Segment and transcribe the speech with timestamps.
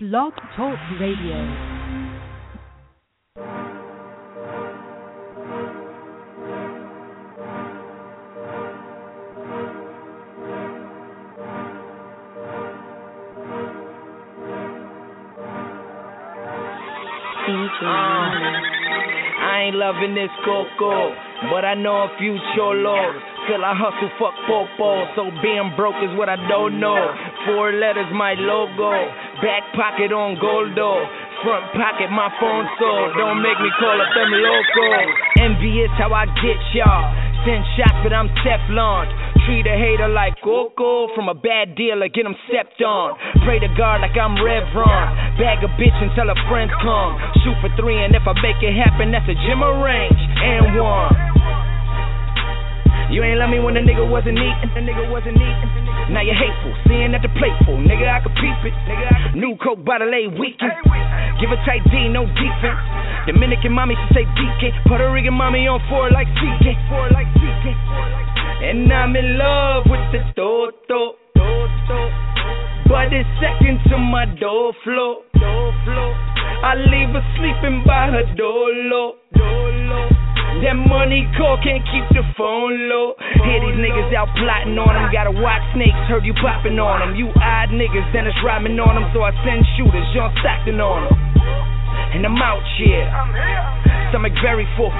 [0.00, 1.34] Blog Talk Radio.
[19.50, 21.12] I ain't loving this coco,
[21.50, 23.16] but I know a few cholos.
[23.48, 25.10] Still I hustle, fuck popo.
[25.16, 27.14] So being broke is what I don't know.
[27.46, 28.92] Four letters, my logo.
[29.38, 30.98] Back pocket on goldo.
[31.46, 33.14] Front pocket, my phone sold.
[33.14, 35.10] Don't make me call up them locals.
[35.38, 37.06] Envious how I get y'all.
[37.46, 39.06] Send shots, but I'm Teflon.
[39.46, 41.14] Treat a hater like Coco.
[41.14, 43.14] From a bad dealer, get him stepped on.
[43.46, 45.38] Pray to God like I'm Revron.
[45.38, 47.14] Bag a bitch until her friends come.
[47.46, 50.18] Shoot for three, and if I make it happen, that's a gym range.
[50.18, 51.14] And one.
[53.14, 54.70] You ain't love me when the nigga wasn't eating.
[54.74, 55.77] The nigga wasn't eating.
[56.08, 57.76] Now you're hateful, seeing at the plateful.
[57.84, 58.72] Nigga, I could peep it.
[58.88, 60.72] Nigga, New Coke bottle A weekend.
[61.36, 62.80] Give a tight D, no defense.
[63.28, 64.88] Dominican mommy, she say DK.
[64.88, 66.72] Puerto Rican mommy on four like TK.
[68.64, 71.20] And I'm in love with the Toto.
[72.88, 75.22] But it's second to my door flow.
[76.64, 79.12] I leave her sleeping by her door low.
[80.58, 83.14] That money call can't keep the phone low.
[83.46, 85.06] Hear these niggas out plotting on them.
[85.14, 87.14] Gotta watch snakes, heard you popping on them.
[87.14, 89.06] You odd niggas, then it's rhyming on them.
[89.14, 91.14] So I send shooters, John Stockton on them.
[92.18, 93.06] And I'm out here.
[94.10, 94.90] Stomach very full.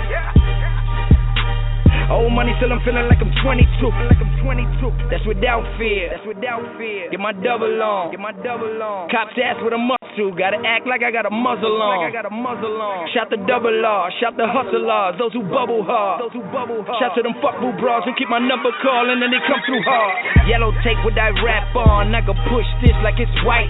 [2.08, 3.68] Old money still I'm feeling like I'm 22.
[4.08, 5.12] Like I'm 22.
[5.12, 6.08] That's without fear.
[6.08, 7.12] That's without fear.
[7.12, 8.08] Get my double on.
[8.08, 9.12] Get my double on.
[9.12, 10.32] Cops ask with a muscle.
[10.32, 12.00] Gotta act like I got a muzzle on.
[12.00, 13.12] Like I got a muzzle on.
[13.12, 14.08] Shout the double R.
[14.24, 15.20] Shout the hustlers.
[15.20, 16.24] Those who bubble hard.
[16.24, 16.96] Those who bubble hard.
[16.96, 19.84] Shout to them fuck boo bras who keep my number calling and they come through
[19.84, 20.48] hard.
[20.48, 22.16] Yellow tape with that rap on.
[22.16, 23.68] I can push this like it's white.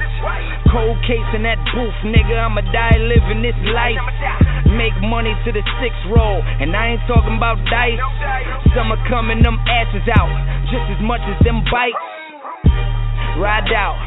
[0.70, 2.39] Cold case in that booth, nigga.
[2.39, 3.98] I'ma die living this life.
[4.72, 6.39] Make money to the six roll.
[6.62, 7.98] And I ain't talking about dice.
[8.75, 10.31] Summer coming, them asses out.
[10.71, 11.97] Just as much as them bites.
[13.39, 13.99] Ride out.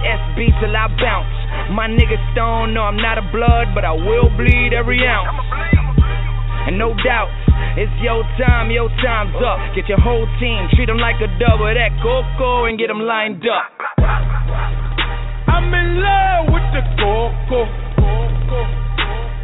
[0.00, 1.36] SB till I bounce.
[1.74, 5.28] My nigga Stone, no, I'm not a blood, but I will bleed every ounce.
[6.66, 7.30] And no doubt,
[7.76, 9.58] it's your time, your time's up.
[9.74, 13.42] Get your whole team, treat them like a double that coco and get them lined
[13.46, 13.70] up.
[15.48, 17.64] I'm in love with the coco.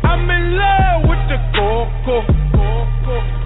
[0.07, 3.46] I'm in love with the coco.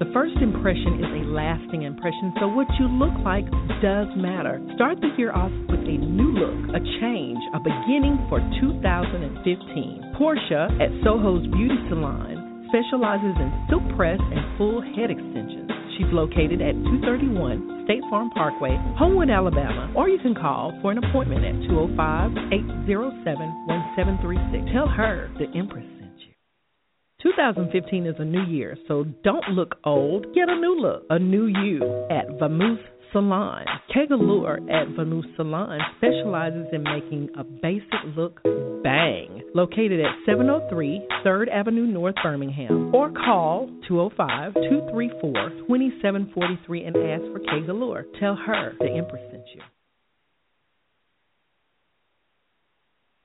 [0.00, 3.44] The first impression is a lasting impression, so what you look like
[3.84, 4.56] does matter.
[4.72, 10.16] Start the year off with a new look, a change, a beginning for 2015.
[10.16, 15.68] Portia at Soho's Beauty Salon specializes in silk press and full head extensions.
[16.00, 21.04] She's located at 231 State Farm Parkway, Homewood, Alabama, or you can call for an
[21.04, 22.48] appointment at 205
[22.88, 22.88] 807
[23.68, 24.64] 1736.
[24.72, 25.99] Tell her the Empress.
[27.22, 30.34] 2015 is a new year, so don't look old.
[30.34, 32.82] Get a new look, a new you at Vamoose
[33.12, 33.64] Salon.
[33.94, 38.42] Kegalure at Vamoose Salon specializes in making a basic look
[38.82, 39.42] bang.
[39.54, 45.32] Located at 703 3rd Avenue North, Birmingham, or call 205 234
[45.66, 48.04] 2743 and ask for Kegalure.
[48.18, 49.60] Tell her the Empress sent you.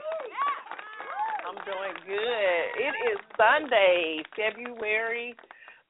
[1.48, 2.64] I'm doing good.
[2.78, 5.34] It is Sunday, February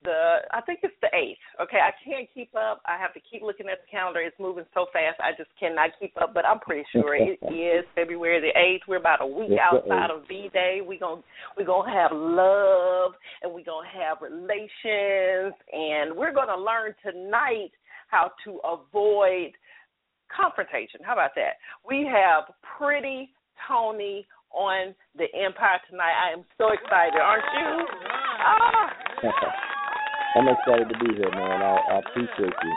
[0.05, 1.43] the I think it's the eighth.
[1.61, 2.83] Okay, I can't keep up.
[2.87, 4.21] I have to keep looking at the calendar.
[4.21, 5.21] It's moving so fast.
[5.21, 6.35] I just cannot keep up.
[6.35, 8.83] But I'm pretty sure it is February the eighth.
[8.89, 10.81] We're about a week outside of V Day.
[10.87, 11.23] We gonna
[11.57, 17.71] we gonna have love and we gonna have relations and we're gonna learn tonight
[18.09, 19.53] how to avoid
[20.35, 21.01] confrontation.
[21.05, 21.61] How about that?
[21.87, 23.31] We have pretty
[23.69, 26.17] Tony on the Empire tonight.
[26.17, 27.87] I am so excited, aren't you?
[28.41, 28.89] Ah.
[30.37, 31.63] I'm excited to be here, man.
[31.63, 32.75] I, I appreciate you.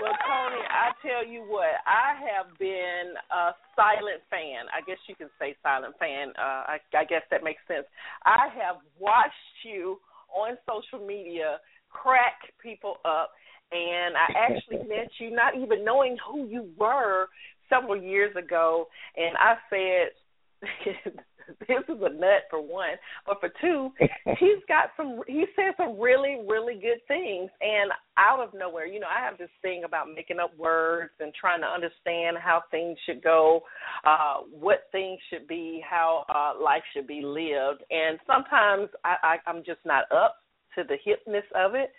[0.00, 4.64] Well, Tony, I tell you what, I have been a silent fan.
[4.72, 6.32] I guess you can say silent fan.
[6.38, 7.84] Uh, I, I guess that makes sense.
[8.24, 10.00] I have watched you
[10.32, 11.58] on social media
[11.90, 13.30] crack people up,
[13.72, 17.28] and I actually met you not even knowing who you were
[17.68, 20.62] several years ago, and I said
[21.60, 22.96] this is a nut for one,
[23.26, 23.90] but for two,
[24.38, 25.20] he's got some.
[25.26, 29.38] He said some really, really good things, and out of nowhere, you know, I have
[29.38, 33.62] this thing about making up words and trying to understand how things should go,
[34.04, 39.50] uh, what things should be, how uh, life should be lived, and sometimes I, I,
[39.50, 40.36] I'm just not up
[40.80, 41.92] to the hipness of it.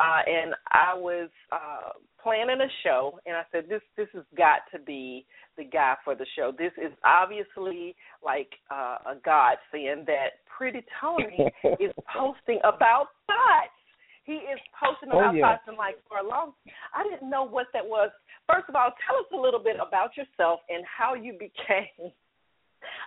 [0.00, 1.90] Uh, and I was uh,
[2.22, 5.26] planning a show, and I said, "This this has got to be
[5.56, 6.52] the guy for the show.
[6.56, 7.94] This is obviously
[8.24, 11.50] like uh, a godsend that Pretty Tony
[11.80, 13.76] is posting about thoughts.
[14.24, 15.42] He is posting oh, about yeah.
[15.42, 16.52] thoughts, and like for a long,
[16.94, 18.10] I didn't know what that was.
[18.48, 22.12] First of all, tell us a little bit about yourself and how you became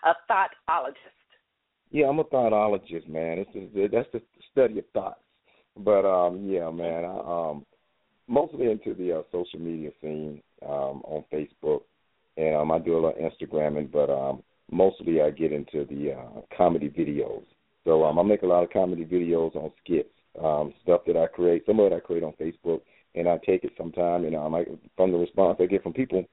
[0.03, 1.24] a thotologist.
[1.91, 3.39] Yeah, I'm a thotologist, man.
[3.39, 4.21] It's just, that's the
[4.51, 5.19] study of thoughts.
[5.77, 7.65] But um, yeah, man, I, um,
[8.27, 11.81] mostly into the uh, social media scene um, on Facebook,
[12.37, 14.41] and um, I do a lot of Instagramming, but um,
[14.71, 17.43] mostly I get into the uh, comedy videos.
[17.83, 20.09] So um, I make a lot of comedy videos on skits,
[20.43, 21.65] um, stuff that I create.
[21.65, 22.81] Some of it I create on Facebook,
[23.13, 24.65] and I take it sometime, and um, I,
[24.95, 26.25] from the response I get from people,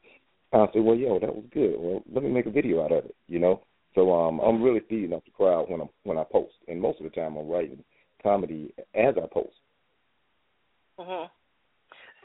[0.52, 1.74] I say, well, yo, that was good.
[1.78, 3.62] Well, let me make a video out of it, you know.
[3.94, 6.98] So um, I'm really feeding off the crowd when I when I post, and most
[7.00, 7.84] of the time I'm writing
[8.22, 9.54] comedy as I post.
[10.98, 11.28] Mhm.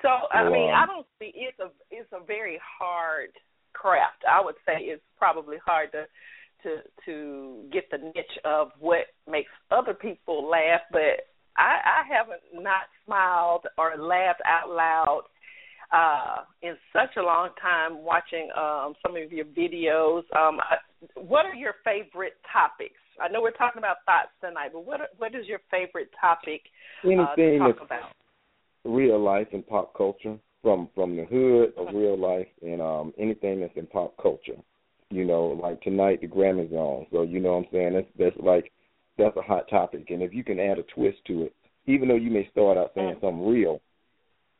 [0.01, 3.31] So I mean, I don't see it's a it's a very hard
[3.73, 4.23] craft.
[4.29, 6.05] I would say it's probably hard to
[6.63, 11.27] to to get the niche of what makes other people laugh, but
[11.57, 15.23] I, I haven't not smiled or laughed out loud
[15.91, 20.23] uh in such a long time watching um some of your videos.
[20.35, 20.59] Um
[21.15, 22.99] what are your favorite topics?
[23.21, 26.61] I know we're talking about thoughts tonight, but what what is your favorite topic
[27.03, 28.11] Anything uh, to talk about?
[28.85, 33.61] real life and pop culture from from the hood of real life and um anything
[33.61, 34.59] that's in pop culture.
[35.09, 37.07] You know, like tonight the Grammys on.
[37.11, 37.93] So you know what I'm saying?
[37.93, 38.71] That's that's like
[39.17, 40.09] that's a hot topic.
[40.09, 41.55] And if you can add a twist to it,
[41.85, 43.81] even though you may start out saying something real,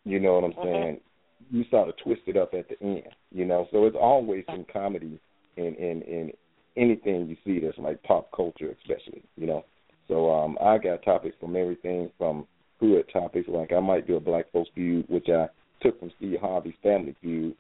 [0.05, 0.99] you know what I'm saying,
[1.49, 3.13] you sort of twist it up at the end.
[3.31, 5.19] You know, so it's always in comedy
[5.57, 6.31] and in in
[6.75, 9.65] anything you see that's like pop culture especially, you know.
[10.07, 12.47] So um I got topics from everything from
[12.79, 15.47] hood topics, like I might do a black folks feud, which I
[15.81, 17.55] took from Steve Harvey's Family Feud,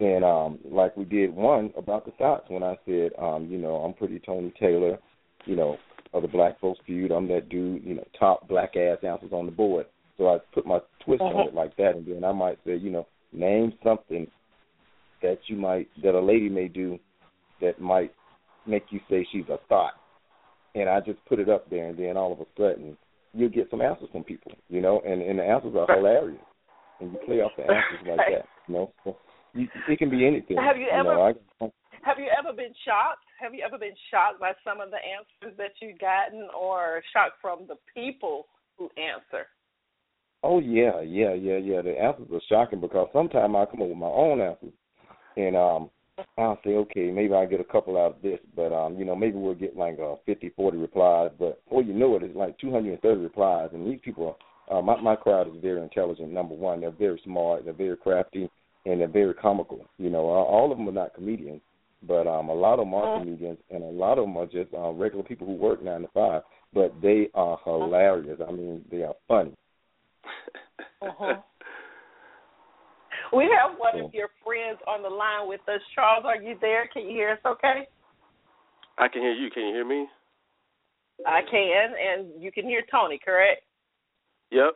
[0.00, 3.76] and um, like we did one about the thoughts when I said, um, you know,
[3.76, 4.98] I'm pretty Tony Taylor,
[5.44, 5.76] you know,
[6.14, 7.12] of the Black Folks Feud.
[7.12, 9.86] I'm that dude, you know, top black ass answers on the board.
[10.20, 11.56] So I put my twist on it uh-huh.
[11.56, 14.26] like that, and then I might say, you know, name something
[15.22, 16.98] that you might that a lady may do
[17.62, 18.12] that might
[18.66, 19.94] make you say she's a thought,
[20.74, 22.98] and I just put it up there, and then all of a sudden
[23.32, 26.38] you'll get some answers from people, you know, and and the answers are hilarious,
[27.00, 28.92] and you play off the answers like that, you know.
[29.04, 29.16] So
[29.54, 30.58] you, it can be anything.
[30.58, 31.70] Have you, you ever know, I,
[32.02, 33.24] have you ever been shocked?
[33.40, 37.40] Have you ever been shocked by some of the answers that you've gotten, or shocked
[37.40, 39.48] from the people who answer?
[40.42, 41.82] Oh yeah, yeah, yeah, yeah.
[41.82, 44.72] The answers are shocking because sometimes I come up with my own answers,
[45.36, 45.90] and um,
[46.38, 49.14] I'll say, okay, maybe I'll get a couple out of this, but um, you know,
[49.14, 51.30] maybe we'll get like uh, 50, 40 replies.
[51.38, 54.36] But before you know it, it's like 230 replies, and these people,
[54.68, 56.32] are, uh, my my crowd is very intelligent.
[56.32, 58.48] Number one, they're very smart, they're very crafty,
[58.86, 59.84] and they're very comical.
[59.98, 61.60] You know, uh, all of them are not comedians,
[62.06, 64.72] but um, a lot of them are comedians, and a lot of them are just
[64.74, 66.42] uh, regular people who work nine to five.
[66.72, 68.40] But they are hilarious.
[68.46, 69.54] I mean, they are funny.
[71.02, 71.36] Uh-huh.
[73.32, 75.80] We have one of your friends on the line with us.
[75.94, 76.88] Charles, are you there?
[76.92, 77.86] Can you hear us okay?
[78.98, 79.50] I can hear you.
[79.50, 80.08] Can you hear me?
[81.24, 83.62] I can, and you can hear Tony, correct?
[84.50, 84.72] Yep.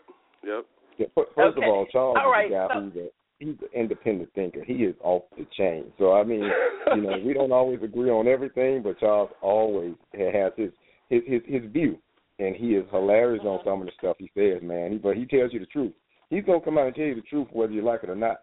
[0.47, 0.67] Yep.
[0.99, 1.67] Yeah, first Okay.
[1.67, 4.63] of all, Charles All right, is the guy so- who that he's an independent thinker.
[4.63, 5.93] He is off the chain.
[5.99, 6.49] So I mean,
[6.95, 10.71] you know, we don't always agree on everything, but Charles always has his
[11.09, 11.99] his his, his view,
[12.39, 14.93] and he is hilarious on some of the stuff he says, man.
[14.93, 15.93] He, but he tells you the truth.
[16.31, 18.37] He's gonna come out and tell you the truth whether you like it or not.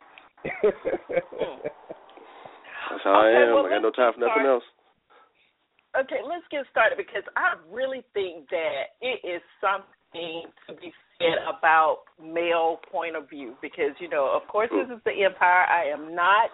[0.44, 0.56] That's
[3.04, 3.54] how Okay, I am.
[3.56, 4.64] well, I got no time for nothing else.
[6.00, 11.36] Okay, let's get started because I really think that it is something to be said
[11.44, 15.66] about male point of view because you know, of course, this is the empire.
[15.68, 16.50] I am not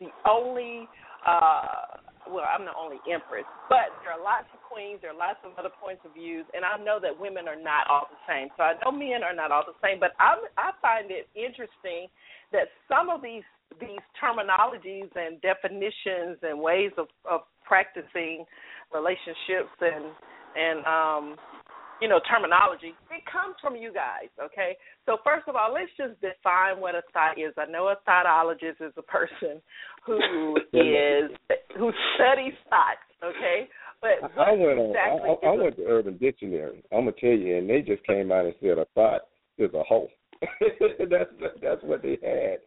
[0.00, 0.88] the only.
[1.26, 1.98] uh
[2.30, 5.04] well, I'm the only empress, but there are lots of queens.
[5.04, 7.84] There are lots of other points of views, and I know that women are not
[7.92, 8.48] all the same.
[8.56, 12.08] So I know men are not all the same, but I I find it interesting
[12.56, 13.44] that some of these
[13.80, 18.44] these terminologies and definitions and ways of of practicing
[18.92, 20.04] relationships and
[20.56, 21.36] and um
[22.00, 24.76] you know terminology it comes from you guys okay
[25.06, 28.76] so first of all let's just define what a thought is i know a thotologist
[28.80, 29.62] is a person
[30.04, 31.30] who is
[31.78, 33.68] who studies thoughts okay
[34.02, 34.90] but I went on.
[34.90, 36.82] exactly I, I a- went to Urban Dictionary.
[36.92, 39.22] I'm gonna tell you, and they just came out and said a thought
[39.58, 40.08] is a hoe.
[41.08, 41.30] that's
[41.62, 42.58] that's what they had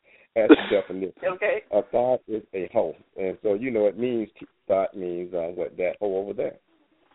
[0.42, 1.14] as a definition.
[1.28, 4.30] okay A thought is a hoe, and so you know it means
[4.68, 6.56] thought means uh, what that hoe over there.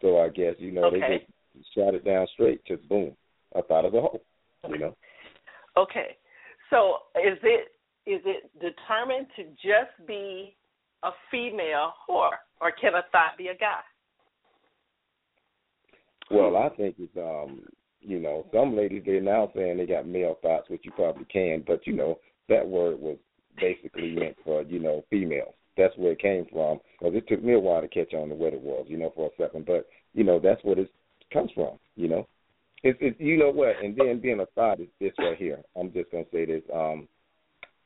[0.02, 1.00] So I guess you know Okay.
[1.00, 3.12] they just shot it down straight, just boom.
[3.54, 4.20] A thought is a hoe.
[4.68, 4.96] You know.
[5.76, 6.16] Okay.
[6.68, 7.72] So is it
[8.06, 10.56] is it determined to just be
[11.02, 13.80] a female whore, or can a thought be a guy?
[16.30, 17.62] Well, I think it's um,
[18.00, 21.64] you know, some ladies they're now saying they got male thoughts, which you probably can,
[21.66, 22.18] but you know
[22.48, 23.16] that word was
[23.60, 25.54] basically meant for you know females.
[25.76, 26.80] That's where it came from.
[26.98, 29.12] Because it took me a while to catch on to what it was, you know,
[29.14, 29.66] for a second.
[29.66, 30.90] But you know that's what it
[31.32, 31.78] comes from.
[31.96, 32.28] You know,
[32.82, 35.60] it's it's you know what, and then being a thought is this right here.
[35.78, 36.62] I'm just gonna say this.
[36.72, 37.08] Um,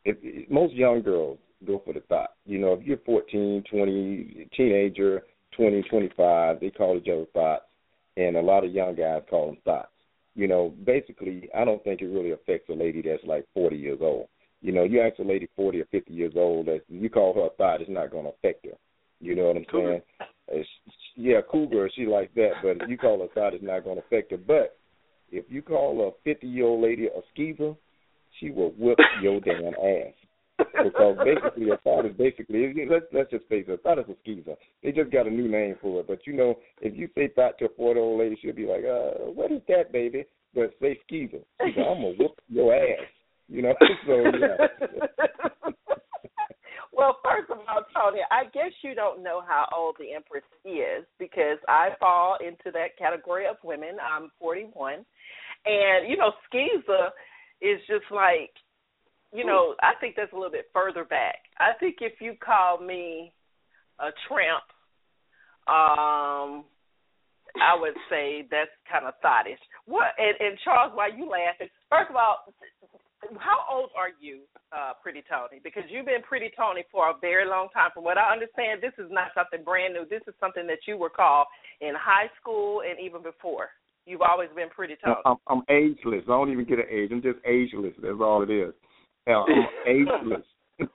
[0.04, 2.34] if, if most young girls go for the thought.
[2.44, 5.22] You know, if you're 14, 20, teenager,
[5.56, 7.64] 20, 25, they call each other thoughts
[8.16, 9.88] and a lot of young guys call them thoughts.
[10.34, 13.98] You know, basically, I don't think it really affects a lady that's like 40 years
[14.00, 14.26] old.
[14.62, 17.46] You know, you ask a lady 40 or 50 years old that you call her
[17.46, 18.72] a thought, it's not going to affect her.
[19.20, 19.88] You know what I'm Cougar.
[19.88, 20.02] saying?
[20.48, 20.68] It's,
[21.16, 23.96] yeah, cougar, she like that, but if you call her a thought, it's not going
[23.96, 24.36] to affect her.
[24.36, 24.76] But
[25.30, 27.74] if you call a 50 year old lady a skeezer,
[28.40, 30.14] she will whip your damn ass
[30.58, 34.54] because basically a thought is basically let's let's just face it, thought is a skeezer.
[34.82, 36.06] They just got a new name for it.
[36.06, 38.84] But you know, if you say thought to a forty old lady, she'll be like,
[38.84, 40.24] uh, what is that, baby?
[40.54, 41.38] But say skeezer.
[41.64, 43.06] She's like, I'm gonna whoop your ass.
[43.48, 43.74] You know,
[44.06, 44.88] so yeah.
[46.92, 51.04] well, first of all, Tony, I guess you don't know how old the Empress is
[51.18, 53.96] because I fall into that category of women.
[54.00, 55.04] I'm 41,
[55.66, 57.10] and you know, skeezer
[57.60, 58.50] is just like,
[59.34, 61.42] you know, I think that's a little bit further back.
[61.58, 63.32] I think if you call me
[63.98, 64.62] a tramp,
[65.66, 66.64] um,
[67.58, 69.58] I would say that's kind of thottish.
[69.86, 70.14] What?
[70.18, 71.68] And, and Charles, why you laughing?
[71.90, 72.46] First of all,
[73.38, 75.60] how old are you, uh, Pretty Tony?
[75.64, 77.90] Because you've been Pretty Tony for a very long time.
[77.92, 80.04] From what I understand, this is not something brand new.
[80.08, 81.46] This is something that you were called
[81.80, 83.70] in high school and even before.
[84.06, 85.16] You've always been Pretty Tony.
[85.24, 86.22] I'm, I'm ageless.
[86.28, 87.10] I don't even get an age.
[87.10, 87.94] I'm just ageless.
[88.02, 88.74] That's all it is.
[89.26, 90.44] Hell, I'm ageless.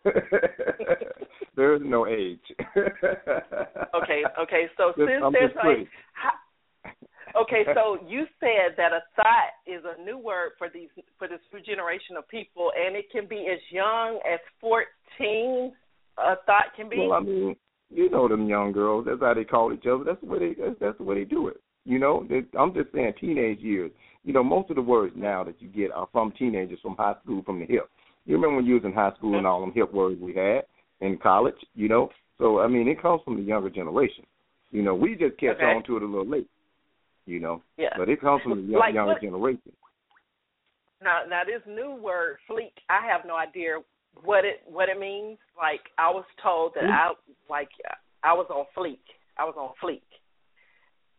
[1.56, 2.40] there is no age.
[2.78, 4.66] okay, okay.
[4.78, 9.84] So Just- since I'm there's like, how, okay, so you said that a thought is
[9.86, 13.48] a new word for these for this new generation of people, and it can be
[13.52, 15.74] as young as fourteen.
[16.18, 16.98] A thought can be.
[16.98, 17.56] Well, I mean,
[17.90, 19.06] you know them young girls.
[19.08, 20.04] That's how they call each other.
[20.04, 20.62] That's the way they.
[20.62, 21.62] That's, that's the way they do it.
[21.86, 23.92] You know, they, I'm just saying teenage years.
[24.24, 27.16] You know, most of the words now that you get are from teenagers, from high
[27.24, 27.90] school, from the hip.
[28.30, 30.62] You remember when you was in high school and all them hip words we had
[31.02, 31.56] in college.
[31.74, 34.24] You know, so I mean, it comes from the younger generation.
[34.70, 35.66] You know, we just catch Okay.
[35.66, 36.48] on to it a little late.
[37.26, 37.90] You know, yeah.
[37.98, 39.72] but it comes from the young, Like younger what- generation.
[41.02, 43.80] Now, now this new word "fleek," I have no idea
[44.24, 45.40] what it what it means.
[45.58, 47.14] Like I was told that I
[47.50, 47.70] like
[48.24, 49.00] I was on fleek.
[49.40, 50.02] I was on fleek.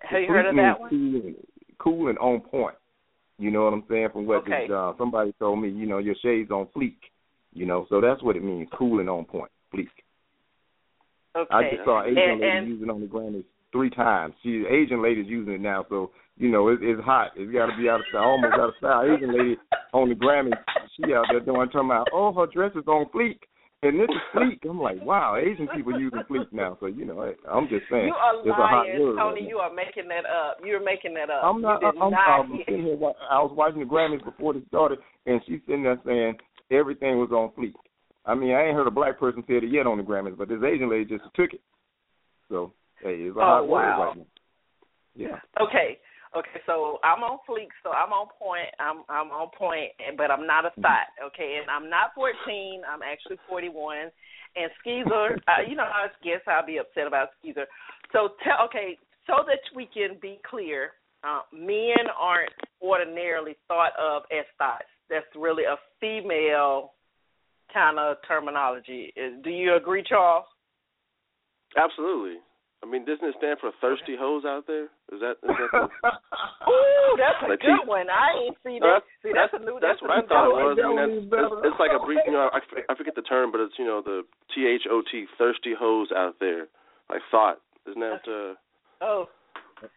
[0.00, 0.90] Have you heard of that one?
[0.90, 1.36] Cool and,
[1.78, 2.76] cool and on point.
[3.40, 4.08] You know what I'm saying?
[4.12, 4.68] From what Okay.
[4.68, 6.96] this, uh, somebody told me, you know, your shades on fleek.
[7.52, 9.88] You know, so that's what it means, cool and on point, fleek.
[11.34, 11.54] Okay.
[11.54, 14.34] I just saw an Asian and, lady and using it on the Grammys three times.
[14.42, 17.32] She Asian lady's using it now, so you know it, it's hot.
[17.34, 19.02] It's got to be out of style, almost out of style.
[19.02, 19.56] Asian lady
[19.92, 20.58] on the Grammys,
[20.96, 23.38] she out there doing talking about, oh, her dress is on fleek,
[23.82, 24.58] and this is fleek.
[24.68, 26.76] I'm like, wow, Asian people using fleek now.
[26.80, 29.16] So you know, I'm just saying, you are it's a hot lying, word.
[29.16, 29.48] right Tony.
[29.48, 30.58] You are making that up.
[30.64, 31.42] You're making that up.
[31.44, 31.82] I'm not.
[31.84, 32.98] I'm, not I'm sitting here.
[33.30, 36.34] I was watching the Grammys before they started, and she's sitting there saying
[36.70, 37.74] everything was on fleek.
[38.26, 40.48] I mean, I ain't heard a black person say it yet on the Grammys, but
[40.48, 41.62] this Asian lady just took it.
[42.48, 42.72] So
[43.02, 44.26] hey, it's a Oh, hot word right now.
[45.14, 45.38] Yeah.
[45.60, 45.98] Okay.
[46.30, 48.70] Okay, so I'm on fleek, so I'm on point.
[48.78, 51.10] I'm I'm on point, but I'm not a thought.
[51.26, 52.82] Okay, and I'm not 14.
[52.86, 54.14] I'm actually 41.
[54.54, 57.66] And Skeezer, uh, you know, I guess I'll be upset about Skeezer.
[58.12, 58.96] So tell, okay,
[59.26, 60.92] so that we can be clear,
[61.24, 64.90] uh, men aren't ordinarily thought of as thoughts.
[65.08, 66.92] That's really a female
[67.74, 69.12] kind of terminology.
[69.42, 70.46] Do you agree, Charles?
[71.76, 72.38] Absolutely.
[72.82, 74.88] I mean, doesn't it stand for thirsty hoes out there?
[75.12, 75.84] Is that is that the,
[76.70, 78.08] Ooh, that's a Like good T- one.
[78.08, 79.02] I ain't see Uh, that.
[79.22, 79.76] See, that's, a new.
[79.80, 80.64] that's That's, what I a new thought it one.
[80.64, 80.78] was.
[80.80, 83.52] I mean, that's, it's, it's like a brief, you know, I, I forget the term,
[83.52, 84.24] but it's you know the
[84.56, 86.66] T H O T thirsty hoes out there,
[87.12, 87.60] like thought.
[87.88, 88.24] Isn't that?
[88.24, 88.54] Uh,
[89.04, 89.28] Oh,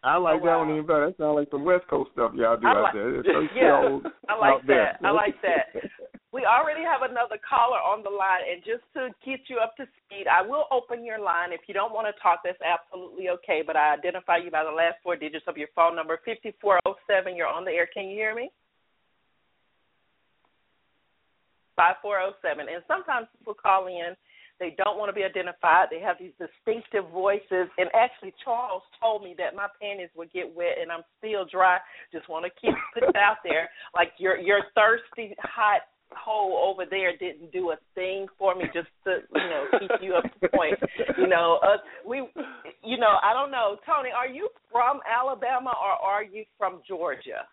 [0.02, 1.06] I like Oh, that one even better.
[1.12, 3.14] That sounds like some West Coast stuff y'all do I out like- there.
[3.20, 3.98] It's so yeah,
[4.28, 4.96] I like out there.
[5.00, 5.06] that.
[5.06, 5.66] I like that.
[6.34, 9.86] We already have another caller on the line, and just to get you up to
[10.02, 11.54] speed, I will open your line.
[11.54, 13.62] If you don't want to talk, that's absolutely okay.
[13.62, 16.80] But I identify you by the last four digits of your phone number, fifty four
[16.86, 17.36] oh seven.
[17.38, 17.86] You're on the air.
[17.86, 18.50] Can you hear me?
[21.76, 22.66] Five four oh seven.
[22.66, 24.18] And sometimes people call in.
[24.58, 25.86] They don't want to be identified.
[25.90, 27.70] They have these distinctive voices.
[27.78, 31.78] And actually, Charles told me that my panties would get wet, and I'm still dry.
[32.10, 33.70] Just want to keep put it out there.
[33.94, 38.88] Like your your thirsty hot hole over there didn't do a thing for me just
[39.04, 40.78] to you know keep you up to point
[41.18, 42.18] you know us we
[42.82, 47.46] you know i don't know tony are you from alabama or are you from georgia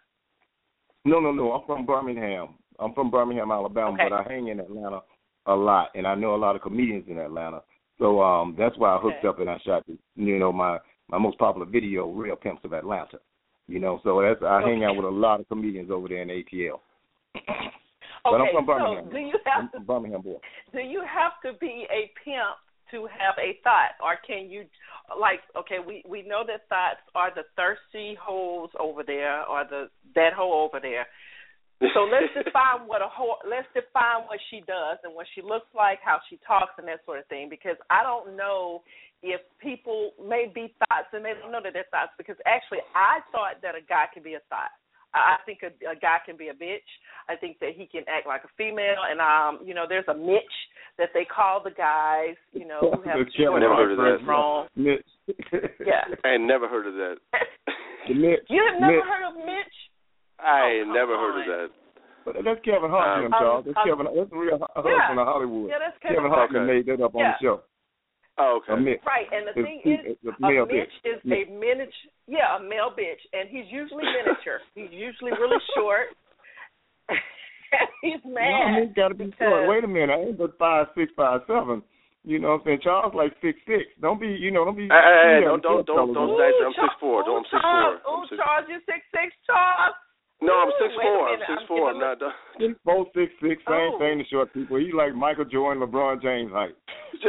[1.06, 1.52] No, no, no.
[1.54, 2.50] I'm from Birmingham.
[2.80, 4.04] I'm from Birmingham, Alabama, Okay.
[4.10, 5.02] but I hang in Atlanta
[5.48, 7.64] a lot, and I know a lot of comedians in Atlanta.
[7.98, 9.28] So um, that's why I hooked Okay.
[9.28, 9.84] up and I shot,
[10.16, 10.78] you know, my
[11.10, 13.20] my most popular video, "Real Pimps of Atlanta."
[13.68, 16.30] You know, so that's I hang out with a lot of comedians over there in
[16.30, 16.80] ATL.
[18.24, 20.38] But okay I'm from so do you have I'm to Birmingham boy.
[20.74, 22.58] do you have to be a pimp
[22.92, 23.96] to have a thought?
[24.04, 24.66] Or can you
[25.20, 29.90] like okay we we know that thoughts are the thirsty holes over there or the
[30.16, 31.08] that hole over there.
[31.94, 35.68] So let's define what a whore let's define what she does and what she looks
[35.74, 38.84] like how she talks and that sort of thing because i don't know
[39.24, 43.20] if people may be thoughts and they don't know that they're thoughts because actually i
[43.32, 44.74] thought that a guy could be a thought
[45.14, 46.88] I I think a, a guy can be a bitch.
[47.30, 50.14] I think that he can act like a female, and um, you know, there's a
[50.14, 50.56] Mitch
[50.98, 53.98] that they call the guys, you know, who have It's Kevin short Never heard of
[53.98, 54.28] that.
[54.28, 54.68] wrong.
[54.76, 55.08] Mitch.
[55.86, 56.04] Yeah.
[56.26, 57.16] I ain't never heard of that.
[58.08, 58.46] The Mitch.
[58.50, 59.06] you have never Mitch.
[59.06, 59.78] heard of Mitch?
[60.42, 61.70] I ain't come never heard of that.
[62.26, 63.66] But that's Kevin Hart, Um, Jim Charles.
[63.66, 64.06] That's um, Kevin.
[64.14, 65.22] That's a real hu- husband Yeah.
[65.22, 65.70] of Hollywood.
[65.70, 66.66] Yeah, that's Kevin Kevin Hart Okay.
[66.66, 67.62] made that up on the show.
[68.42, 68.82] Oh, okay.
[68.82, 69.00] Mitch.
[69.06, 70.90] Right, and the thing is, a a male bitch.
[71.06, 74.60] is a miniature, yeah, a male bitch, and he's usually miniature.
[74.76, 76.10] he's usually really short.
[77.10, 78.82] and he's No, mad.
[78.82, 79.70] Mitch got to be because- short.
[79.70, 81.84] Wait a minute, I ain't but five six, five seven.
[82.24, 82.82] You know what I'm saying?
[82.84, 83.86] Charles like six six.
[84.02, 84.86] Don't be, you know, don't be.
[84.86, 86.54] Hey, hey, hey, you don't- don't- don't- don't say.
[86.54, 87.26] I'm Ooh, 6'4".
[87.26, 87.62] Charles- I'm 6'4".
[87.62, 88.38] Charles, I'm Ooh, 6'4".
[88.38, 89.96] Charles, you're six six, Charles.
[90.42, 91.30] No, I'm Ooh, six wait a four.
[91.30, 91.90] I'm six I'm four.
[91.90, 92.34] I'm not done.
[92.62, 94.00] Six four six six, same Oh.
[94.00, 94.78] thing to short people.
[94.78, 96.76] He like Michael Jordan, LeBron James height.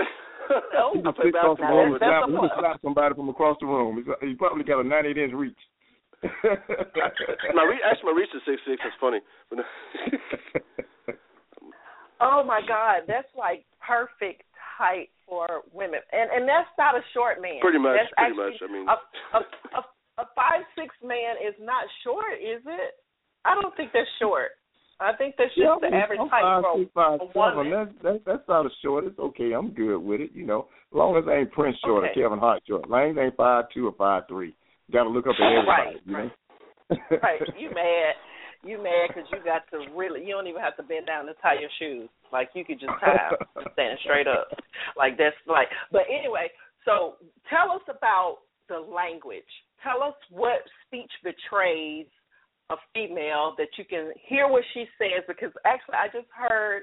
[0.78, 2.36] Oh, He I can play sit across the basketball room and with that's slap, he
[2.36, 2.50] plus.
[2.50, 3.92] can slap somebody from across the room.
[3.98, 5.62] He's, he probably got a 98 inch reach.
[6.22, 8.78] my re- actually my reach is six six.
[8.82, 9.18] That's funny.
[12.22, 17.42] Oh my God, that's like perfect height for women, and and that's not a short
[17.42, 17.58] man.
[17.60, 18.54] Pretty much, That's pretty much.
[18.62, 18.94] I mean, a
[19.34, 19.40] a
[19.74, 19.82] a,
[20.22, 22.94] a five six man is not short, is it?
[23.44, 24.54] I don't think that's short.
[25.02, 27.70] I think that's just yeah, the average I'm height five, for five, a woman.
[27.70, 29.04] That's that's that's not a short.
[29.04, 29.52] It's okay.
[29.52, 30.30] I'm good with it.
[30.32, 32.20] You know, as long as I ain't Prince short Okay.
[32.20, 32.88] or Kevin Hart short.
[32.88, 34.54] Lang ain't five two or five three.
[34.92, 35.66] Got to look up at everybody.
[35.66, 36.30] Right, you know.
[37.22, 37.40] right.
[37.58, 38.14] You mad?
[38.64, 40.22] You mad because you got to really?
[40.24, 42.08] You don't even have to bend down to tie your shoes.
[42.32, 44.48] Like you could just tie them standing straight up.
[44.96, 45.68] Like that's like.
[45.90, 46.46] But anyway,
[46.84, 47.16] so
[47.50, 48.38] tell us about
[48.68, 49.48] the language.
[49.82, 52.06] Tell us what speech betrays
[52.72, 56.82] a female that you can hear what she says because actually I just heard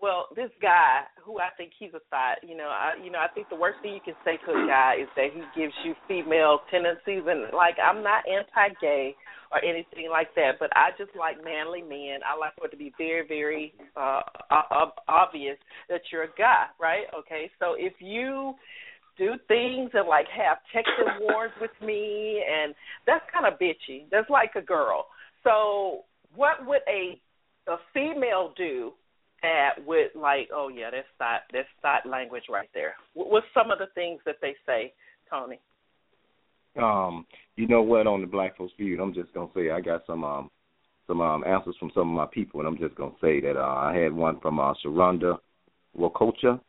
[0.00, 3.28] well, this guy who I think he's a thought, you know, I you know, I
[3.32, 5.94] think the worst thing you can say to a guy is that he gives you
[6.06, 9.14] female tendencies and like I'm not anti gay
[9.50, 12.20] or anything like that, but I just like manly men.
[12.26, 14.20] I like for it to be very, very uh
[14.52, 15.56] ob- obvious
[15.88, 17.06] that you're a guy, right?
[17.18, 17.50] Okay.
[17.58, 18.54] So if you
[19.16, 22.74] do things and like have texting wars with me and
[23.06, 24.04] that's kind of bitchy.
[24.10, 25.06] That's like a girl.
[25.46, 26.04] So
[26.34, 27.20] what would a
[27.68, 28.92] a female do
[29.42, 32.94] that would like, oh yeah, that's thought that's thought language right there.
[33.14, 34.92] What, what's some of the things that they say,
[35.30, 35.60] Tony?
[36.76, 38.06] um, you know what?
[38.06, 40.50] On the Black Folks Feud, I'm just gonna say I got some um
[41.06, 43.74] some um answers from some of my people, and I'm just gonna say that uh,
[43.74, 45.38] I had one from uh, Sharonda,
[45.98, 46.60] Rococha.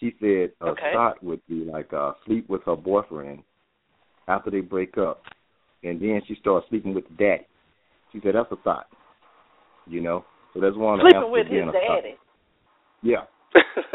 [0.00, 0.90] She said a Okay.
[0.92, 3.42] thought would be like uh sleep with her boyfriend
[4.28, 5.22] after they break up,
[5.82, 7.46] and then she starts sleeping with the daddy.
[8.12, 8.86] She said that's a thought.
[9.86, 12.16] You know, so that's one of Sleeping answers with his daddy.
[13.02, 13.24] Yeah,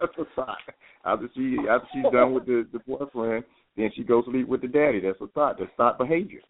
[0.00, 0.58] that's a thought.
[1.04, 3.44] After she after she's done with the the boyfriend,
[3.76, 5.00] then she goes sleep with the daddy.
[5.00, 5.58] That's a thought.
[5.58, 6.40] That's thought behavior.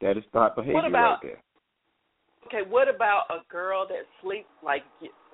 [0.00, 1.42] That is thought behavior about- right there.
[2.46, 4.82] Okay, what about a girl that sleeps like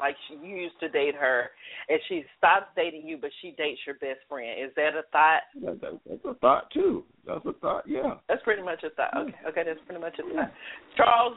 [0.01, 1.51] like she, you used to date her,
[1.89, 4.57] and she stops dating you, but she dates your best friend?
[4.59, 5.43] Is that a thought?
[5.63, 7.05] That, that, that's a thought too.
[7.27, 7.85] That's a thought.
[7.87, 8.15] Yeah.
[8.29, 9.15] That's pretty much a thought.
[9.17, 10.53] Okay, okay, that's pretty much a thought.
[10.97, 11.37] Charles,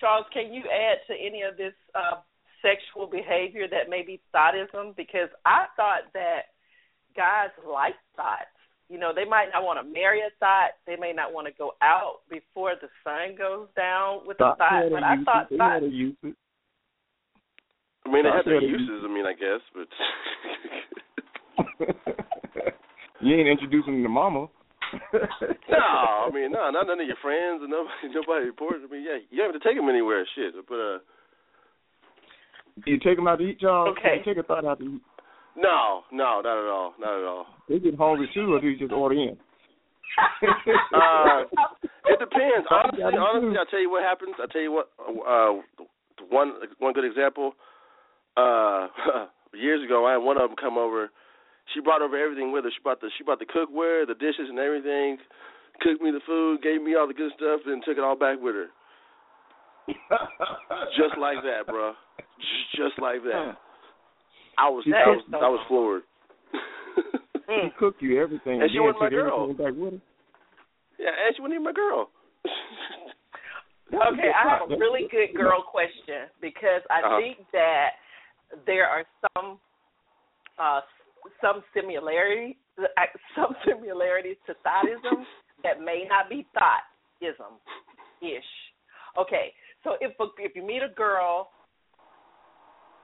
[0.00, 2.20] Charles, can you add to any of this uh,
[2.60, 4.96] sexual behavior that may be thottism?
[4.96, 6.50] Because I thought that
[7.14, 8.50] guys like thoughts.
[8.88, 10.76] You know, they might not want to marry a thought.
[10.86, 14.58] They may not want to go out before the sun goes down with a Thoughts
[14.58, 14.90] thought.
[14.90, 15.50] But I use thought it.
[15.50, 15.72] They thought.
[15.72, 16.36] had a use it.
[18.04, 19.00] I mean, they I have their said uses.
[19.04, 19.88] I mean, I guess, but
[23.20, 24.48] you ain't introducing the mama.
[25.12, 28.90] no, I mean, no, not none of your friends and nobody, nobody important.
[28.90, 30.26] I mean, yeah, you don't have to take them anywhere.
[30.34, 30.98] Shit, but uh,
[32.84, 33.96] you take them out to eat, Charles?
[33.96, 34.18] Okay.
[34.18, 35.02] You take a thought out to eat?
[35.56, 37.46] No, no, not at all, not at all.
[37.68, 39.36] They get hungry too, or do you just order in?
[40.92, 41.44] Uh,
[42.04, 42.66] it depends.
[42.70, 43.18] Honestly, Yeah, me too.
[43.24, 44.34] honestly, I'll tell you what happens.
[44.40, 44.90] I'll tell you what.
[45.00, 45.62] Uh,
[46.28, 47.54] one one good example.
[48.36, 48.88] Uh,
[49.54, 51.10] years ago, I had one of them come over.
[51.72, 52.70] She brought over everything with her.
[52.70, 55.16] She brought the she brought the cookware, the dishes, and everything.
[55.80, 58.36] Cooked me the food, gave me all the good stuff, and took it all back
[58.40, 58.66] with her.
[60.96, 61.92] Just like that, bro.
[62.76, 63.56] Just like that.
[64.58, 66.02] I was She I was cooked- I was floored.
[67.48, 69.52] She cooked you everything, And she wasn't my girl.
[69.52, 70.00] back with her.
[70.98, 72.10] yeah, and she wasn't even my girl.
[73.92, 75.28] Okay, I have a really good.
[75.32, 77.18] good girl question because I Uh-huh.
[77.20, 77.90] think that
[78.64, 79.04] there are
[79.36, 79.58] some
[80.58, 80.80] uh
[81.40, 82.56] some similarities
[83.34, 85.26] some similarities to thottism
[85.62, 87.58] that may not be thottism
[88.22, 88.44] ish.
[89.18, 89.52] Okay,
[89.84, 91.50] so if a, if you meet a girl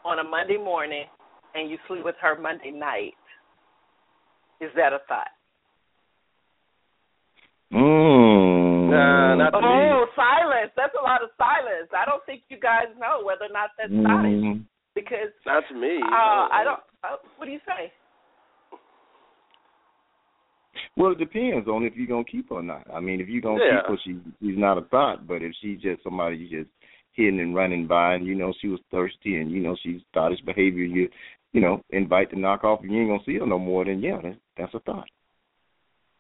[0.05, 1.05] on a Monday morning
[1.55, 3.15] and you sleep with her Monday night,
[4.61, 5.29] is that a thought?
[7.73, 8.91] Mm.
[8.91, 9.67] Nah, not to me.
[9.69, 10.73] Oh, silence.
[10.77, 11.91] That's a lot of silence.
[11.93, 14.65] I don't think you guys know whether or not that's thottish Mm.
[14.95, 16.01] because Not to me.
[16.03, 16.81] uh, I don't.
[17.05, 17.93] Uh, what do you say?
[20.97, 22.87] Well, it depends on if you're gonna keep her or not.
[22.93, 23.81] I mean, if you're gonna Yeah.
[23.83, 25.27] keep her, she she's not a thought.
[25.27, 26.71] But if she's just somebody you just
[27.13, 30.41] hitting and running by, and you know she was thirsty, and you know she's thottish
[30.45, 31.11] behavior, you
[31.53, 33.85] you know invite to knock off, and you ain't gonna see her no more.
[33.85, 35.09] Then yeah, that's, that's a thought.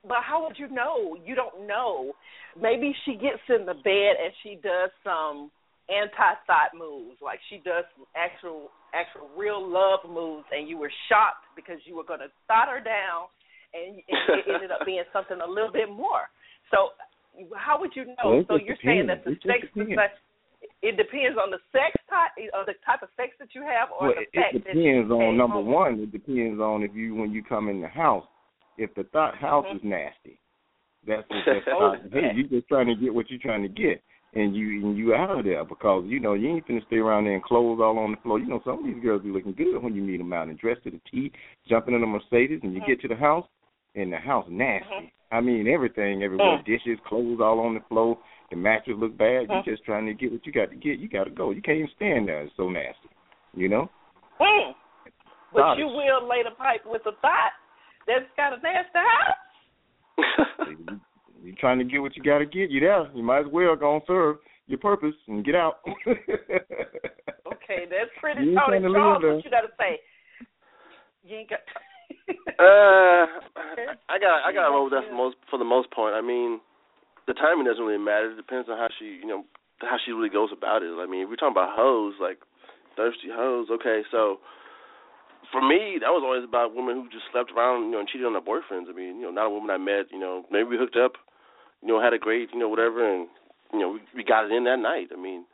[0.02, 1.16] But how would you know?
[1.24, 2.12] You don't know.
[2.60, 5.50] Maybe she gets in the bed and she does some
[5.88, 11.48] anti-thought moves, like she does some actual, actual real love moves, and you were shocked
[11.56, 13.32] because you were going to thought her down,
[13.72, 16.28] and, it ended up being something a little bit more.
[16.70, 16.92] So,
[17.56, 18.44] how would you know?
[18.44, 19.24] Well, so you're saying depends.
[19.24, 19.96] that the sex, depends.
[20.82, 24.08] It depends on the sex type, or the type of sex that you have, or
[24.08, 25.66] Well, the fact it depends on number home.
[25.66, 26.00] one.
[26.00, 28.26] It depends on if you when you come in the house.
[28.76, 29.76] If the thought house Mhm.
[29.76, 30.38] is nasty,
[31.04, 32.12] that's what that's Oh, thought.
[32.12, 34.00] Hey, you just trying to get what you're trying to get,
[34.34, 37.24] and you and you out of there because you know you ain't finna stay around
[37.24, 38.38] there and clothes all on the floor.
[38.38, 40.56] You know some of these girls be looking good when you meet them out and
[40.58, 41.32] dressed to the T,
[41.68, 42.86] jumping in a Mercedes, and you Mhm.
[42.86, 43.48] get to the house
[43.96, 44.86] and the house nasty.
[44.94, 45.10] Mhm.
[45.32, 46.64] I mean everything everywhere, Mm.
[46.64, 48.16] dishes, clothes all on the floor.
[48.50, 49.46] The mattress look bad.
[49.48, 50.98] You're just trying to get what you got to get.
[50.98, 51.50] You got to go.
[51.50, 52.42] You can't even stand there.
[52.42, 53.08] It's so nasty.
[53.54, 53.90] You know.
[54.40, 54.72] Mm.
[55.52, 55.78] But Thottish.
[55.78, 57.52] you will lay the pipe with a thought
[58.06, 60.68] that's got a nasty house.
[61.42, 62.70] you're trying to get what you got to get.
[62.70, 63.10] You there.
[63.14, 65.80] You might as well go and serve your purpose and get out.
[67.68, 69.14] Okay, that's pretty You ain't Tony trying to Charles.
[69.16, 69.34] live there.
[69.36, 70.00] What you got to say?
[71.24, 71.60] You ain't got.
[72.56, 73.24] Uh,
[74.08, 76.14] I got I got to roll with that for most for the most part.
[76.14, 76.60] I mean,
[77.28, 78.32] the timing doesn't really matter.
[78.32, 79.44] It depends on how she you know
[79.84, 80.90] how she really goes about it.
[80.96, 82.40] I mean, if we're talking about hoes, like
[82.96, 83.68] thirsty hoes.
[83.70, 84.40] Okay, so
[85.52, 88.26] for me, that was always about women who just slept around, you know, and cheated
[88.26, 88.90] on their boyfriends.
[88.90, 90.10] I mean, you know, not a woman I met.
[90.10, 91.20] You know, maybe we hooked up,
[91.84, 93.28] you know, had a great, you know, whatever, and
[93.72, 95.12] you know, we, we got it in that night.
[95.12, 95.44] I mean,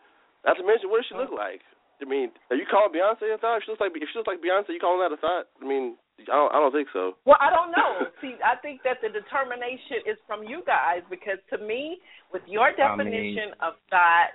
[0.47, 1.61] not to mention, what does she look like?
[2.03, 3.59] I mean, are you calling Beyonce a thought?
[3.59, 5.47] If she looks like if she looks like Beyonce, you calling that a thought?
[5.63, 7.17] I mean, I don't I don't think so.
[7.27, 8.07] Well, I don't know.
[8.23, 11.99] See, I think that the determination is from you guys because to me,
[12.33, 14.31] with your definition of thought,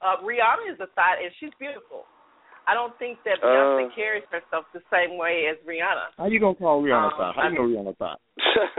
[0.00, 2.08] uh, Rihanna is a thought and she's beautiful.
[2.68, 3.94] I don't think that Beyonce Uh.
[3.96, 6.16] carries herself the same way as Rihanna.
[6.18, 7.34] How you gonna call Rihanna Um, thought?
[7.36, 8.20] How you know Rihanna thought?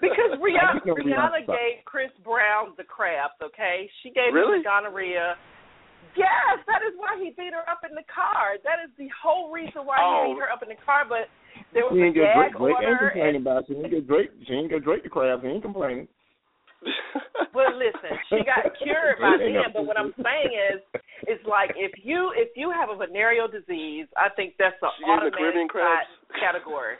[0.00, 1.56] Because Rihanna, you know Rihanna Rihanna thought?
[1.58, 3.88] gave Chris Brown the crabs, okay?
[4.02, 4.58] She gave Really?
[4.58, 5.36] him the gonorrhea.
[6.16, 8.54] Yes, that is why he beat her up in the car.
[8.62, 10.26] That is the whole reason why Oh.
[10.28, 11.04] he beat her up in the car.
[11.04, 11.28] But
[11.72, 12.52] there was She a ain't get Drake.
[12.52, 13.08] gag Drake ain't order.
[13.10, 13.64] complaining And, about it.
[13.68, 14.30] She ain't get Drake.
[14.46, 15.40] She ain't get Drake the crab.
[15.42, 16.08] She ain't complaining.
[17.54, 19.72] but listen, she got cured by Ain't then.
[19.72, 20.80] But what I'm saying is,
[21.26, 25.04] it's like if you if you have a venereal disease, I think that's an She
[25.04, 26.08] the automatic crabs.
[26.38, 26.96] category.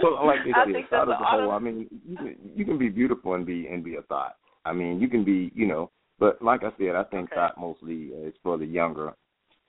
[0.00, 2.16] So like they I said, think thought that's as a whole, auto- I mean, you
[2.16, 4.36] can you can be beautiful and be and be a thought.
[4.64, 7.34] I mean, you can be, you know, but like I said, I think Okay.
[7.36, 9.14] thought mostly is for the younger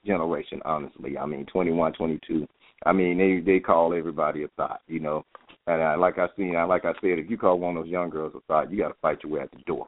[0.04, 0.60] generation.
[0.64, 2.46] Honestly, I mean, twenty one, twenty two.
[2.86, 5.24] I mean, they they call everybody a thought, you know.
[5.66, 7.90] And I, like I seen, I like I said, if you call one of those
[7.90, 9.86] young girls a thought, you got to fight your way out the door.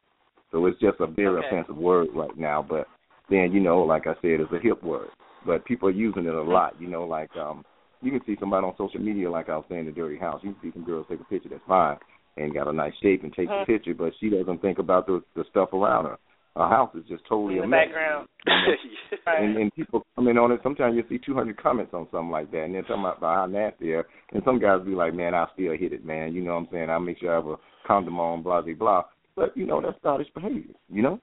[0.51, 1.47] So it's just a very Okay.
[1.47, 2.65] offensive word right now.
[2.67, 2.87] But
[3.29, 5.09] then, you know, like I said, it's a hip word.
[5.45, 6.79] But people are using it a lot.
[6.81, 7.63] You know, like um,
[8.01, 10.41] you can see somebody on social media, like I was saying, the dirty house.
[10.43, 11.97] You can see some girls take a picture that's fine
[12.37, 13.61] and got a nice shape and take Mhm.
[13.61, 16.17] the picture, but she doesn't think about the the stuff around her.
[16.57, 17.85] Her house is just totally In a the mess.
[17.87, 18.27] background.
[18.47, 19.17] Yeah.
[19.27, 20.59] And, and people comment on it.
[20.63, 23.45] Sometimes you see 200 comments on something like that, and they're talking about, about how
[23.45, 24.07] nasty they are.
[24.31, 26.33] And some guys be like, "Man, I'll still hit it, man.
[26.33, 26.89] You know what I'm saying?
[26.89, 29.03] I'll make sure I have a condom on, blah blah blah."
[29.35, 30.73] But you know that's childish behavior.
[30.89, 31.19] You know?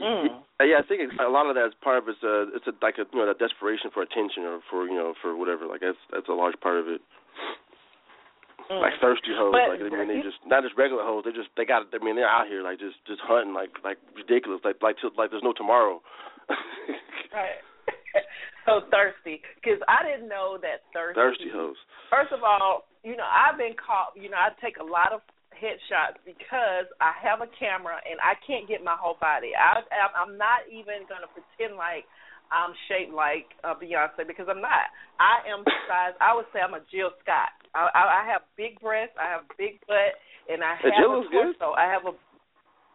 [0.00, 0.26] Mm.
[0.60, 2.72] Uh, yeah, I think a lot of that is part of it's a it's a
[2.82, 5.80] like a you know that desperation for attention or for you know for whatever like
[5.80, 7.00] that's that's a large part of it.
[8.72, 8.80] Mm.
[8.80, 11.52] Like thirsty hoes, But- like I mean they just not just regular hoes, they just
[11.56, 14.80] they got I mean they're out here like just just hunting like like ridiculous like
[14.80, 16.00] like till, like there's no tomorrow.
[17.34, 17.58] Right.
[18.66, 21.18] so thirsty because I didn't know that thirsty.
[21.18, 21.74] thirsty hoes.
[22.14, 24.14] First of all, you know I've been caught.
[24.14, 25.18] You know I take a lot of
[25.50, 29.50] headshots because I have a camera and I can't get my whole body.
[29.54, 29.82] I,
[30.14, 32.06] I'm not even gonna pretend like
[32.52, 34.92] I'm shaped like uh, Beyonce because I'm not.
[35.18, 36.14] I am the size.
[36.20, 37.52] I would say I'm a Jill Scott.
[37.74, 39.16] I, I, I have big breasts.
[39.18, 40.14] I have big butt,
[40.48, 41.58] and I have Jill a looks good.
[41.58, 41.74] torso.
[41.74, 42.14] I have a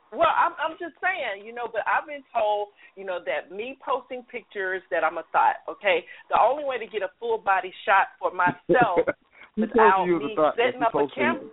[0.10, 3.78] well, I'm I'm just saying, you know, but I've been told, you know, that me
[3.78, 6.02] posting pictures that I'm a thought, okay?
[6.34, 9.06] The only way to get a full body shot for myself
[9.58, 11.46] without me the thought that setting up a camera.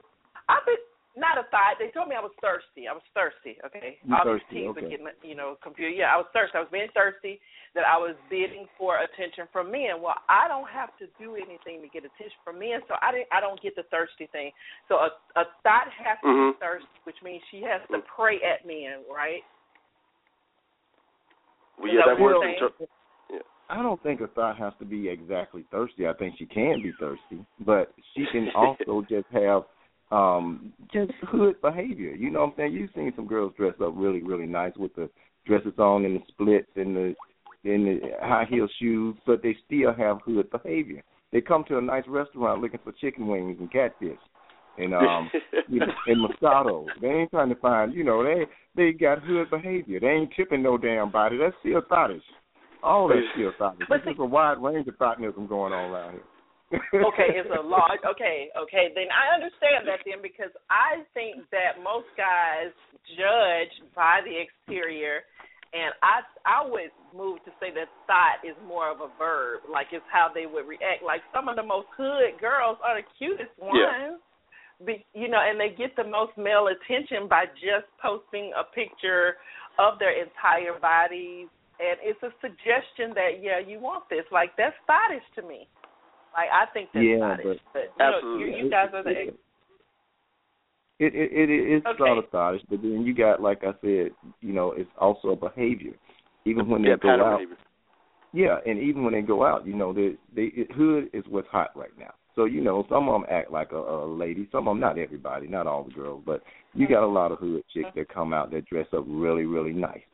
[0.48, 0.80] I've been
[1.16, 1.80] not a thought.
[1.80, 2.84] They told me I was thirsty.
[2.84, 3.56] I was thirsty.
[3.64, 5.96] Okay, You all thirsty, these teens are getting, you know, confused.
[5.96, 6.60] Yeah, I was thirsty.
[6.60, 7.40] I was being thirsty.
[7.72, 10.00] That I was bidding for attention from men.
[10.00, 13.28] Well, I don't have to do anything to get attention from men, so I didn't.
[13.32, 14.52] I don't get the thirsty thing.
[14.88, 16.52] So a a thought has to Mhm.
[16.52, 19.44] be thirsty, which means she has to pray at men, right?
[21.76, 22.56] Well, yeah, that that what word.
[22.60, 22.88] you're
[23.68, 26.06] I don't think a thought has to be exactly thirsty.
[26.06, 29.64] I think she can be thirsty, but she can also just have
[30.10, 32.14] um just hood behavior.
[32.14, 32.72] You know what I'm saying?
[32.74, 35.10] You've seen some girls dress up really, really nice with the
[35.46, 37.14] dresses on and the splits and the
[37.64, 41.02] and the high heel shoes, but they still have hood behavior.
[41.32, 44.18] They come to a nice restaurant looking for chicken wings and catfish
[44.78, 45.30] and um
[45.68, 46.86] you know, and Moscato.
[47.00, 50.00] They ain't trying to find you know, they they got hood behavior.
[50.00, 51.38] They ain't tipping no damn body.
[51.38, 52.22] That's still thottish.
[52.82, 53.86] All that's still thottish.
[53.88, 56.22] There's just a wide range of thottism going on around here.
[56.74, 58.02] Okay, it's a large.
[58.02, 58.90] Okay, okay.
[58.94, 62.74] Then I understand that then because I think that most guys
[63.14, 65.22] judge by the exterior,
[65.70, 69.94] and I I would move to say that thought is more of a verb, like
[69.94, 71.06] it's how they would react.
[71.06, 73.78] Like some of the most hood girls are the cutest ones.
[73.78, 74.18] Yeah.
[74.84, 79.40] Be, you know, and they get the most male attention by just posting a picture
[79.78, 81.48] of their entire bodies,
[81.80, 84.26] and it's a suggestion that yeah, you want this.
[84.28, 85.64] Like that's thottish to me.
[86.36, 89.40] Like I think that's Yeah, thottish, but, you, know, you, you guys are the it,
[90.98, 91.98] it it it is Okay.
[91.98, 95.36] sort of thottish, but then you got like I said, you know, it's also a
[95.36, 95.94] behavior.
[96.44, 97.56] Even when they yeah, go pattern out, behavior.
[98.32, 101.48] Yeah, and even when they go out, you know, they they it, hood is what's
[101.48, 102.12] hot right now.
[102.34, 104.46] So you know, some of them act like a, a lady.
[104.52, 106.42] Some of them, not everybody, not all the girls, but
[106.74, 109.72] you got a lot of hood chicks that come out that dress up really, really
[109.72, 110.04] nice.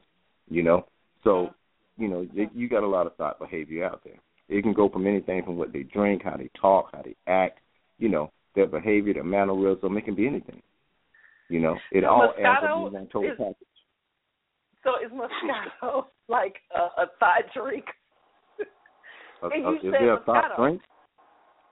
[0.48, 0.86] You know,
[1.24, 2.02] so mm-hmm.
[2.02, 4.20] you know, you got a lot of thought behavior out there.
[4.52, 7.58] It can go from anything from what they drink, how they talk, how they act.
[7.98, 9.96] You know, their behavior, their mannerism.
[9.96, 10.60] It can be anything.
[11.48, 13.68] You know, it So all adds up in one total is- package.
[14.84, 17.84] So is Moscato like a, a thought drink?
[19.42, 20.56] A- a- you is said there a thought Moscato.
[20.56, 20.82] drink?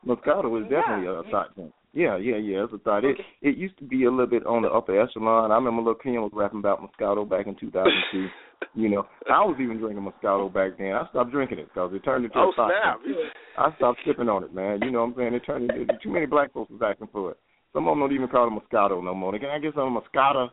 [0.06, 0.80] Moscato is Yeah.
[0.80, 1.72] definitely a thought drink.
[1.92, 2.64] Yeah, yeah, yeah.
[2.64, 3.04] It's a thought.
[3.04, 3.26] It Okay.
[3.42, 5.50] it used to be a little bit on the upper echelon.
[5.50, 8.28] I remember Lil Kim was rapping about Moscato back in 2002.
[8.74, 10.92] you know, I was even drinking Moscato back then.
[10.92, 13.00] I stopped drinking it because it turned into Oh a thought snap!
[13.58, 14.80] I stopped sipping on it, man.
[14.82, 15.34] You know what I'm saying?
[15.34, 17.38] It turned into too many black folks was asking for it.
[17.72, 19.36] Some of them don't even call it Moscato no more.
[19.38, 20.50] Can I get some Moscato?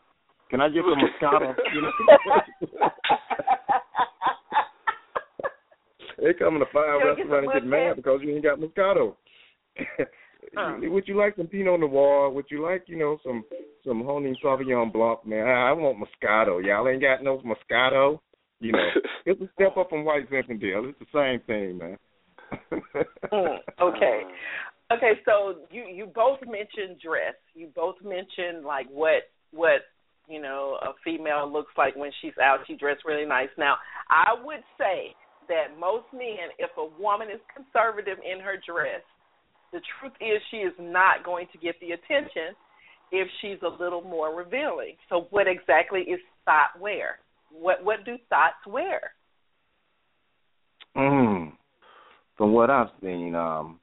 [0.49, 1.53] Can I get some Moscato?
[1.73, 1.91] You know?
[6.19, 8.43] They come in a fine You don't get restaurant and get mad because you ain't
[8.43, 9.15] got Moscato.
[10.55, 10.77] Huh.
[10.81, 12.29] Would you like some Pinot Noir?
[12.29, 13.43] Would you like, you know, some
[13.85, 15.47] some honey Sauvignon Blanc, man.
[15.47, 16.63] I, I want Moscato.
[16.63, 18.19] Y'all ain't got no Moscato.
[18.59, 18.87] You know,
[19.25, 20.89] it's a step up from White Zinfandel.
[20.89, 21.97] It's the same thing, man.
[23.31, 24.21] mm, okay.
[24.91, 27.35] Okay, so you you both mentioned dress.
[27.53, 29.81] You both mentioned like what what
[30.27, 32.59] you know a female looks like when she's out.
[32.67, 33.49] She dressed really nice.
[33.57, 33.75] Now,
[34.09, 35.13] I would say
[35.49, 39.03] that most men, if a woman is conservative in her dress,
[39.71, 42.55] the truth is she is not going to get the attention
[43.11, 44.95] if she's a little more revealing.
[45.09, 47.19] So, what exactly is thot wear?
[47.51, 49.11] What what do thots wear?
[50.95, 51.51] Mm.
[52.37, 53.79] From what I've seen, um,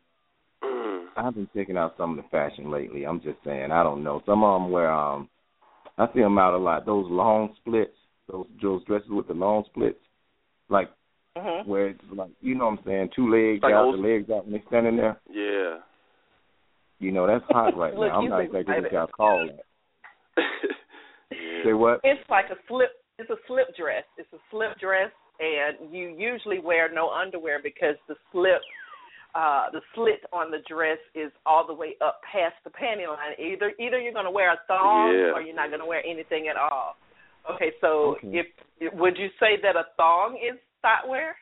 [1.16, 3.04] I've been checking out some of the fashion lately.
[3.04, 4.22] I'm just saying, I don't know.
[4.26, 5.28] Some of them where um,
[5.96, 6.86] I see them out a lot.
[6.86, 7.94] Those long splits,
[8.30, 9.98] those those dresses with the long splits,
[10.68, 10.88] like
[11.36, 11.68] mm-hmm.
[11.68, 13.98] where it's like you know what I'm saying, two legs like out, old...
[13.98, 15.20] the legs out when they're standing there.
[15.30, 15.53] Yeah.
[17.04, 18.20] You know that's hot right Look, now.
[18.20, 19.64] I'm not exactly what y'all call that.
[21.30, 21.64] yeah.
[21.64, 22.00] Say what?
[22.02, 22.90] It's like a slip.
[23.18, 24.04] It's a slip dress.
[24.18, 28.60] It's a slip dress, and you usually wear no underwear because the slip,
[29.34, 33.36] uh, the slit on the dress is all the way up past the panty line.
[33.38, 35.32] Either either you're going to wear a thong Yeah.
[35.34, 36.96] or you're not going to wear anything at all.
[37.54, 38.42] Okay, so Okay.
[38.80, 41.36] if would you say that a thong is thot wear?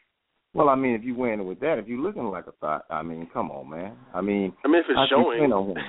[0.55, 2.85] Well, I mean, if you wearing it with that, if you looking like a thot,
[2.91, 3.97] I mean, come on, man.
[4.15, 5.39] I mean, I mean, if it's I showing.
[5.39, 5.85] stand on women.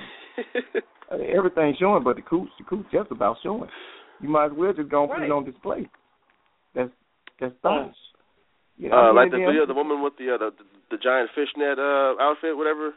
[1.36, 3.68] Everything's showing, but the cooch, the cooch just about showing.
[4.20, 5.88] You might as well just go and put it on display.
[6.74, 6.90] That's
[7.40, 7.94] that's thots.
[8.78, 10.50] You know, uh, I mean, like the video, the woman with the uh, the,
[10.90, 12.94] the giant fishnet uh outfit, whatever.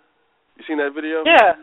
[0.57, 1.21] You seen that video?
[1.25, 1.61] Yeah.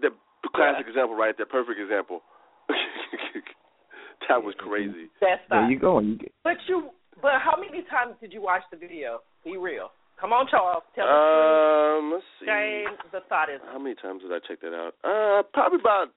[0.00, 0.10] The
[0.54, 1.46] classic example, right there.
[1.46, 2.22] Perfect example.
[4.28, 5.10] that was crazy.
[5.20, 5.98] That's There you go.
[5.98, 6.90] You get, But you,
[7.22, 9.20] but how many times did you watch the video?
[9.44, 9.90] Be real.
[10.20, 10.82] Come on, Charles.
[10.94, 11.14] Tell us.
[11.14, 12.46] Um, let's see.
[12.46, 13.60] James, the thought is.
[13.70, 14.94] How many times did I check that out?
[15.06, 16.08] Uh, probably about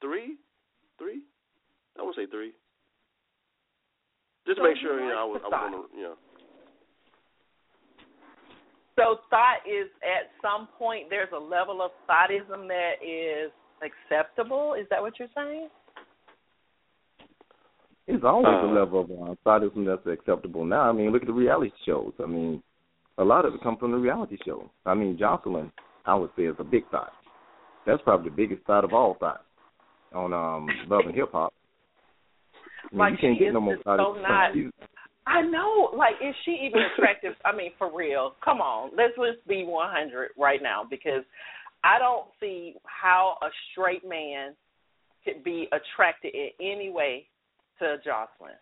[0.00, 0.36] three,
[0.98, 1.22] three.
[1.98, 2.52] I would say three.
[4.46, 6.16] Just to So make sure you know I was I was on the you know.
[8.96, 14.74] So thought is at some point there's a level of thottism that is acceptable.
[14.74, 15.68] Is that what you're saying?
[18.06, 18.66] It's always Uh.
[18.66, 20.82] a level of uh, thottism that's acceptable now.
[20.88, 22.12] I mean, look at the reality shows.
[22.22, 22.62] I mean,
[23.18, 24.66] a lot of it comes from the reality shows.
[24.86, 25.70] I mean, Jocelyn,
[26.06, 27.12] I would say, is a big thot.
[27.86, 29.44] That's probably the biggest thot of all thots
[30.12, 31.52] on um Love and Hip Hop.
[32.54, 34.52] I mean, Like you can't get no more just so not-
[35.24, 35.90] I know.
[35.96, 37.34] Like, is she even attractive?
[37.44, 38.34] I mean, for real.
[38.44, 38.90] Come on.
[38.96, 41.22] Let's let's be 100 right now because
[41.84, 44.54] I don't see how a straight man
[45.24, 47.26] could be attracted in any way
[47.82, 48.56] to Jocelyn.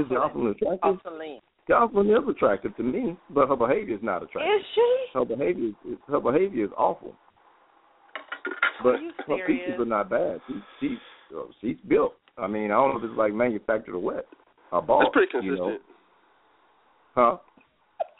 [0.00, 0.80] Is Jocelyn attractive?
[1.02, 1.38] Jocelyn.
[1.68, 4.52] Jocelyn is attractive to me, but her behavior is not attractive.
[4.60, 4.96] Is she?
[5.14, 7.14] her behavior is her behavior is awful.
[8.82, 10.40] But Are you her features are not bad.
[10.46, 10.98] She she's
[11.36, 12.14] uh, she's built.
[12.38, 14.26] I mean, I don't know if it's like manufactured or what.
[14.70, 15.82] Her ball, That's pretty You consistent.
[17.16, 17.36] know, huh?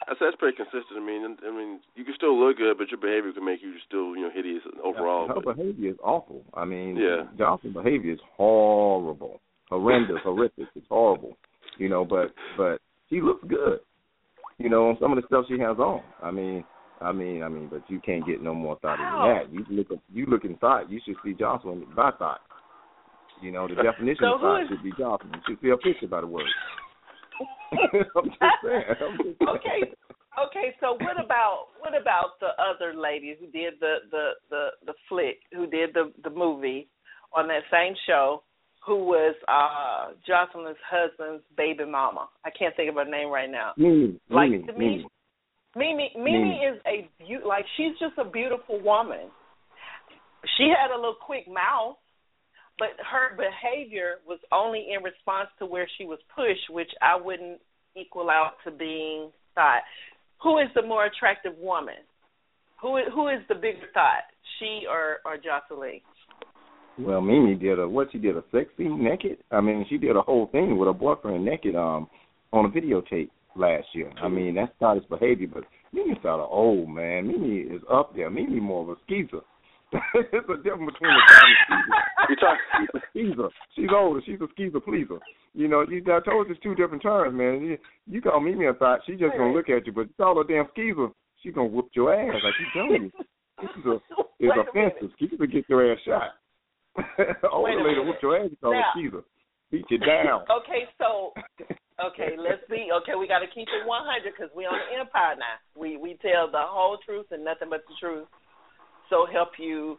[0.07, 0.95] I said that's pretty consistent.
[0.97, 3.73] I mean, I mean, you can still look good, but your behavior can make you
[3.85, 5.27] still, you know, hideous overall.
[5.27, 6.43] Her but, behavior is awful.
[6.53, 7.23] I mean, Yeah.
[7.37, 10.67] Johnson's behavior is horrible, horrendous, horrific.
[10.75, 11.37] It's horrible.
[11.77, 13.79] You know, but but she looks good.
[14.57, 16.01] You know, on some of the stuff she has on.
[16.23, 16.63] I mean,
[16.99, 19.53] I mean, I mean, but you can't get no more thot than that.
[19.53, 20.85] You look, you look inside.
[20.89, 22.41] You should see Jocelyn by thot.
[23.41, 25.33] You know, the definition So of thot is- should be Jocelyn.
[25.35, 26.45] You should see a picture by the word.
[27.71, 28.83] I'm just saying.
[28.89, 29.49] I'm just saying.
[29.49, 29.93] okay.
[30.47, 34.93] Okay, so what about what about the other lady who did the the the the
[35.09, 36.87] flick, who did the the movie
[37.35, 38.43] on that same show,
[38.87, 42.29] who was uh Jocelyn's husband's baby mama?
[42.45, 43.73] I can't think of her name right now.
[43.77, 45.05] Mimi, Like, Mimi, to me, Mimi.
[45.75, 49.29] Mimi Mimi is a beau like she's just a beautiful woman.
[50.57, 51.97] She had a little quick mouth,
[52.79, 57.59] but her behavior was only in response to where she was pushed, which I wouldn't
[57.97, 59.81] equal out to being thot.
[60.43, 61.95] Who is the more attractive woman?
[62.81, 64.23] Who is, who is the bigger thot,
[64.59, 65.99] she or or Jocelyn?
[66.99, 69.37] Well, Mimi did a what she did a sexy naked.
[69.51, 72.07] I mean, she did a whole thing with her boyfriend naked um
[72.51, 74.11] on a videotape last year.
[74.21, 75.63] I mean, that's not his behavior, but
[75.93, 77.27] Mimi's sort of old man.
[77.27, 78.29] Mimi is up there.
[78.29, 79.41] Mimi more of a skeezer.
[79.93, 82.29] it's a difference between the time and skeezer.
[82.29, 82.57] you talk.
[82.75, 83.49] She's a skeezer.
[83.75, 84.21] She's older.
[84.25, 85.19] She's a skeezer pleaser.
[85.53, 87.61] You know, you, I told you it's two different terms, man.
[87.61, 90.35] You, you call Mimi a thot, she just gonna look at you, but you call
[90.35, 91.07] her a damn skeezer,
[91.41, 92.35] she gonna whoop your ass.
[92.35, 93.11] I keep telling you.
[93.61, 93.97] This is a
[94.39, 95.09] it's offensive.
[95.15, 96.37] Skeezer get your ass shot.
[97.51, 98.05] Older lady minute.
[98.05, 99.21] whoop your ass, you call her Now-
[99.71, 100.45] Beat you down.
[100.63, 101.33] Okay, so
[101.99, 102.87] okay, let's see.
[103.01, 103.15] okay.
[103.19, 105.59] We got to keep it 100 because we on the Empire now.
[105.75, 108.27] We we tell the whole truth and nothing but the truth.
[109.09, 109.97] So help you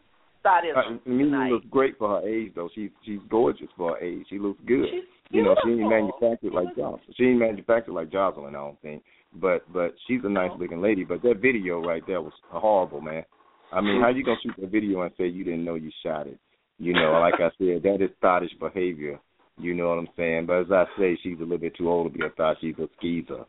[0.64, 2.70] is Uh, Mimi looks great for her age, though.
[2.74, 4.24] She's she's gorgeous for her age.
[4.30, 4.86] She looks good.
[4.90, 7.14] She's you know, she ain't manufactured like Jocelyn.
[7.16, 9.02] She ain't manufactured like Jocelyn, I don't think.
[9.34, 11.04] But but she's a nice looking lady.
[11.04, 13.24] But that video right there was horrible, man.
[13.72, 16.26] I mean, how you gonna shoot that video and say you didn't know you shot
[16.26, 16.38] it?
[16.78, 19.18] You know, like I said, that is thottish behavior.
[19.58, 20.46] You know what I'm saying?
[20.46, 22.56] But as I say, she's a little bit too old to be a thot.
[22.60, 23.44] She's a skeezer.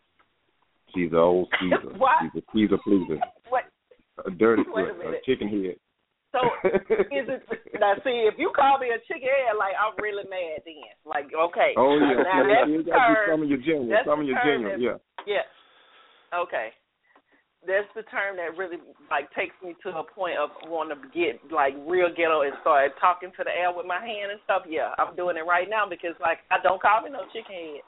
[0.96, 1.94] She's an old skeezer.
[1.98, 2.18] What?
[2.22, 3.22] She's a skeezer pleaser.
[3.50, 3.66] What?
[4.26, 5.78] A dirty Wait a foot, a chicken head.
[6.32, 6.42] So
[7.10, 7.42] is it
[7.80, 7.94] now?
[8.04, 10.62] See, if you call me a chicken head, like I'm really mad.
[10.66, 11.74] Then, like, okay.
[11.78, 13.30] Oh yeah, Now yeah, that's you gotta do term.
[13.34, 13.62] some of your
[14.06, 14.98] some of your yeah.
[15.26, 15.46] Yeah.
[16.34, 16.70] Okay.
[17.68, 18.80] That's the term that really
[19.12, 22.96] like takes me to a point of wanting to get like real ghetto and start
[23.02, 24.64] talking to the air with my hand and stuff.
[24.64, 27.84] Yeah, I'm doing it right now because like I don't call me no chicken head.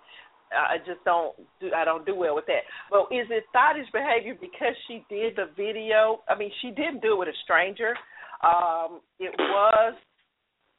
[0.51, 1.31] I just don't
[1.63, 2.67] do I don't do well with that.
[2.91, 6.19] But is it thottish behavior because she did the video?
[6.27, 7.95] I mean, she didn't do it with a stranger.
[8.43, 9.95] Um, it was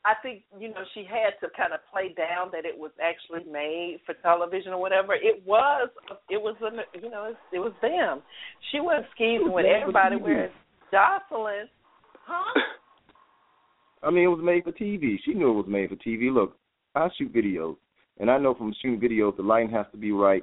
[0.04, 3.50] I think you know she had to kind of play down that it was actually
[3.50, 5.14] made for television or whatever.
[5.14, 5.90] It was
[6.28, 8.22] it was a, you know it, it was them.
[8.70, 10.16] She wasn't skeezing with everybody.
[10.16, 10.22] TV.
[10.22, 10.50] Whereas
[10.90, 11.68] Jocelyn,
[12.26, 12.60] huh?
[14.02, 15.16] I mean, it was made for TV.
[15.24, 16.32] She knew it was made for TV.
[16.32, 16.56] Look,
[16.96, 17.76] I shoot videos,
[18.18, 20.42] and I know from shooting videos, the lighting has to be right,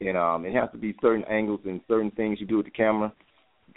[0.00, 2.72] and um, it has to be certain angles and certain things you do with the
[2.72, 3.12] camera.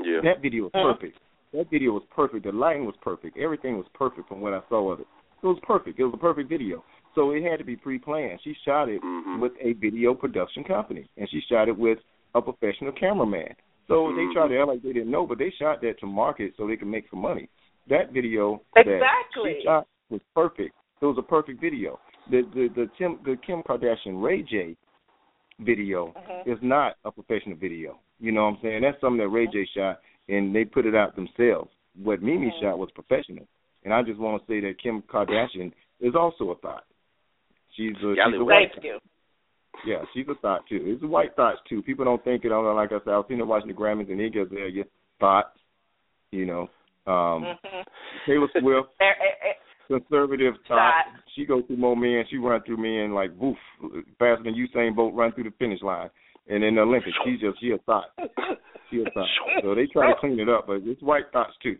[0.01, 0.21] Yeah.
[0.23, 0.93] That video was Mhm.
[0.93, 1.19] perfect.
[1.53, 2.45] That video was perfect.
[2.45, 3.38] The lighting was perfect.
[3.38, 5.07] Everything was perfect from what I saw of it.
[5.43, 5.99] It was perfect.
[5.99, 6.83] It was a perfect video.
[7.15, 8.39] So it had to be pre-planned.
[8.43, 9.39] She shot it Mhm.
[9.39, 11.99] with a video production company, and she shot it with
[12.35, 13.55] a professional cameraman.
[13.88, 14.33] So they Mhm.
[14.33, 16.75] tried to act like they didn't know, but they shot that to market so they
[16.75, 17.49] could make some money.
[17.88, 19.55] That video that Exactly.
[19.55, 20.75] she shot was perfect.
[21.01, 21.99] It was a perfect video.
[22.29, 24.75] The the the Kim the Kim Kardashian Ray J
[25.59, 26.47] video Mhm.
[26.47, 27.99] is not a professional video.
[28.19, 28.81] You know what I'm saying?
[28.81, 31.71] That's something that Ray J shot and they put it out themselves.
[31.95, 32.59] What Mimi Mhm.
[32.59, 33.47] shot was professional.
[33.84, 36.84] And I just want to say that Kim Kardashian is also a thot.
[37.75, 38.99] She's a, she's a white you.
[39.86, 40.82] yeah, she's a thot too.
[40.84, 41.82] It's a white thots too.
[41.84, 42.51] People don't think it.
[42.51, 44.19] on Like I said, I was sitting there watching the Grammys and
[44.51, 44.86] there, your
[45.19, 45.57] thots.
[46.32, 46.61] You know,
[47.05, 47.86] um, Mhm.
[48.25, 49.53] Taylor Swift, Eh, eh,
[49.88, 50.78] conservative thot.
[50.78, 51.05] Thot.
[51.36, 52.25] She goes through more men.
[52.30, 53.57] She run through men like woof,
[54.19, 56.09] faster than Usain Bolt run through the finish line.
[56.49, 58.05] And in the Olympics, she's just she a thot.
[58.89, 59.28] She a thot.
[59.61, 61.78] So they try to clean it up, but it's white thots too.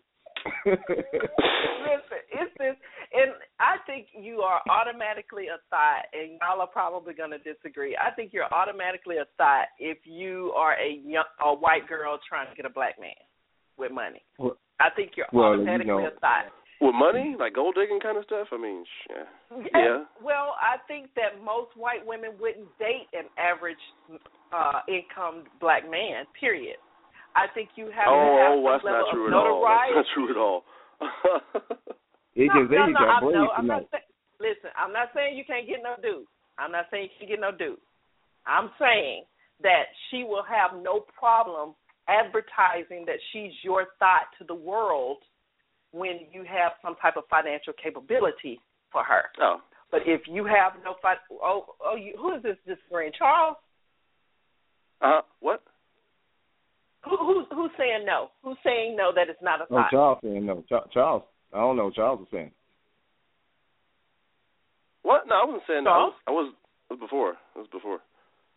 [0.66, 2.76] Listen, it's this,
[3.14, 7.95] and I think you are automatically a thot, and y'all are probably going to disagree.
[7.95, 12.50] I think you're automatically a thot if you are a young, a white girl trying
[12.50, 13.16] to get a black man
[13.78, 14.22] with money.
[14.38, 16.45] Well- I think you're well, you automatically know- a thot.
[16.80, 18.50] With money, like gold digging kind of stuff.
[18.54, 19.26] I mean, yeah.
[19.74, 20.04] Yeah.
[20.22, 23.82] Well, I think that most white women wouldn't date an average
[24.54, 26.26] uh income black man.
[26.39, 26.78] Period.
[27.38, 29.62] I think you have to have Oh, oh, that's some not true of at all.
[29.62, 29.94] notoriety.
[29.94, 30.60] That's not true at all.
[32.38, 33.82] It no, no, no, I'm, braids no, I'm tonight.
[33.82, 34.10] not saying.
[34.40, 36.26] Listen, I'm not saying you can't get no dude.
[36.60, 37.82] I'm not saying you can get no dude.
[38.46, 39.24] I'm saying
[39.66, 41.74] that she will have no problem
[42.08, 45.18] advertising that she's your thot to the world
[45.92, 48.62] when you have some type of financial capability
[48.92, 49.24] for her.
[49.42, 49.58] oh,
[49.90, 53.58] But if you have no fi- oh oh you who is this this green Charles?
[55.02, 55.64] uh, what?
[57.10, 58.30] Who who's who's saying no?
[58.43, 59.91] Who's saying no that it's not a Oh, thot?
[59.91, 60.64] Charles saying no.
[60.70, 61.86] Cha- Charles, I don't know.
[61.86, 62.51] what Charles was saying.
[65.03, 65.24] What?
[65.28, 65.89] No, I wasn't saying that.
[65.89, 66.14] I Charles?
[66.14, 66.53] was, I was,
[66.89, 67.30] it was before.
[67.32, 67.99] It was before.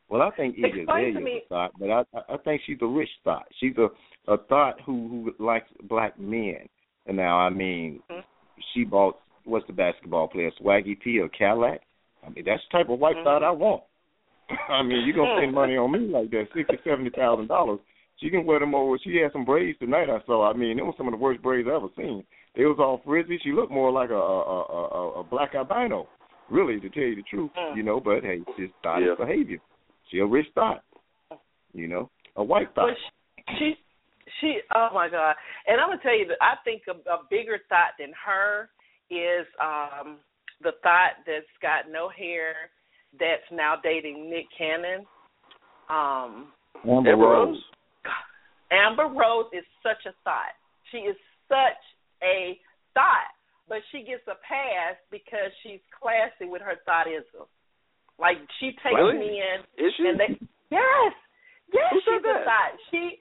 [0.09, 2.03] Well, I think Iggy Explain to Azalea is a thot, but I
[2.35, 3.47] I think she's a rich thot.
[3.61, 3.89] She's a
[4.33, 6.69] a thot who who likes black men.
[7.07, 8.25] And now, I mean, Mhm.
[8.73, 11.81] she bought what's the basketball player Swaggy P or Cadillac.
[12.27, 13.25] I mean, that's the type of white Mhm.
[13.25, 13.85] thot I want.
[14.69, 17.79] I mean, you're gonna spend money on me like that, sixty, seventy thousand dollars.
[18.21, 18.99] She can wear them over.
[19.03, 20.11] She had some braids tonight.
[20.11, 20.51] I saw.
[20.51, 22.23] I mean, it was some of the worst braids I ever seen.
[22.55, 23.39] They was all frizzy.
[23.43, 26.07] She looked more like a a a, a, a black albino,
[26.51, 27.51] really, to tell you the truth.
[27.59, 27.77] Mm.
[27.77, 29.13] You know, but hey, it's thot Yeah.
[29.13, 29.59] is behavior.
[30.11, 30.83] She a rich thot.
[31.73, 32.87] You know, a white thot.
[32.87, 32.95] Well,
[33.49, 33.75] she, she,
[34.41, 35.37] she, oh my God!
[35.67, 38.69] And I'm gonna tell you that I think a, a bigger thot than her
[39.11, 40.19] is um
[40.63, 42.55] the thot that's got no hair
[43.19, 45.07] that's now dating Nick Cannon.
[45.89, 46.49] Um,
[46.85, 47.63] Amber, Amber Rose.
[48.05, 48.29] Rose?
[48.71, 50.55] Amber Rose is such a thot.
[50.91, 51.17] She is
[51.49, 51.83] such
[52.23, 52.59] a
[52.95, 53.31] thot,
[53.69, 57.47] but she gets a pass because she's classy with her thottism.
[58.19, 59.19] Like she takes Really?
[59.19, 60.07] me in Is she?
[60.07, 60.37] and they
[60.71, 61.13] yes,
[61.73, 62.71] yes, Who she's a thot.
[62.93, 63.19] She,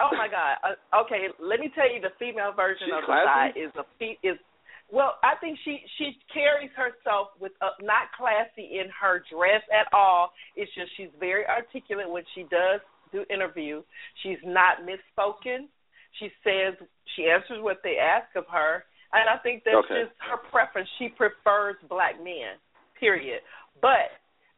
[0.00, 0.56] oh my God.
[0.62, 3.84] Uh, okay, let me tell you the female version She's of the thot is a
[4.26, 4.38] is.
[4.92, 9.86] Well, I think she she carries herself with uh, not classy in her dress at
[9.92, 10.30] all.
[10.56, 12.80] It's just she's very articulate when she does
[13.12, 13.82] do interview.
[14.22, 15.66] She's not misspoken.
[16.18, 16.74] She says
[17.16, 18.84] she answers what they ask of her.
[19.12, 20.04] and I think that's Okay.
[20.04, 20.88] just her preference.
[20.98, 22.54] She prefers black men.
[22.98, 23.40] Period.
[23.82, 24.12] But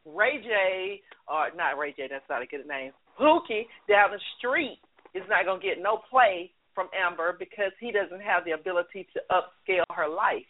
[0.05, 2.91] Ray J, or not Ray J, that's not a good name.
[3.19, 4.77] Pookie down the street
[5.15, 9.21] is not gonna get no play from Amber because he doesn't have the ability to
[9.31, 10.45] upscale her life.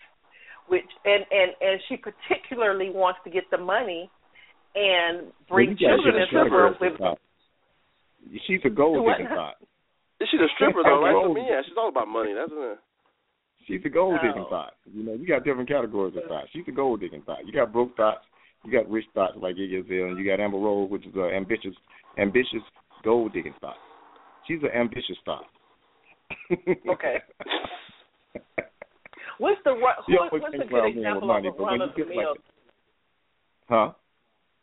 [0.67, 4.09] Which and and and she particularly wants to get the money
[4.75, 7.19] and bring Well, children into the world with for thot.
[8.47, 9.55] She's a gold digger digging thot.
[10.19, 11.33] She's a stripper though, right?
[11.33, 12.33] Me, yeah, she's all about money.
[12.33, 12.75] That's uh,
[13.67, 14.73] She's a gold digging thot.
[14.91, 16.45] You know, you got different categories of thot.
[16.53, 17.45] She's a gold digging thot.
[17.45, 18.25] You got broke thots,
[18.63, 21.31] you got rich thots like Iggy Azalea, and you got Amber Rose, which is an
[21.35, 21.75] ambitious,
[22.17, 22.63] ambitious
[23.03, 23.75] gold digging thot.
[24.47, 25.43] She's an ambitious thot.
[26.51, 27.17] Okay.
[29.39, 31.79] What's the ru- who, what's a good about men with example money, of a run
[31.79, 32.27] you of the get like
[33.67, 33.91] huh?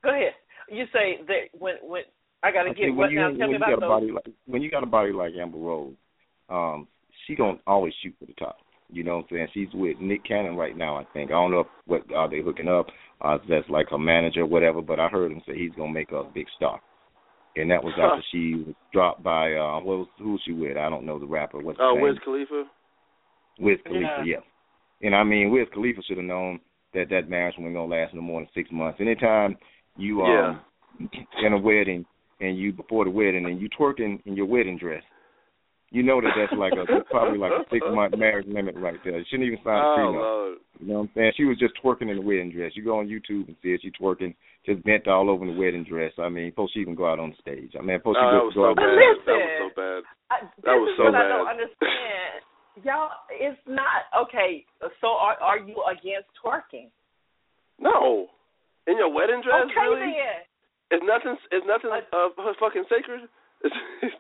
[0.03, 0.33] Go ahead.
[0.71, 2.03] You say that when when
[2.43, 3.31] I got to I get what when you, now?
[3.37, 3.89] Tell me about got a those.
[3.89, 5.95] body like when you got a body like Amber Rose,
[6.49, 6.89] um,
[7.27, 8.57] she gonna always shoot for the top.
[8.93, 9.49] You know what I'm saying?
[9.55, 11.31] She's with Nick Cannon right now, I think.
[11.31, 12.87] I don't know if, what are they hooking up,
[13.21, 16.11] uh that's like her manager or whatever, but I heard him say he's gonna make
[16.11, 16.81] her a big star.
[17.57, 18.15] And that was Huh.
[18.15, 20.77] after she was dropped by uh what was who was she with?
[20.77, 21.59] I don't know the rapper.
[21.59, 22.03] What's his oh, name?
[22.03, 22.65] Wiz Khalifa.
[23.61, 24.25] Wiz Khalifa, Yeah.
[24.25, 25.07] yeah.
[25.07, 26.61] And I mean, Wiz Khalifa should have known
[26.95, 28.99] that that marriage wasn't gonna last no more than six months.
[29.01, 29.57] Anytime
[29.97, 30.61] you um
[31.45, 32.05] in a wedding
[32.41, 35.03] and you before the wedding and you twerking in your wedding dress,
[35.91, 39.19] you know that that's like a probably like a six month marriage limit right there.
[39.19, 40.23] You shouldn't even sign a Oh prenup.
[40.23, 40.59] Lord.
[40.79, 41.33] You know what I'm saying?
[41.37, 42.73] She was just twerking in the wedding dress.
[42.75, 43.83] You go on YouTube and see it.
[43.83, 44.35] she twerking,
[44.65, 46.13] just bent all over in the wedding dress.
[46.17, 47.75] I mean, before she even go out on stage.
[47.77, 48.97] I mean, before she Oh, that go, was go so out bad.
[48.97, 49.27] Listen.
[49.27, 50.01] That was so bad.
[50.31, 52.39] I, this That was is so what I don't understand.
[52.87, 54.65] Y'all, it's not okay.
[55.03, 56.89] So are are you against twerking?
[57.83, 58.31] No.
[58.87, 60.17] In your wedding dress, okay really?
[60.17, 60.47] then.
[60.91, 61.37] It's nothing.
[61.53, 63.29] It's nothing Uh, uh, fucking sacred.
[63.63, 64.15] It's, it's,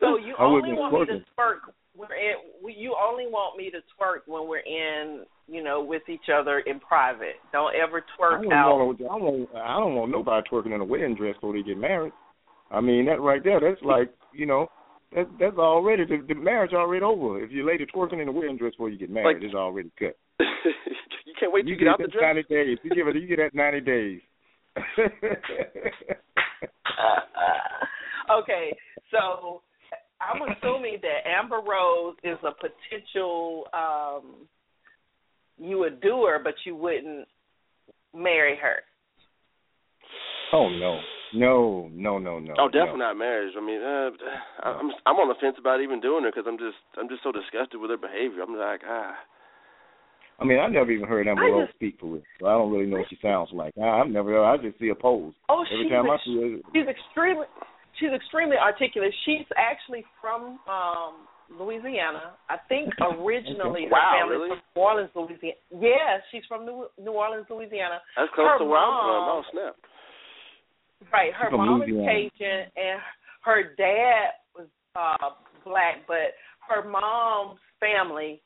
[0.00, 1.72] So you I only wasn't want me to twerk.
[1.96, 2.76] We're in.
[2.78, 6.80] You only want me to twerk when we're in, you know, with each other in
[6.80, 7.36] private.
[7.52, 8.76] Don't ever I twerk don't, out.
[8.78, 11.76] want, I, don't, I don't want nobody twerking in a wedding dress before they get
[11.78, 12.12] married.
[12.70, 14.68] I mean, that right there, that's like, you know,
[15.14, 17.42] that, that's already, the, the marriage already over.
[17.42, 19.90] If you lady twerking in a wedding dress before you get married, Like- it's already
[19.98, 20.16] cut.
[20.40, 22.22] you can't wait to you get out the that dress.
[22.22, 22.78] 90 days.
[22.84, 24.20] You give it, you get that 90 days.
[28.30, 28.76] okay,
[29.10, 29.62] so
[30.20, 33.66] I'm assuming that Amber Rose is a potential.
[33.72, 34.46] um
[35.58, 37.26] You would do her, but you wouldn't
[38.14, 38.76] marry her.
[40.52, 41.00] oh, no.
[41.32, 42.54] No, no, no, no.
[42.58, 43.06] Oh, definitely no.
[43.06, 43.54] not marriage.
[43.56, 44.10] I mean, uh,
[44.66, 47.30] I'm I'm on the fence about even doing it because I'm just I'm just so
[47.30, 48.42] disgusted with her behavior.
[48.42, 49.14] I'm like, ah,
[50.40, 52.86] I mean, I never even heard Amber Rose speak for real, so I don't really
[52.86, 53.74] know what she sounds like.
[53.76, 55.34] I, I've never, I just see a pose.
[55.48, 57.46] Oh, Every she's time I see her, she's extremely
[58.00, 59.12] she's extremely articulate.
[59.26, 62.40] She's actually from um Louisiana.
[62.48, 62.88] I think
[63.20, 64.48] originally her Wow, family's really?
[64.48, 65.60] from New Orleans, Louisiana.
[65.76, 68.00] Yeah, she's from New New Orleans, Louisiana.
[68.16, 69.22] that's close Her to where I'm from.
[69.28, 69.74] Oh snap.
[71.12, 71.32] Right.
[71.36, 72.98] Her She's from mom is Cajun and
[73.44, 75.36] her dad was uh
[75.68, 76.32] black, but
[76.68, 78.40] her mom's family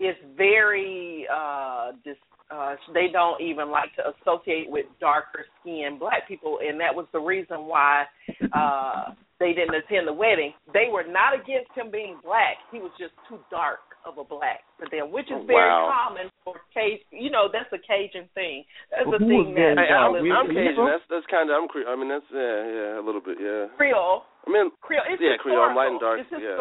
[0.00, 2.16] is very uh dis
[2.50, 7.06] uh they don't even like to associate with darker skinned black people and that was
[7.12, 8.04] the reason why
[8.52, 10.52] uh they didn't attend the wedding.
[10.76, 12.60] They were not against him being black.
[12.68, 15.88] He was just too dark of a black for them, which is very wow.
[15.88, 17.00] common for Cajun.
[17.08, 18.68] You know, that's a Cajun thing.
[18.92, 20.12] That's Well, the who thing was that Hey, I'm.
[20.28, 20.84] I'm Cajun.
[20.84, 21.68] That's that's kind of I'm.
[21.72, 23.72] Cre- I mean, that's yeah, yeah, a little bit, yeah.
[23.80, 24.28] Creole.
[24.44, 25.08] I mean, Creole.
[25.08, 25.72] It's Yeah, Creole.
[25.72, 26.60] I'm light and dark, It's yeah.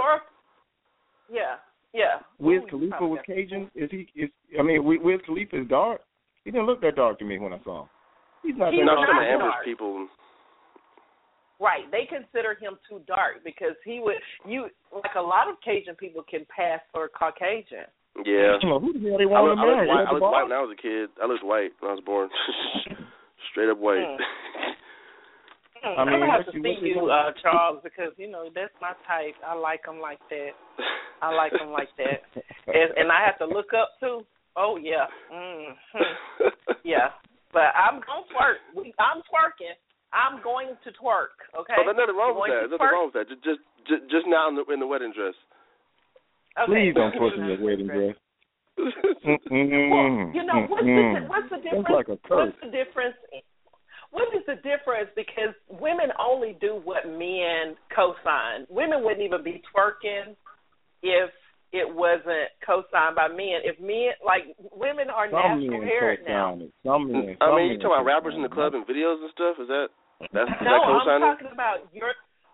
[1.30, 1.62] Yeah,
[1.94, 2.20] yeah.
[2.40, 3.72] Wiz Khalifa probably was Cajun.
[3.76, 4.08] Is he?
[4.16, 4.30] Is
[4.60, 6.02] I mean, Wiz Wiz Khalifa is dark.
[6.44, 7.90] He didn't look that dark to me when I saw him.
[8.44, 9.08] He's not He's that no, dark.
[9.10, 9.66] some of not Amber's dark.
[9.66, 10.08] people.
[11.60, 11.84] Right.
[11.92, 14.16] They consider him too dark because he would
[14.48, 17.90] you like a lot of Cajun people can pass for Caucasian.
[18.26, 18.56] Yeah.
[18.56, 19.88] I don't who the hell they I, wanted look, to I, marry.
[19.88, 21.10] looked white, I Ed white when I was a kid.
[21.22, 22.30] I looked white when I was born.
[23.52, 24.00] Straight up white.
[24.00, 24.24] Hmm.
[25.84, 28.50] I mean, I'm gonna have to you- see you you, uh, Charles, because you know
[28.54, 29.36] that's my type.
[29.46, 30.52] I like them like that.
[31.22, 32.24] I like them like that,
[32.68, 34.26] and, and I have to look up too.
[34.56, 35.74] Oh yeah, mm
[36.84, 37.16] yeah.
[37.54, 38.60] But I'm gonna twerk.
[38.76, 39.76] We, I'm twerking.
[40.12, 41.38] I'm going to twerk.
[41.54, 41.78] Okay.
[41.78, 42.66] Oh, there's nothing wrong with that.
[42.66, 43.30] There's nothing wrong with that.
[43.30, 45.38] Just, just, just, just now in the, in the wedding dress.
[46.58, 46.66] Okay.
[46.66, 48.18] Please don't twerk in your wedding dress.
[48.80, 51.94] Well, you know what's the what's the difference?
[51.94, 52.50] Like a curse.
[52.50, 53.16] What's the difference?
[54.12, 55.12] What is the difference?
[55.16, 58.66] Because women only do what men co-sign.
[58.70, 60.36] Women wouldn't even be twerking
[61.04, 61.32] if
[61.72, 63.62] it wasn't co-signed by men.
[63.64, 66.58] If men like women are Some natural men haired now.
[66.58, 66.74] co-sign it.
[66.86, 67.38] Some men.
[67.42, 69.56] I mean, you men talking about rappers in the club and videos and stuff?
[69.62, 69.88] Is that
[70.34, 71.28] that's is No, that I'm co-signing?
[71.30, 72.12] talking about your.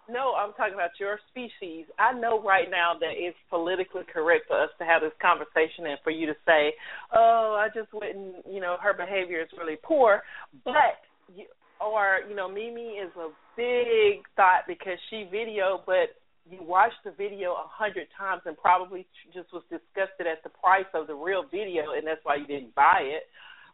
[0.08, 1.90] No, I'm talking about your species.
[1.98, 5.98] I know right now that it's politically correct for us to have this conversation and
[6.04, 6.76] for you to say,
[7.12, 10.22] "Oh, I just wouldn't," you know, her behavior is really poor.
[10.64, 11.02] But,
[11.34, 11.46] you,
[11.80, 16.16] or you know, Mimi is a big thot because she video, but
[16.50, 20.90] you watched the video a hundred times and probably just was disgusted at the price
[20.94, 23.24] of the real video, and that's why you didn't buy it.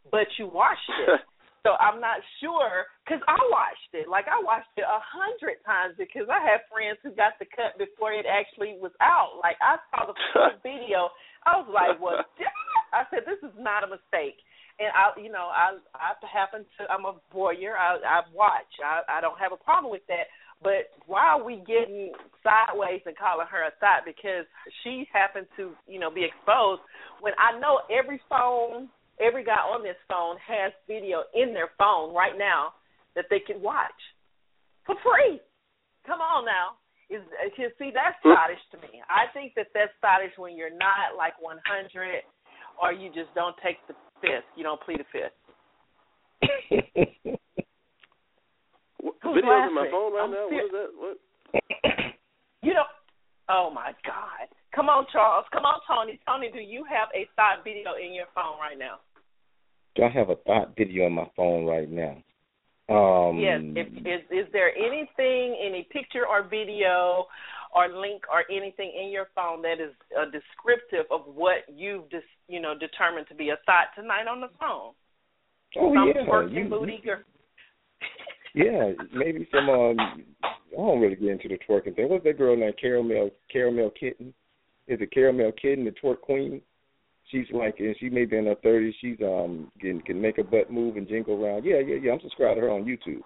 [0.09, 1.21] But you watched it.
[1.61, 4.09] So I'm not sure because I watched it.
[4.09, 7.77] Like I watched it a hundred times because I had friends who got the cut
[7.77, 9.37] before it actually was out.
[9.37, 11.13] Like I saw the full video.
[11.45, 12.25] I was like, "Well,
[12.97, 14.41] I said this is not a mistake."
[14.81, 17.77] And I, you know, I I happen to I'm a voyeur.
[17.77, 18.73] I I watch.
[18.81, 20.25] I I don't have a problem with that.
[20.63, 24.45] But why are we getting sideways and calling her a thot because
[24.83, 26.81] she happened to, you know, be exposed
[27.19, 28.89] when I know every phone
[29.21, 32.73] every guy on this phone has video in their phone right now
[33.15, 33.95] that they can watch
[34.85, 35.39] for free.
[36.05, 36.81] Come on now.
[37.11, 37.21] Is
[37.77, 38.31] see that's hmm.
[38.33, 39.03] stylish to me.
[39.05, 41.59] I think that that's stylish when you're not like 100
[42.81, 44.45] or you just don't take the fifth.
[44.55, 45.33] You don't plead the fifth.
[49.25, 50.47] Videos on my phone right I'm now.
[50.49, 50.89] What is that?
[50.95, 51.17] What?
[52.63, 52.83] You know.
[53.49, 54.47] Oh my God.
[54.75, 55.45] Come on, Charles.
[55.51, 56.19] Come on, Tony.
[56.27, 58.99] Tony, do you have a thot video in your phone right now?
[59.95, 62.21] Do I have a thot video on my phone right now?
[62.87, 63.59] Um, yes.
[63.75, 67.25] If, is is there anything, any picture or video,
[67.73, 72.25] or link or anything in your phone that is uh, descriptive of what you've just
[72.47, 74.93] you know determined to be a thot tonight on the phone?
[75.77, 77.19] Oh some yeah, twerking you, booty girl.
[78.55, 79.69] yeah, maybe some.
[79.69, 79.97] Um,
[80.43, 82.09] I don't really get into the twerking thing.
[82.09, 84.33] What's that girl named Caramel Caramel Kitten?
[84.87, 86.61] Is it Caramel Kitten, the twerk queen?
[87.31, 88.93] she's like, and she may be in her thirties.
[89.01, 91.65] She's um can can make her butt move and jingle around.
[91.65, 92.11] Yeah, yeah, yeah.
[92.11, 93.21] I'm subscribed to her on YouTube.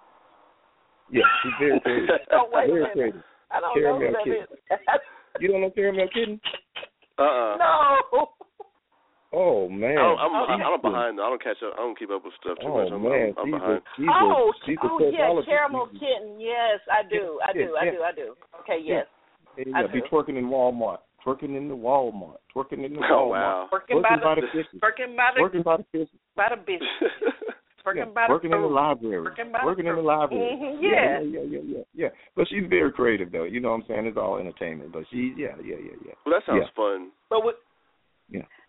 [1.10, 2.08] Yeah, she's very creative.
[2.32, 3.22] oh, wait very a creative.
[3.50, 4.42] I don't Caramel know who that Kitten.
[4.42, 5.40] is.
[5.40, 6.40] You don't know Caramel Kitten?
[7.18, 8.28] Uh uh no.
[9.32, 10.62] Oh man, I don't, I'm, Okay.
[10.64, 11.20] I'm behind.
[11.20, 11.74] I don't catch up.
[11.74, 12.92] I don't keep up with stuff too Oh much.
[12.92, 14.22] I'm, man, I'm, I'm she's behind.
[14.22, 16.40] a, oh, a, she's oh yeah, caramel She's- kitten.
[16.40, 17.38] Yes, I do.
[17.44, 17.76] I do.
[17.76, 18.00] I Yeah, do.
[18.06, 18.26] I do.
[18.62, 18.78] Okay.
[18.82, 18.94] Yeah.
[19.02, 19.06] Yes.
[19.58, 20.06] Yeah, I yeah, be do.
[20.10, 23.10] twerking in Walmart, twerking in the Walmart, twerking in the Walmart.
[23.10, 23.68] Oh wow.
[23.72, 26.08] Working twerking by by the the fishes, working by the twerking by the fishes.
[26.36, 27.12] by the business.
[27.86, 30.06] Working yeah, by the in the library, Working by the working in the fruit.
[30.06, 30.58] library.
[30.58, 31.20] Mhm, yeah, yeah.
[31.22, 32.08] yeah, yeah, yeah, yeah.
[32.34, 33.44] But she's very creative, though.
[33.44, 34.06] You know what I'm saying?
[34.06, 36.14] It's all entertainment, but she, yeah, yeah, yeah, yeah.
[36.26, 36.74] well, that sounds Yeah.
[36.74, 37.10] fun.
[37.30, 37.65] But with, Yeah.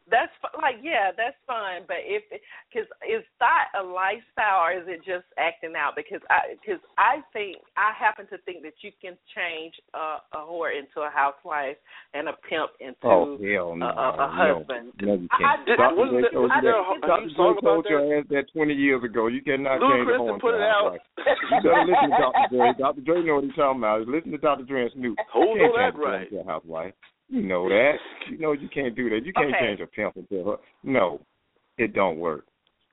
[0.10, 1.84] That's fu- like yeah, that's fine.
[1.88, 2.24] But if
[2.72, 5.93] because is that a lifestyle or is it just acting out?
[5.95, 10.41] Because I because I think I happen to think that you can change a, a
[10.47, 11.78] whore into a housewife
[12.14, 14.93] and a pimp into Oh hell no, a, a, a no, husband.
[15.01, 15.66] no, you can't.
[15.68, 15.95] Did- Dr.
[15.95, 16.64] wasn't J that- told you wasn't that.
[16.64, 17.22] there a- a Dr.
[17.22, 19.28] new J song about told your ass that 20 years ago.
[19.28, 20.84] You cannot change a whore put into it a out.
[20.95, 21.01] housewife.
[21.51, 22.47] You better listen to Dr.
[22.51, 22.68] Dre.
[22.80, 23.01] Dr.
[23.01, 24.08] Dre know what he's talking about.
[24.08, 24.64] Listen to Dr.
[24.64, 25.18] Dre and Snoop.
[25.34, 26.20] Hold you can't on that change a right.
[26.30, 26.93] pimp into a housewife.
[27.30, 27.95] You know that.
[28.30, 29.25] You know you can't do that.
[29.25, 29.59] You can't Okay.
[29.59, 30.57] change a pimp into her.
[30.84, 31.19] No,
[31.78, 32.45] it don't work.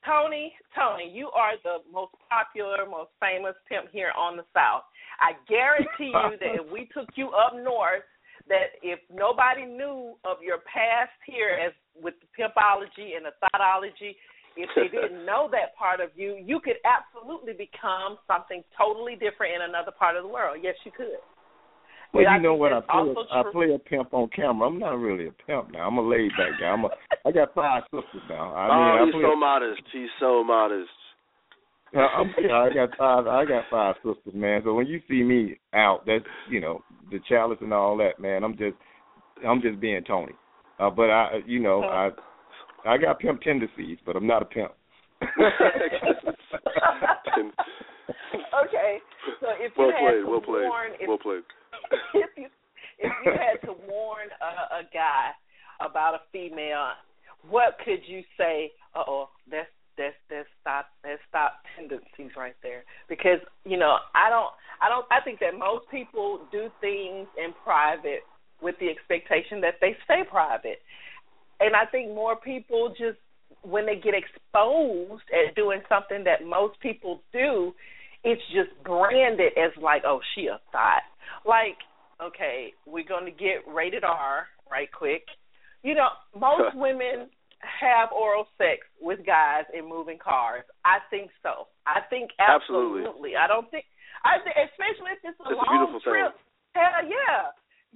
[0.04, 4.84] Tony, Tony, you are the most popular, most famous pimp here on the South.
[5.20, 8.04] I guarantee you that if we took you up north,
[8.48, 11.72] that if nobody knew of your past here as
[12.02, 14.16] with the pimpology and the thotology,
[14.56, 19.54] if they didn't know that part of you, you could absolutely become something totally different
[19.54, 20.58] in another part of the world.
[20.62, 21.16] Yes, you could.
[22.14, 22.72] Well, you know what?
[22.72, 22.98] I that's play.
[22.98, 24.68] also I play a pimp on camera.
[24.68, 25.86] I'm not really a pimp now.
[25.86, 26.66] I'm a laid back guy.
[26.66, 26.88] I'm a.
[27.26, 28.54] I got five sisters now.
[28.54, 29.22] I mean, oh, I he's play.
[29.22, 29.82] so modest.
[29.92, 30.90] He's so modest.
[31.96, 33.26] I'm, yeah, I got five.
[33.26, 34.62] I got five sisters, man.
[34.64, 38.42] So when you see me out, that's you know the chalice and all that, man.
[38.44, 38.76] I'm just,
[39.46, 40.32] I'm just being Tony.
[40.78, 42.10] Uh, but I, you know, I,
[42.84, 44.72] I got pimp tendencies, but I'm not a pimp.
[48.66, 48.98] okay,
[49.40, 50.24] so if you well had played.
[50.26, 50.64] Well played.
[50.64, 51.42] warn, if Well played.
[52.14, 52.46] if you
[52.98, 55.30] if you had to warn a, a guy
[55.80, 56.92] about a female,
[57.48, 58.72] what could you say?
[58.94, 62.84] Uh oh, that's that's that's stop that's stop tendencies right there.
[63.08, 67.52] Because you know, I don't I don't I think that most people do things in
[67.64, 68.22] private
[68.62, 70.78] with the expectation that they stay private,
[71.60, 73.18] and I think more people just
[73.62, 77.72] when they get exposed at doing something that most people do,
[78.22, 81.02] it's just branded as like, oh, she a thot.
[81.44, 81.76] Like,
[82.22, 85.24] okay, we're gonna get rated R right quick.
[85.82, 87.28] You know, most women
[87.60, 90.64] have oral sex with guys in moving cars.
[90.84, 91.68] I think so.
[91.86, 93.04] I think Absolutely.
[93.04, 93.32] absolutely.
[93.36, 93.84] I don't think
[94.24, 96.00] I think especially if it's a It's a long thing.
[96.04, 96.32] trip.
[96.74, 97.52] Hell yeah.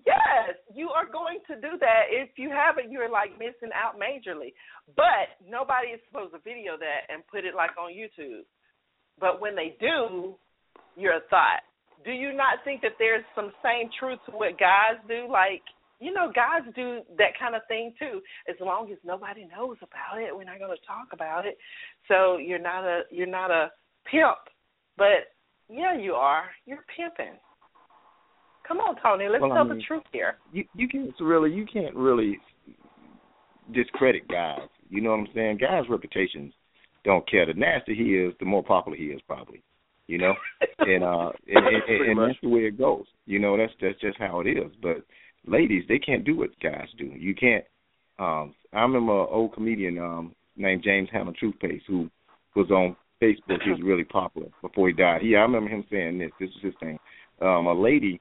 [0.07, 2.07] Yes, you are going to do that.
[2.09, 4.55] If you haven't, you're like missing out majorly.
[4.95, 8.47] But nobody is supposed to video that and put it like on YouTube.
[9.19, 10.37] But when they do,
[10.97, 11.67] you're a thot.
[12.05, 15.27] Do you not think that there's some same truth to what guys do?
[15.31, 15.63] Like,
[16.01, 18.21] you know, guys do that kind of thing too.
[18.49, 21.59] As long as nobody knows about it, we're not going to talk about it.
[22.07, 23.71] So you're not a you're not a
[24.11, 24.39] pimp,
[24.97, 25.35] but
[25.69, 26.45] yeah, you are.
[26.67, 27.35] You're pimping.
[28.67, 29.29] Come on, Tony.
[29.29, 30.37] Let's well, tell I mean, the truth here.
[30.53, 32.39] You you can't really you can't really
[33.75, 34.69] discredit guys.
[34.89, 35.59] You know what I'm saying?
[35.59, 36.53] Guys' reputations
[37.05, 37.47] don't care.
[37.47, 39.63] The nastier he is, the more popular he is, probably.
[40.09, 40.35] You know,
[40.81, 43.05] and uh, and, and, and that's the way it goes.
[43.27, 44.73] You know, that's that's just how it is.
[44.83, 45.05] But
[45.47, 47.05] ladies, they can't do what guys do.
[47.05, 47.65] You can't.
[48.19, 52.11] Um, I remember an old comedian um named James Hammond Toothpaste who
[52.57, 53.63] was on Facebook.
[53.65, 55.21] He was really popular before he died.
[55.23, 56.31] Yeah, I remember him saying this.
[56.41, 56.99] This was his thing.
[57.41, 58.21] Um, a lady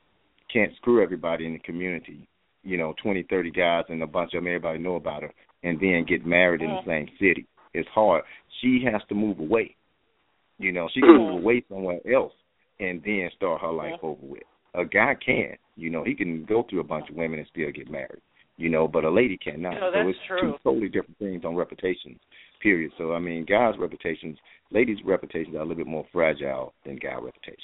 [0.52, 2.28] can't screw everybody in the community.
[2.64, 4.48] You know, twenty, thirty guys and a bunch of them.
[4.48, 5.34] Everybody know about her,
[5.64, 7.48] and then get married in the same city.
[7.74, 8.24] It's hard.
[8.62, 9.76] She has to move away.
[10.58, 12.34] You know, she can move away somewhere else
[12.80, 14.44] and then start her life over with.
[14.76, 15.56] A guy can.
[15.76, 18.22] You know, he can go through a bunch of women and still get married.
[18.58, 19.76] You know, but a lady cannot.
[19.76, 20.42] No, so it's true.
[20.42, 22.20] two totally different things on reputations.
[22.62, 22.92] Period.
[22.98, 24.38] So I mean, guys' reputations,
[24.72, 27.62] ladies' reputations are a little bit more fragile than guy reputations.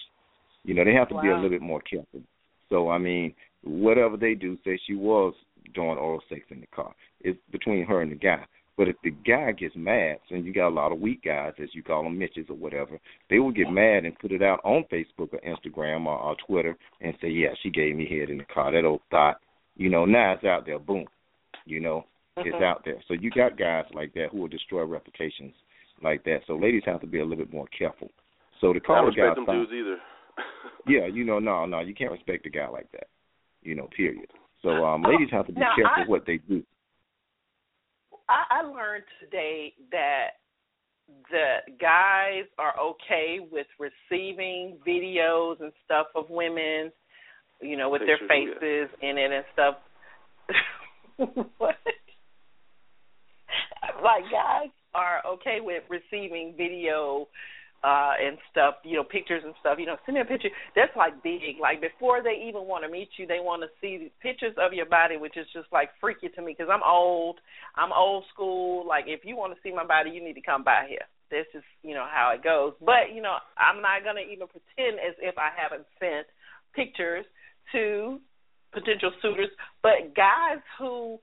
[0.63, 2.21] You know, they have to be a little bit more careful.
[2.69, 3.33] So I mean,
[3.63, 5.33] whatever they do, say she was
[5.73, 6.93] doing oral sex in the car.
[7.21, 8.45] It's between her and the guy.
[8.75, 11.69] But if the guy gets mad, and you got a lot of weak guys, as
[11.73, 12.99] you call them, Mitches or whatever,
[13.29, 16.75] they will get mad and put it out on Facebook or Instagram or, or Twitter
[17.01, 19.37] and say, "Yeah, she gave me head in the car." That old thot,
[19.75, 20.79] you know, now it's out there.
[20.79, 21.05] Boom,
[21.65, 22.05] you know,
[22.37, 22.63] it's Mhm.
[22.63, 22.97] out there.
[23.07, 25.53] So you got guys like that who will destroy reputations
[26.01, 26.39] like that.
[26.47, 28.09] So ladies have to be a little bit more careful.
[28.59, 29.97] So the I call don't guy, respect them dudes either.
[30.87, 33.07] yeah, you know, no, no, you can't respect a guy like that.
[33.61, 34.29] You know, period.
[34.63, 36.63] So um, ladies have to be Now, careful I- what they do.
[38.33, 40.29] I, I learned today that
[41.29, 46.91] the guys are okay with receiving videos and stuff of women,
[47.61, 49.75] you know, with their faces in it and stuff.
[51.57, 51.75] what?
[54.03, 57.27] like guys are okay with receiving video
[57.83, 59.77] uh and stuff, you know, pictures and stuff.
[59.79, 60.49] You know, send me a picture.
[60.75, 61.59] That's like big.
[61.61, 64.85] Like before they even want to meet you, they want to see pictures of your
[64.85, 67.39] body, which is just like freaky to me because I'm old.
[67.75, 68.87] I'm old school.
[68.87, 71.05] Like if you want to see my body, you need to come by here.
[71.29, 72.73] That's just you know how it goes.
[72.79, 76.27] But you know, I'm not gonna even pretend as if I haven't sent
[76.75, 77.25] pictures
[77.73, 78.19] to
[78.71, 79.49] potential suitors.
[79.81, 81.19] But guys who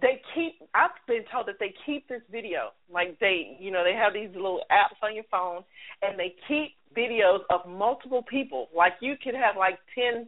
[0.00, 2.70] they keep I've been told that they keep this video.
[2.92, 5.62] Like they you know, they have these little apps on your phone
[6.02, 8.68] and they keep videos of multiple people.
[8.74, 10.26] Like you could have like ten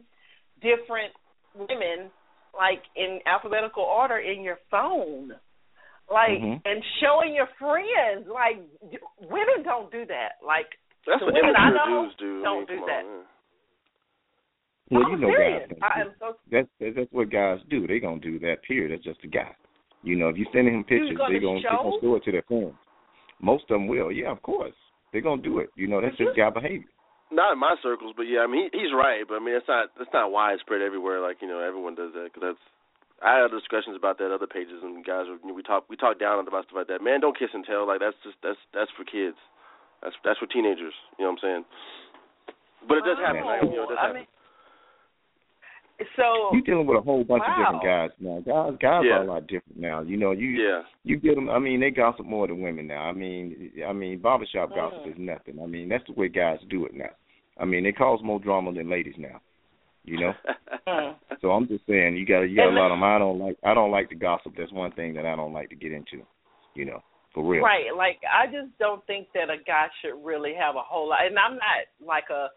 [0.61, 1.13] different
[1.55, 2.11] women
[2.57, 5.33] like in alphabetical order in your phone.
[6.09, 6.61] Like Mhm.
[6.65, 8.27] and showing your friends.
[8.27, 8.57] Like
[9.19, 10.39] women don't do that.
[10.45, 12.39] Like That's the what women I immature know dudes do.
[12.39, 13.03] I don't mean, do that.
[13.03, 13.25] On, man.
[14.89, 15.69] Well, I'm you know serious.
[15.69, 15.79] guys.
[15.83, 17.87] I am so That's that's that's what guys do.
[17.87, 18.63] They gonna do that.
[18.63, 18.91] Period.
[18.91, 19.51] That's just a guy.
[20.03, 21.83] You know, if you sending him pictures, gonna they gonna they show?
[21.83, 22.75] gonna show it to their friends.
[23.41, 24.11] Most of them will.
[24.11, 24.75] Yeah, of course.
[25.11, 25.69] They're gonna do it.
[25.75, 26.87] You know, that's just guy behavior.
[27.29, 29.27] Not in my circles, but yeah, I mean he, he's right.
[29.27, 31.19] But I mean it's not it's not widespread everywhere.
[31.19, 32.63] Like you know everyone does that because that's.
[33.17, 35.97] I had discussions about that other pages and guys were, you know, we talk we
[35.97, 37.01] talk down on about stuff like that.
[37.01, 37.89] Man, don't kiss and tell.
[37.89, 39.35] Like that's just that's that's for kids.
[40.05, 40.93] That's that's for teenagers.
[41.17, 41.63] You know what I'm saying?
[42.85, 43.41] But it does happen.
[43.41, 44.21] Like, you know, it does I happen.
[44.21, 44.29] mean,
[46.15, 48.39] so You dealing with a whole bunch of different guys now.
[48.41, 49.17] Guys, guys Yeah.
[49.17, 50.01] are a lot different now.
[50.01, 50.81] You know, you yeah.
[51.03, 51.49] you get them.
[51.49, 53.03] I mean, they gossip more than women now.
[53.03, 55.11] I mean, I mean, barbershop gossip Mm.
[55.11, 55.59] is nothing.
[55.61, 57.09] I mean, that's the way guys do it now.
[57.59, 59.41] I mean, they cause more drama than ladies now.
[60.05, 60.33] You know.
[60.87, 61.15] Mm.
[61.41, 63.03] So I'm just saying, you got you got a lot of them.
[63.03, 64.53] I don't like I don't like the gossip.
[64.57, 66.23] That's one thing that I don't like to get into.
[66.75, 67.61] You know, for real.
[67.61, 67.93] Right.
[67.93, 71.25] Like I just don't think that a guy should really have a whole lot.
[71.25, 72.47] And I'm not like a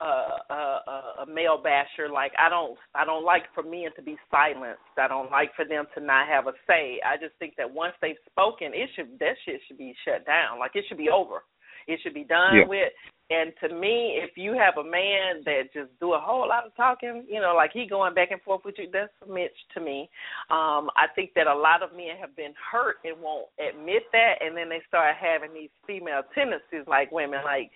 [0.00, 2.08] a a, a male basher.
[2.12, 4.80] Like I don't I don't like for men to be silenced.
[4.98, 7.00] I don't like for them to not have a say.
[7.04, 10.58] I just think that once they've spoken, it should that shit should be shut down.
[10.58, 11.42] Like it should be over.
[11.86, 12.66] It should be done Yeah.
[12.68, 12.92] with.
[13.32, 16.74] And to me, if you have a man that just do a whole lot of
[16.74, 19.80] talking, you know, like he going back and forth with you, that's a Mitch to
[19.80, 20.10] me.
[20.50, 24.42] Um, I think that a lot of men have been hurt and won't admit that,
[24.42, 27.38] and then they start having these female tendencies like women.
[27.44, 27.70] Like,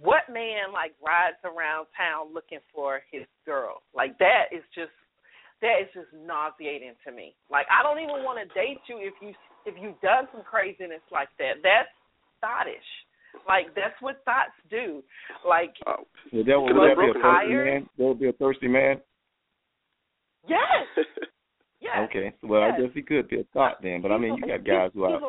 [0.00, 3.82] what man like rides around town looking for his girl?
[3.94, 4.92] Like that is just
[5.62, 7.34] that is just nauseating to me.
[7.50, 9.32] Like I don't even want to date you if you
[9.66, 11.60] if you've done some craziness like that.
[11.62, 11.88] That's
[12.42, 12.88] thottish.
[13.48, 15.02] Like that's what thots do.
[15.46, 16.04] Like Oh.
[16.32, 17.64] Would that, would Because that be a thirsty tired.
[17.66, 17.88] man?
[17.98, 19.00] That would be a thirsty man.
[20.48, 20.86] yes,
[21.80, 21.96] yes.
[22.08, 22.32] Okay.
[22.42, 24.00] Well, I guess he could be a thot then.
[24.02, 25.20] But I mean, you got guys who are.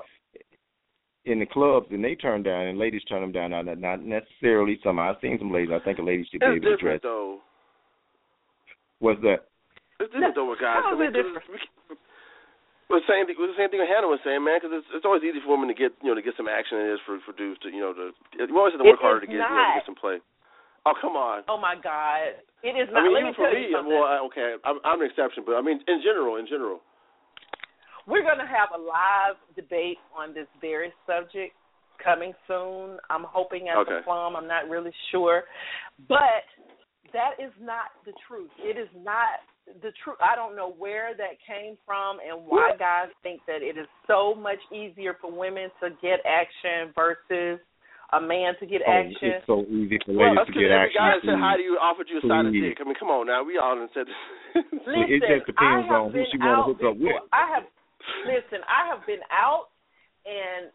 [1.25, 3.51] People- in the clubs and they turn down and ladies turn them down.
[3.51, 4.99] Not not necessarily some.
[4.99, 5.71] I've seen some ladies.
[5.73, 7.01] I think a lady should It's be able to dress.
[7.01, 7.39] different though.
[8.99, 9.45] What's that?
[9.99, 10.83] It's different though with guys.
[10.83, 11.43] How is it different?
[11.49, 11.97] we-
[12.85, 13.33] Well, the same thing.
[13.41, 14.61] well, The same thing Hannah was saying, man.
[14.61, 16.77] Because it's it's always easy for women to get you know to get some action
[16.77, 18.93] in it is for for dudes to you know to you always have to It
[18.93, 20.21] work harder to is get you know, to get some play.
[20.85, 21.41] Oh come on.
[21.49, 23.01] Oh my God, it is not.
[23.01, 23.09] I not.
[23.09, 25.65] mean, let even me for me, well, I- okay, I'm, I'm an exception, but I
[25.65, 26.85] mean, in general, in general.
[28.07, 31.53] We're going to have a live debate on this very subject
[32.03, 32.97] coming soon.
[33.09, 33.97] I'm hoping at Okay.
[33.97, 34.35] the plum.
[34.35, 35.43] I'm not really sure,
[36.07, 36.45] but
[37.13, 38.51] that is not the truth.
[38.59, 39.41] It is not
[39.81, 40.17] the truth.
[40.21, 44.35] I don't know where that came from and why guys think that it is so
[44.35, 47.57] much easier for women to get action versus
[48.13, 49.41] a man to get Oh, action.
[49.41, 51.01] it's so easy for Well, ladies that's to because get every action.
[51.01, 51.41] guy said please.
[51.41, 52.77] hi to you, offered you a side of dick.
[52.77, 54.21] I mean, come on now, we all done said this.
[54.85, 57.09] Listen, It just depends on who she wanna hook up with.
[57.09, 57.25] before.
[57.33, 57.65] I have
[58.25, 58.63] listen.
[58.67, 59.69] I have been out,
[60.25, 60.71] and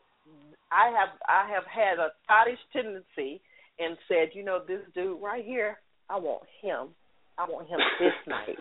[0.70, 3.41] I have I have had a childish tendency
[3.78, 5.78] and said, you know, this dude right here,
[6.09, 6.95] I want him.
[7.39, 8.59] I want him this night.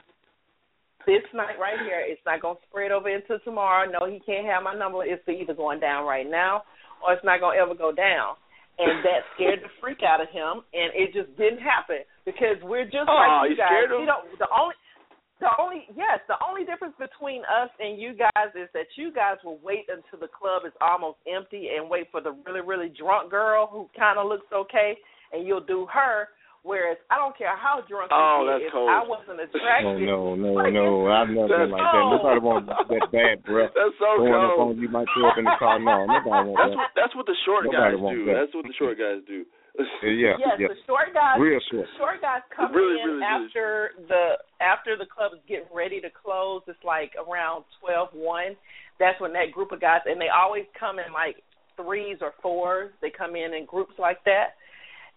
[1.07, 3.89] This night right here, it's not gonna spread over into tomorrow.
[3.89, 5.03] No, he can't have my number.
[5.03, 6.63] It's either going down right now,
[7.03, 8.35] or it's not gonna ever go down.
[8.79, 12.85] And that scared the freak out of him, and it just didn't happen because we're
[12.85, 13.71] just Aw, like you you guys.
[13.71, 13.99] scared him?
[14.01, 14.75] You know, the only
[15.39, 19.37] the only yes, the only difference between us and you guys is that you guys
[19.43, 23.31] will wait until the club is almost empty and wait for the really really drunk
[23.31, 24.97] girl who kind of looks okay,
[25.33, 26.27] and you'll do her.
[26.59, 28.91] Whereas I don't care how drunk Oh, you that's get, if cold.
[28.91, 30.03] I wasn't Oh attracted.
[30.03, 31.07] no, no, Like, no!
[31.07, 32.03] I've never been That's like that.
[32.19, 34.75] Nobody wants that bad breath That's so going up cold.
[34.75, 34.91] on you.
[34.91, 35.79] Might throw up in the car.
[35.79, 36.83] No, nobody wants That's that.
[36.83, 38.19] what that's what the short Nobody guys do.
[38.27, 38.35] that.
[38.43, 39.47] That's what the short guys do.
[40.03, 40.67] Yeah, yes, yeah.
[40.67, 41.87] the short guys Real short.
[41.97, 43.23] short guys come Really, in really, really.
[43.23, 44.25] after the
[44.59, 46.61] after the club is getting ready to close.
[46.67, 48.55] It's like around twelve one.
[48.99, 51.37] That's when that group of guys and they always come in like
[51.77, 52.91] threes or fours.
[53.01, 54.59] They come in in groups like that.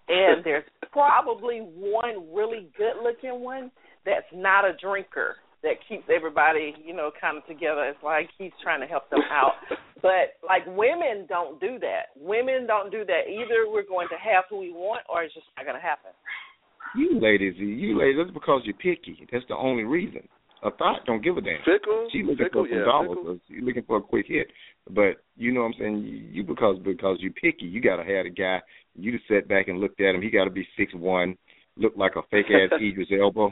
[0.09, 3.71] And there's probably one really good looking one
[4.05, 7.85] that's not a drinker that keeps everybody, you know, kind of together.
[7.85, 9.55] It's like he's trying to help them out.
[10.03, 12.11] But like women don't do that.
[12.17, 13.31] Women don't do that.
[13.31, 16.11] Either we're going to have who we want or it's just not going to happen.
[16.97, 19.17] You ladies, you ladies, that's because you're picky.
[19.31, 20.29] That's the only reason.
[20.65, 21.59] A thot don't give a damn.
[21.65, 22.09] Fickle.
[22.13, 23.19] She looking fickle, for some yeah, dollars.
[23.19, 23.33] fickle.
[23.33, 24.47] or She looking for a quick hit.
[24.91, 25.97] But you know what I'm saying?
[26.03, 28.61] You, you because because you're picky, you gotta have a guy.
[28.95, 30.23] You just sat back and looked at him.
[30.23, 31.37] He got to be six one,
[31.77, 33.49] look like a fake ass Idris Elba.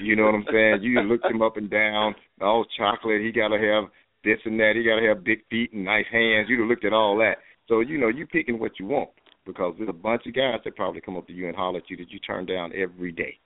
[0.00, 0.82] You know what I'm saying?
[0.82, 3.20] You looked him up and down, all chocolate.
[3.20, 3.90] He got to have
[4.24, 4.72] this and that.
[4.76, 6.48] He got to have big feet and nice hands.
[6.48, 7.38] You looked at all that.
[7.68, 9.10] So you know you picking what you want
[9.46, 11.90] because there's a bunch of guys that probably come up to you and holler at
[11.90, 13.38] you that you turn down every day.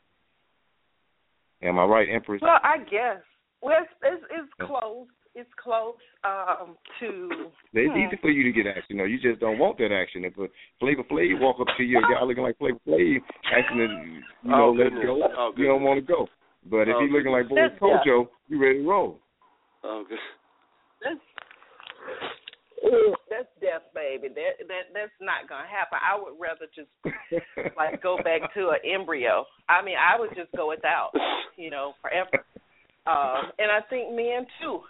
[1.63, 2.43] Am I right, Empress?
[2.43, 3.23] Well, I guess.
[3.63, 5.07] Well, it's it's, it's close.
[5.35, 5.95] It's close
[6.25, 7.31] um, to.
[7.73, 7.99] It's hmm.
[7.99, 8.99] easy for you to get action.
[8.99, 9.05] though.
[9.05, 10.25] you just don't want that action.
[10.25, 10.47] If a
[10.79, 13.17] Flavor Flav walk up to you, a guy looking like Flavor Flav,
[13.57, 15.07] asking to, you know, Oh, let's goodness.
[15.07, 16.27] go, Oh, you don't want to go.
[16.65, 17.79] But if Oh, he looking like Boy goodness.
[17.81, 19.19] That's- Kojo, you ready to roll.
[19.85, 20.19] Oh, good.
[21.03, 21.21] That's,
[22.85, 24.29] Ooh, that's death, baby.
[24.29, 25.99] That that that's not gonna happen.
[26.03, 26.91] I would rather just
[27.77, 29.45] like go back to an embryo.
[29.69, 31.11] I mean, I would just go without,
[31.57, 32.45] you know, forever.
[33.07, 34.81] Um, and I think men too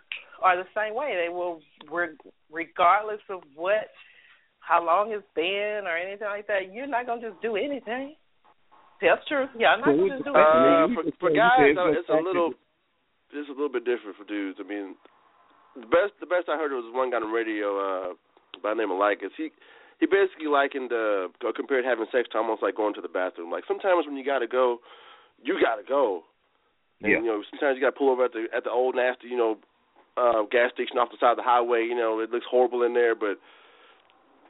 [0.43, 1.16] are the same way.
[1.16, 1.61] They will,
[1.91, 2.16] re-
[2.51, 3.89] regardless of what,
[4.61, 6.73] how long it's been or anything like that.
[6.73, 8.16] You're not gonna just do anything.
[9.03, 9.50] That's true.
[9.59, 10.94] Yeah, I'm not gonna do the fact anything.
[10.94, 12.55] Uh, for for guys, though, it's a little,
[13.34, 14.62] it's a little bit different for dudes.
[14.62, 14.94] I mean,
[15.74, 18.09] the best, the best I heard was one guy on the radio uh,
[18.62, 19.34] by the name of Lycus.
[19.36, 19.50] He
[19.98, 23.50] he basically likened uh, compared having sex to almost like going to the bathroom.
[23.50, 24.78] Like sometimes when you gotta go,
[25.42, 26.22] you gotta go.
[27.03, 27.18] And, Yeah.
[27.18, 29.59] You know, sometimes you gotta pull over at the at the old nasty, you know,
[30.16, 31.86] uh, gas station off the side of the highway.
[31.86, 33.38] You know, it looks horrible in there, but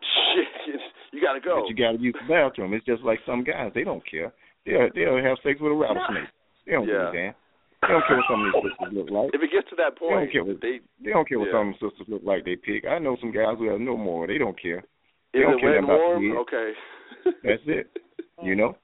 [0.35, 0.81] shit,
[1.13, 1.63] you gotta go.
[1.63, 2.75] But you got to use the bathroom.
[2.75, 4.33] It's just like some guys; they don't care.
[4.67, 6.29] They'll they'll have sex with a rattlesnake.
[6.67, 6.93] They don't Yeah.
[6.93, 7.35] give a damn.
[7.83, 9.31] They don't care what some of these sisters look like.
[9.35, 11.49] if it gets to that point, They don't care what they they don't care what
[11.51, 11.59] Yeah.
[11.59, 12.45] some of the sisters look like.
[12.45, 12.85] They pick.
[12.87, 14.27] I know some guys who have no more.
[14.27, 14.85] They don't care.
[15.33, 16.23] They is don't it care wet and about warm?
[16.23, 16.39] kids.
[16.47, 16.69] Okay.
[17.43, 17.87] That's it.
[18.43, 18.77] You know.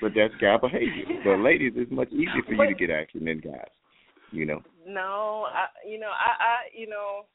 [0.00, 1.04] But that's guy behavior.
[1.24, 3.68] But ladies, it's much easier for you to get action than guys.
[4.32, 4.62] You know.
[4.86, 7.26] No, I you know, I I you know,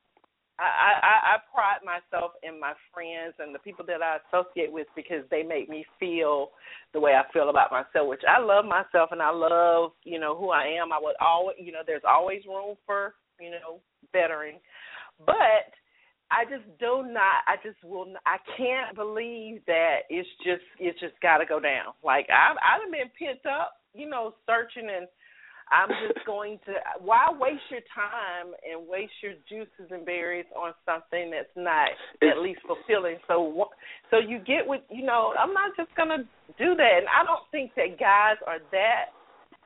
[0.57, 0.63] I,
[1.03, 5.23] I I pride myself in my friends and the people that I associate with because
[5.29, 6.51] they make me feel
[6.93, 10.35] the way I feel about myself, which I love myself and I love, you know,
[10.35, 10.93] who I am.
[10.93, 13.81] I would always you know, there's always room for, you know,
[14.13, 14.59] bettering.
[15.25, 15.75] But
[16.31, 20.99] I just do not I just will not, I can't believe that it's just it's
[21.01, 21.93] just gotta go down.
[22.03, 25.07] Like I I've been pent up, you know, searching and
[25.71, 30.73] I'm just going to why waste your time and waste your juices and berries on
[30.85, 31.89] something that's not
[32.21, 33.17] at least fulfilling.
[33.27, 33.69] So
[34.11, 35.33] so you get what you know.
[35.39, 36.23] I'm not just gonna
[36.57, 39.09] do that, and I don't think that guys are that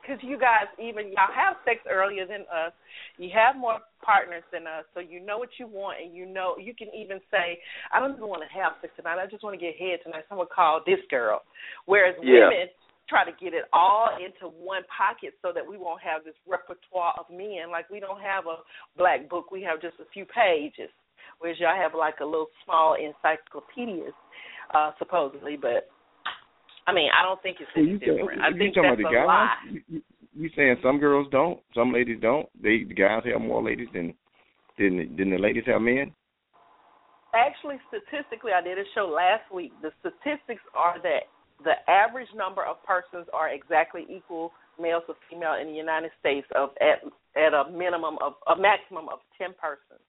[0.00, 2.72] because you guys even y'all have sex earlier than us.
[3.18, 6.56] You have more partners than us, so you know what you want, and you know
[6.56, 7.60] you can even say,
[7.92, 9.20] "I don't even want to have sex tonight.
[9.20, 11.42] I just want to get head tonight." Someone call this girl.
[11.84, 12.48] Whereas yeah.
[12.48, 12.68] women
[13.10, 17.12] try to get it all into one pocket so that we won't have this repertoire
[17.18, 17.68] of men.
[17.70, 18.62] Like we don't have a
[18.96, 20.88] black book, we have just a few pages.
[21.40, 24.14] Whereas y'all have like a little small encyclopedias,
[24.72, 25.90] uh, supposedly, but
[26.86, 28.40] I mean, I don't think it's any well, different.
[28.40, 29.26] I you think talking that's about the a guys?
[29.26, 29.56] lie.
[29.88, 30.02] You,
[30.34, 32.48] you saying some girls don't, some ladies don't?
[32.62, 34.14] They the guys have more ladies than
[34.78, 36.12] than than the ladies have men.
[37.34, 39.72] Actually, statistically, I did a show last week.
[39.82, 41.30] The statistics are that
[41.64, 46.46] the average number of persons are exactly equal, male to female, in the United States
[46.54, 47.04] of at
[47.36, 50.00] at a minimum of a maximum of ten persons.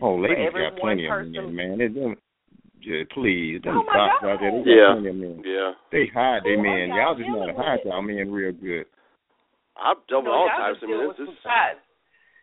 [0.00, 1.78] Oh, ladies got plenty one of men, person- man.
[1.78, 2.16] They them,
[2.82, 4.28] yeah, please, them Oh, my cops God.
[4.28, 4.92] out there, they got Yeah.
[4.92, 5.42] plenty of men.
[5.44, 5.72] Yeah.
[5.90, 6.88] They hide their Who oh, are men.
[6.90, 7.86] y'all Y'all just know how to hide with?
[7.86, 8.86] y'all men real good.
[9.76, 10.80] I've dealt You with all types.
[10.80, 11.80] just I mean, deal it's, with it's.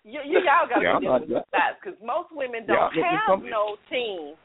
[0.03, 2.93] You, you y'all got to Yeah, I'm deal with some sides because most women don't
[2.93, 4.35] look, have no team.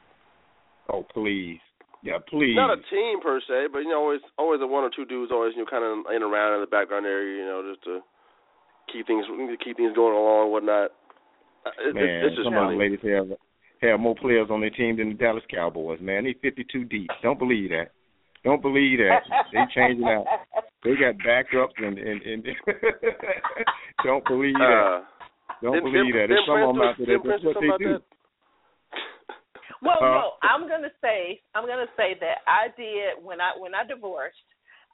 [0.88, 1.60] Oh, please.
[2.02, 2.54] Yeah, please.
[2.54, 5.32] not a team per se, but you know, always always a one or two dudes
[5.32, 8.00] always you know kind of in around in the background area, you know, just to
[8.92, 9.26] keep things
[9.64, 10.90] keep things going along and whatnot.
[11.66, 13.28] Uh, It, Man, it's, it's just some of them ladies have
[13.82, 15.98] have more players on their team than the Dallas Cowboys.
[16.00, 17.10] Man, they 52 deep.
[17.22, 17.90] Don't believe that.
[18.44, 19.22] Don't believe that.
[19.52, 20.24] They changing out.
[20.84, 22.44] They got backups and and, and
[24.04, 25.02] don't believe that.
[25.02, 25.04] Uh,
[25.62, 26.26] Don't believe that.
[26.30, 27.18] There's some of them out there.
[27.18, 27.98] That's what they do.
[27.98, 28.02] that?
[29.82, 33.74] Well, Uh, no, I'm gonna say I'm gonna say that I did when I when
[33.74, 34.36] I divorced.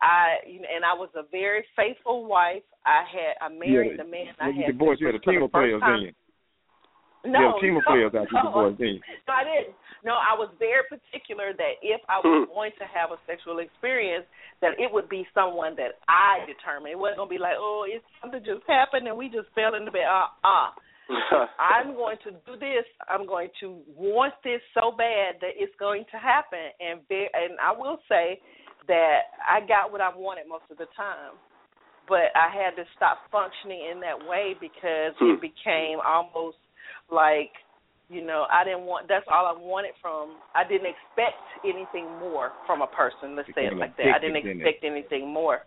[0.02, 2.62] I you and I was a very faithful wife.
[2.84, 5.50] I had I married the man I you had divorced, you had a team of
[5.50, 6.00] players, first time.
[6.00, 6.16] didn't
[7.24, 7.32] you?
[7.32, 8.48] No, you had a team of no, players after you no.
[8.50, 9.00] divorced, didn't you?
[9.26, 9.74] No, I didn't.
[10.04, 14.28] No, I was very particular that if I was going to have a sexual experience,
[14.60, 16.92] that it would be someone that I determined.
[16.92, 19.88] It wasn't gonna be like, oh, it's something just happened and we just fell into
[19.88, 20.04] bed.
[20.04, 20.68] Uh, uh.
[21.60, 22.84] I'm going to do this.
[23.08, 26.72] I'm going to want this so bad that it's going to happen.
[26.80, 28.40] And ve- and I will say
[28.88, 31.36] that I got what I wanted most of the time,
[32.08, 35.36] but I had to stop functioning in that way because Hmm.
[35.36, 36.58] it became almost
[37.10, 37.52] like
[38.08, 39.08] you know I didn't want.
[39.08, 40.36] That's all I wanted from.
[40.54, 43.36] I didn't expect anything more from a person.
[43.36, 44.06] Let's say it like that.
[44.08, 44.68] I didn't addicted, didn't it?
[44.68, 45.64] expect anything more.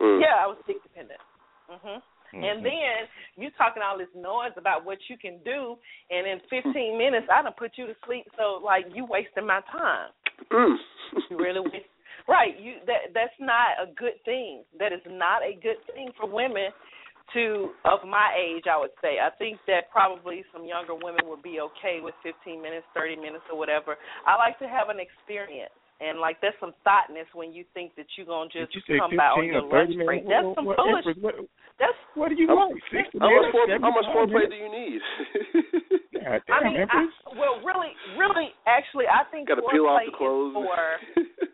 [0.00, 0.20] Mm.
[0.20, 1.20] Yeah, I was dick dependent.
[1.68, 2.00] Mhm.
[2.32, 2.44] Mhm.
[2.44, 5.78] And then you talking all this noise about what you can do,
[6.10, 8.26] and in 15 minutes I done put you to sleep.
[8.36, 10.10] So like you wasting my time.
[10.50, 10.78] Mm.
[11.30, 11.86] You really waste.
[12.28, 12.54] Right.
[12.60, 14.62] You that that's not a good thing.
[14.78, 16.70] That is not a good thing for women
[17.32, 18.66] to of my age.
[18.70, 19.18] I would say.
[19.18, 23.44] I think that probably some younger women would be okay with 15 minutes, 30 minutes,
[23.50, 23.96] or whatever.
[24.26, 25.72] I like to have an experience.
[26.00, 29.36] And like there's some thoughtness when you think that you're gonna just you come by
[29.36, 30.24] on 15 your lunch break.
[30.24, 30.32] minutes?
[30.32, 31.04] That's What- some what, foolish.
[31.20, 31.34] What,
[31.78, 32.80] That's what do you How- want?
[32.90, 33.52] 60 How much minutes?
[33.52, 35.00] fore, how much foreplay do you need?
[36.24, 37.04] God I mean, I,
[37.38, 40.52] well, really, really, actually, I think Got to peel off the clothes.
[40.56, 41.44] is for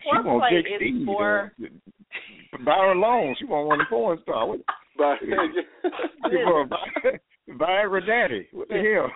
[0.00, 1.06] She want foreplay Jake is Steve.
[1.06, 1.52] for.
[1.60, 3.36] uh, Buy her alone.
[3.38, 4.46] She want one of the porn star.
[4.48, 4.60] What?
[4.96, 8.48] But, Give her a Vi- Viagra daddy.
[8.52, 9.10] What the hell?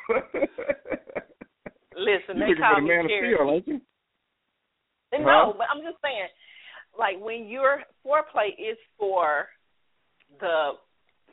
[1.97, 3.35] Listen, you they call for the me man of Carrie.
[3.35, 3.81] steel, ain't you?
[5.13, 5.51] And Huh?
[5.51, 6.29] No, but I'm just saying,
[6.99, 9.49] like when your foreplay is for
[10.39, 10.73] the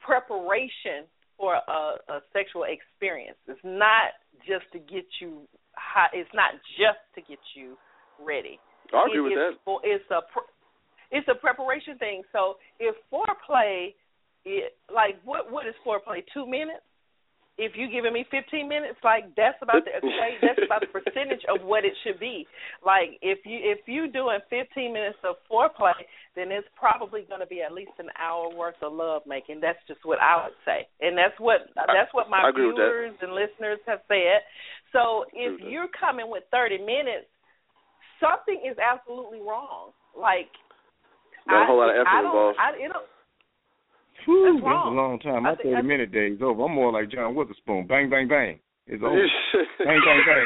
[0.01, 1.05] preparation
[1.37, 3.37] for a, a sexual experience.
[3.47, 4.17] It's not
[4.47, 6.09] just to get you hot.
[6.13, 7.77] It's not just to get you
[8.19, 8.59] ready.
[8.93, 9.51] I agree It with that.
[9.63, 10.21] For, it's a
[11.11, 12.23] it's a preparation thing.
[12.33, 13.93] So if foreplay,
[14.45, 16.23] it, like what what is foreplay?
[16.33, 16.83] Two minutes.
[17.57, 20.37] If you're giving me 15 minutes, like that's about the equate.
[20.45, 22.45] That's about the percentage of what it should be.
[22.85, 25.97] Like if you if you doing 15 minutes of foreplay,
[26.37, 29.57] then it's probably going to be at least an hour worth of love making.
[29.59, 32.77] That's just what I would say, and that's what that's what my I agree with
[32.77, 32.93] that.
[32.93, 34.45] viewers and listeners have said.
[34.93, 37.25] So if you're coming with 30 minutes,
[38.21, 39.91] something is absolutely wrong.
[40.13, 40.53] Like
[41.45, 42.57] Not a whole lot of I, effort I don't, involved.
[42.61, 43.07] I, it don't,
[44.27, 45.43] Whew, That's that's a long time.
[45.43, 46.63] My I think- I 30 minute day is over.
[46.67, 47.87] I'm more like John Witherspoon.
[47.87, 48.59] Bang, bang, bang.
[48.87, 49.15] It's over.
[49.79, 50.45] bang, bang, bang.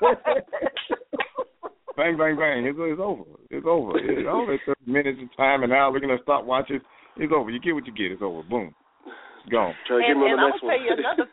[1.96, 2.64] bang, bang, bang.
[2.66, 3.24] It's, it's over.
[3.50, 3.98] It's over.
[4.00, 6.80] It's all that 30 minutes of time and now looking at stopwatches.
[7.16, 7.50] It's over.
[7.50, 8.12] You get what you get.
[8.12, 8.42] It's over.
[8.42, 8.74] Boom.
[9.06, 9.74] It's gone.
[9.86, 11.28] Try to get and, on and the I'm next tell you another.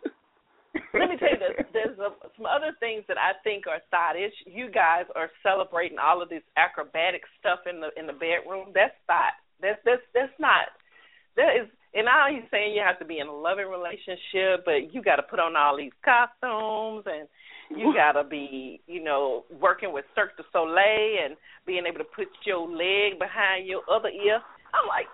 [1.00, 1.66] let me tell you this.
[1.74, 4.36] There's a, some other things that I think are thottish.
[4.46, 8.72] You guys are celebrating all of this acrobatic stuff in the in the bedroom.
[8.76, 9.36] That's thot.
[9.62, 10.72] That's that's that's not.
[11.36, 14.94] That is and now he's saying you have to be in a loving relationship, but
[14.94, 17.26] you got to put on all these costumes and
[17.74, 22.10] you got to be, you know, working with Cirque du Soleil and being able to
[22.16, 24.38] put your leg behind your other ear.
[24.70, 25.10] I'm like,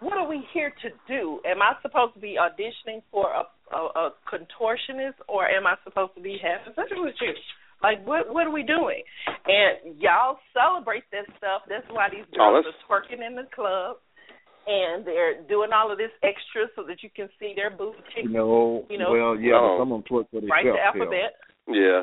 [0.00, 1.40] what are we here to do?
[1.44, 3.44] Am I supposed to be auditioning for a,
[3.76, 7.32] a, a contortionist, or am I supposed to be having sex with you?
[7.82, 9.02] Like, what what are we doing?
[9.28, 11.62] And y'all celebrate that stuff.
[11.68, 13.96] That's why these oh, girls oh, are twerking in the club
[14.66, 18.26] and they're doing all of this extra so that you can see their booty cheeks.
[18.26, 19.78] You know, you know, well, yeah, oh.
[19.78, 20.50] some of them twerk for themselves.
[20.50, 21.38] Write the alphabet.
[21.68, 22.02] Yeah.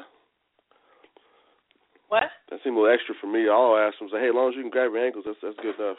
[2.08, 2.24] What?
[2.50, 3.50] That seemed a little extra for me.
[3.50, 5.38] All I ask them say, "Hey, as long as you can grab your ankles, that's
[5.42, 5.98] that's good enough."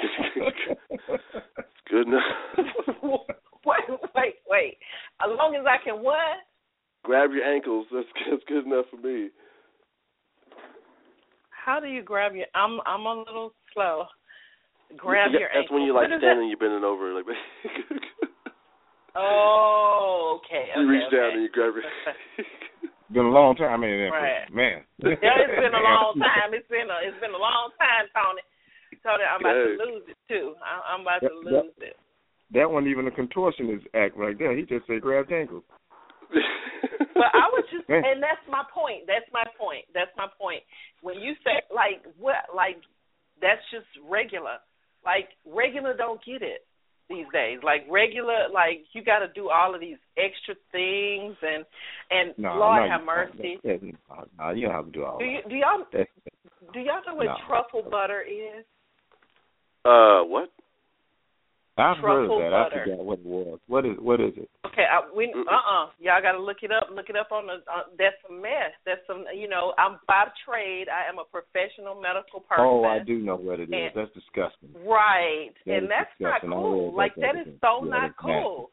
[1.90, 2.22] good enough.
[3.64, 4.78] wait, wait, wait.
[5.20, 6.44] As long as I can what?
[7.02, 7.86] Grab your ankles.
[7.92, 9.30] That's that's good enough for me.
[11.48, 12.46] How do you grab your?
[12.54, 14.04] I'm I'm a little slow.
[14.96, 15.76] Grab yeah, your That's ankle.
[15.78, 17.24] when you like What is standing, you're bending over, like.
[19.16, 20.70] Oh, okay.
[20.70, 21.16] you okay, reach okay.
[21.18, 21.82] down and you grab your.
[23.10, 23.74] been a long time.
[23.74, 24.46] I mean, Right.
[24.54, 24.86] man.
[25.02, 26.54] Yeah, it's been a long time.
[26.54, 28.42] It's been a it's been a long time, Tony.
[29.02, 29.74] Tony, I'm about Hey.
[29.74, 30.54] to lose it too.
[30.62, 31.96] I, I'm about to That- that- lose it.
[32.54, 34.56] That wasn't even a contortionist act right there.
[34.56, 35.62] He just said grab ankles.
[37.14, 38.02] But I was just, Man.
[38.04, 39.06] and that's my point.
[39.06, 39.86] That's my point.
[39.94, 40.62] That's my point.
[41.02, 42.78] When you say like what, like
[43.42, 44.58] that's just regular.
[45.04, 46.66] Like regular don't get it
[47.08, 47.58] these days.
[47.62, 51.64] Like regular, like you got to do all of these extra things, and
[52.10, 53.58] and No, Lord no, have mercy.
[53.64, 55.48] that- that- no, you don't have to do all Do you that.
[55.48, 55.84] do y'all
[56.72, 57.36] do y'all know what No.
[57.46, 58.64] truffle butter is?
[59.84, 60.50] uh, what?
[61.78, 62.50] I've heard of that.
[62.50, 62.82] butter.
[62.82, 63.58] I forgot what it was.
[63.66, 64.50] What is what is it?
[64.66, 66.88] Okay, I, we uh uh y'all got to look it up.
[66.92, 67.64] Look it up on the.
[67.64, 68.74] Uh, that's a mess.
[68.84, 69.24] That's some.
[69.34, 70.88] You know, I'm by trade.
[70.92, 72.64] I am a professional medical person.
[72.68, 73.72] Oh, I do know what it is.
[73.72, 74.76] And- That's disgusting.
[74.84, 76.52] Right, That and that's not disgusting.
[76.52, 76.92] I cool.
[76.94, 77.84] Like that that the is other so.
[77.84, 78.42] Yeah, not that's nasty.
[78.44, 78.70] cool.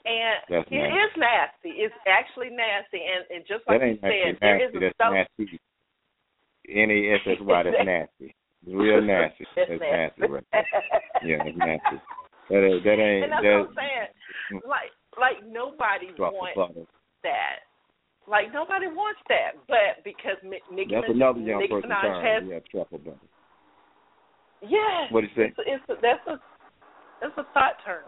[0.00, 0.96] And That's it nasty.
[1.00, 1.70] is nasty.
[1.80, 4.76] It's actually nasty, and, and just like That you ain't said, actually there is nasty.
[4.76, 5.12] a That's stuff.
[5.12, 5.60] nasty.
[6.72, 7.62] N A S S Y.
[7.64, 8.28] That's nasty.
[8.68, 9.44] Real nasty.
[9.56, 10.44] It's That's nasty, right?
[11.24, 11.96] Yeah, that's nasty.
[12.50, 12.82] That ain't.
[12.84, 13.24] That ain't.
[13.24, 14.62] and that's that, what I'm saying.
[14.66, 16.90] Like, like nobody wants
[17.22, 17.70] that.
[18.28, 22.58] Like nobody wants that, but because Nicki, That's another young Nicki person Minaj has, Yeah,
[22.70, 23.16] truffle butter.
[24.62, 25.48] yes, What did you say?
[25.48, 26.36] it's, it's a, that's a
[27.20, 28.04] that's a thot term.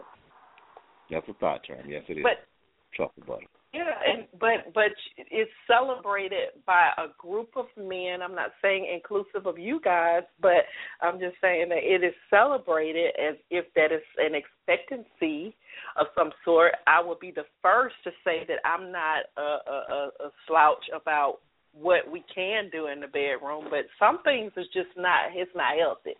[1.09, 1.83] That's a thot term.
[1.87, 2.23] Yes, it is.
[2.23, 2.47] But
[2.95, 3.47] truffle butter.
[3.73, 8.21] Yeah, and but but it's celebrated by a group of men.
[8.21, 10.69] I'm not saying inclusive of you guys, but
[11.01, 15.55] I'm just saying that it is celebrated as if that is an expectancy
[15.97, 16.73] of some sort.
[16.85, 21.39] I will be the first to say that I'm not a, a, a, slouch about
[21.73, 25.33] what we can do in the bedroom, but some things is just not.
[25.33, 26.13] It's not healthy,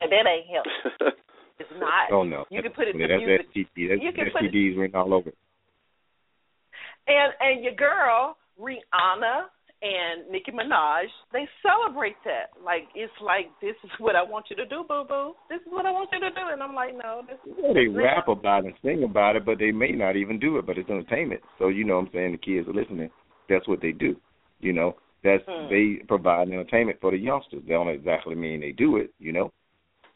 [0.00, 1.16] and that ain't healthy.
[1.60, 2.10] It's not.
[2.10, 2.46] Oh no.
[2.48, 3.52] You can put it to that's music.
[3.52, 3.88] STD.
[3.90, 5.30] That's You can put it- written all over.
[7.06, 9.48] And and your girl Rihanna
[9.82, 12.52] and Nicki Minaj, they celebrate that.
[12.62, 15.32] Like it's like this is what I want you to do, boo boo.
[15.48, 17.74] This is what I want you to do, and I'm like, no, this is Well,
[17.74, 20.66] they rap about it and sing about it, but they may not even do it.
[20.66, 22.32] But it's entertainment, so you know what I'm saying.
[22.32, 23.10] The kids are listening.
[23.48, 24.16] That's what they do.
[24.60, 25.68] You know, that's Hmm.
[25.68, 27.62] they provide entertainment for the youngsters.
[27.66, 29.12] They don't exactly mean they do it.
[29.18, 29.52] You know,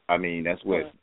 [0.09, 0.97] I mean that's what Hmm.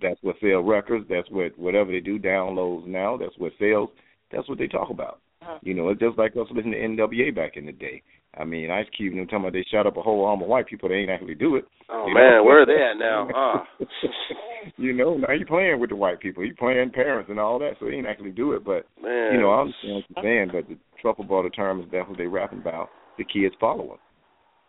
[0.00, 1.06] that's what sell records.
[1.08, 3.18] That's what whatever they do downloads now.
[3.18, 3.90] That's what sells.
[4.30, 5.20] That's what they talk about.
[5.46, 5.58] Uh-huh.
[5.62, 8.02] You know, it's just like us listening to NWA back in the day.
[8.38, 10.48] I mean, Ice Cube and them talking about they shot up a whole arm of
[10.48, 10.88] white people.
[10.88, 11.64] They ain't actually do it.
[11.88, 12.44] oh You man, know?
[12.44, 13.28] where are they at now?
[13.34, 13.64] Ah.
[14.76, 16.42] you know, now he playing with the white people.
[16.42, 18.64] He playing parents and all that, so he ain't actually do it.
[18.64, 19.32] But Man.
[19.34, 20.48] you know, I understand what you're saying.
[20.52, 22.90] But the truffle butter term is definitely they rapping about.
[23.16, 23.98] The kids follow them.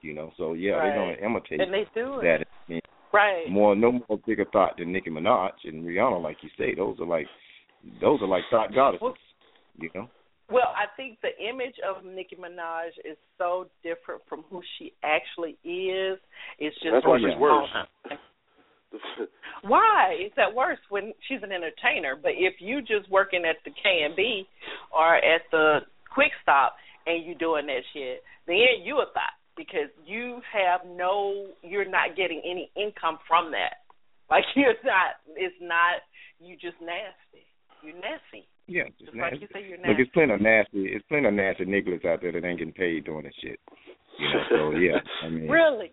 [0.01, 0.89] You know, so yeah, Right.
[0.89, 2.45] they're gonna imitate and they do it that.
[2.47, 2.81] I mean,
[3.11, 3.49] right.
[3.49, 6.75] more, no more bigger thot than Nicki Minaj and Rihanna, like you say.
[6.75, 7.25] Those are like,
[7.99, 9.15] those are like thot goddesses.
[9.79, 10.07] You know.
[10.49, 15.57] Well, I think the image of Nicki Minaj is so different from who she actually
[15.63, 16.19] is.
[16.57, 17.67] It's just That's why she's worse.
[19.63, 22.15] Why is that worse when she's an entertainer?
[22.15, 24.47] But if you just working at the K and B
[24.95, 25.79] or at the
[26.13, 26.75] Quick Stop
[27.05, 32.15] and you doing that shit, then you a thot because you have no, you're not
[32.15, 33.83] getting any income from that.
[34.29, 36.01] Like you're not, it's not.
[36.39, 37.43] You just nasty.
[37.81, 38.47] You nasty.
[38.67, 39.39] Yeah, Just like nasty.
[39.41, 40.85] you say, you're Look, it's plenty of nasty.
[40.91, 43.59] It's plenty of nasty niggas out there that ain't getting paid doing this shit.
[44.19, 45.91] You know, so yeah, I mean, Really,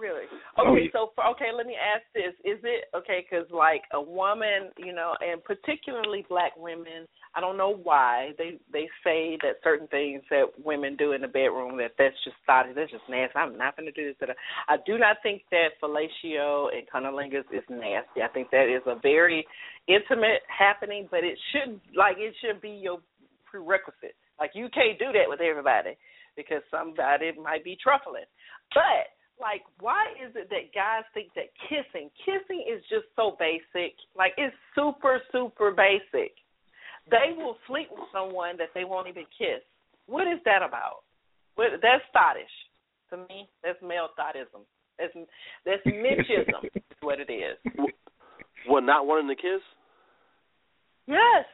[0.00, 0.24] Really?
[0.56, 3.20] Oh, Okay, so for, okay, let me ask this: Is it okay?
[3.28, 8.58] Because like a woman, you know, and particularly black women, I don't know why they
[8.72, 12.64] they say that certain things that women do in the bedroom that that's just thot
[12.74, 13.36] that's just nasty.
[13.36, 14.16] I'm not going to do this.
[14.18, 14.32] da-da.
[14.68, 18.22] I do not think that fellatio and cunnilingus is nasty.
[18.24, 19.46] I think that is a very
[19.86, 22.98] intimate happening, but it should like it should be your
[23.44, 24.16] prerequisite.
[24.38, 25.98] Like you can't do that with everybody
[26.36, 28.24] because somebody might be truffling.
[28.72, 33.96] But like why is it that guys think that kissing kissing is just so basic?
[34.16, 36.36] Like it's super super basic.
[37.10, 39.64] They will sleep with someone that they won't even kiss.
[40.06, 41.02] What is that about?
[41.56, 42.52] What that's thottish.
[43.10, 44.62] To me that's male thottism
[45.00, 45.12] that's
[45.64, 47.56] that's mitchism is what it is.
[48.66, 49.62] What, not wanting to kiss?
[51.06, 51.48] yes.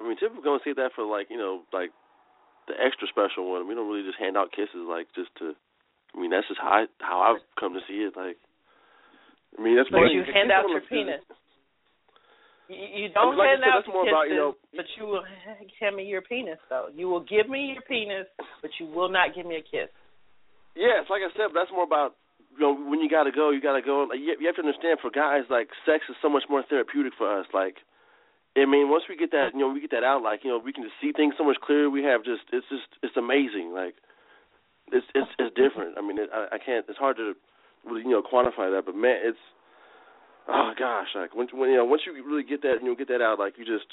[0.00, 1.90] I mean, typically gonna see that for like you know like
[2.68, 3.66] the extra special one.
[3.66, 5.54] We don't really just hand out kisses like just to.
[6.14, 8.12] I mean, that's just how I, how I've come to see it.
[8.12, 8.36] Like,
[9.56, 10.12] I mean, that's but funny.
[10.14, 11.24] you hand out your penis
[12.68, 15.24] you, you don't like hand said, out kisses, about, you know- but you will
[15.80, 18.26] hand me your penis though you will give me your penis
[18.60, 19.90] but you will not give me a kiss
[20.76, 22.16] Yeah, it's like I said, but that's more about
[22.56, 24.04] you know when you got to go, you got to go.
[24.08, 27.12] Like, you, you have to understand, for guys, like sex is so much more therapeutic
[27.16, 27.46] for us.
[27.52, 27.80] Like,
[28.52, 30.60] I mean, once we get that, you know, we get that out, like you know,
[30.60, 31.88] we can just see things so much clearer.
[31.88, 33.72] We have just, it's just, it's amazing.
[33.72, 33.96] Like,
[34.92, 35.96] it's it's it's different.
[35.96, 36.84] I mean, it, I, I can't.
[36.88, 37.32] It's hard to
[37.88, 39.40] really you know quantify that, but man, it's
[40.48, 43.08] oh gosh, like when when you know once you really get that, you know, get
[43.08, 43.88] that out, like you just.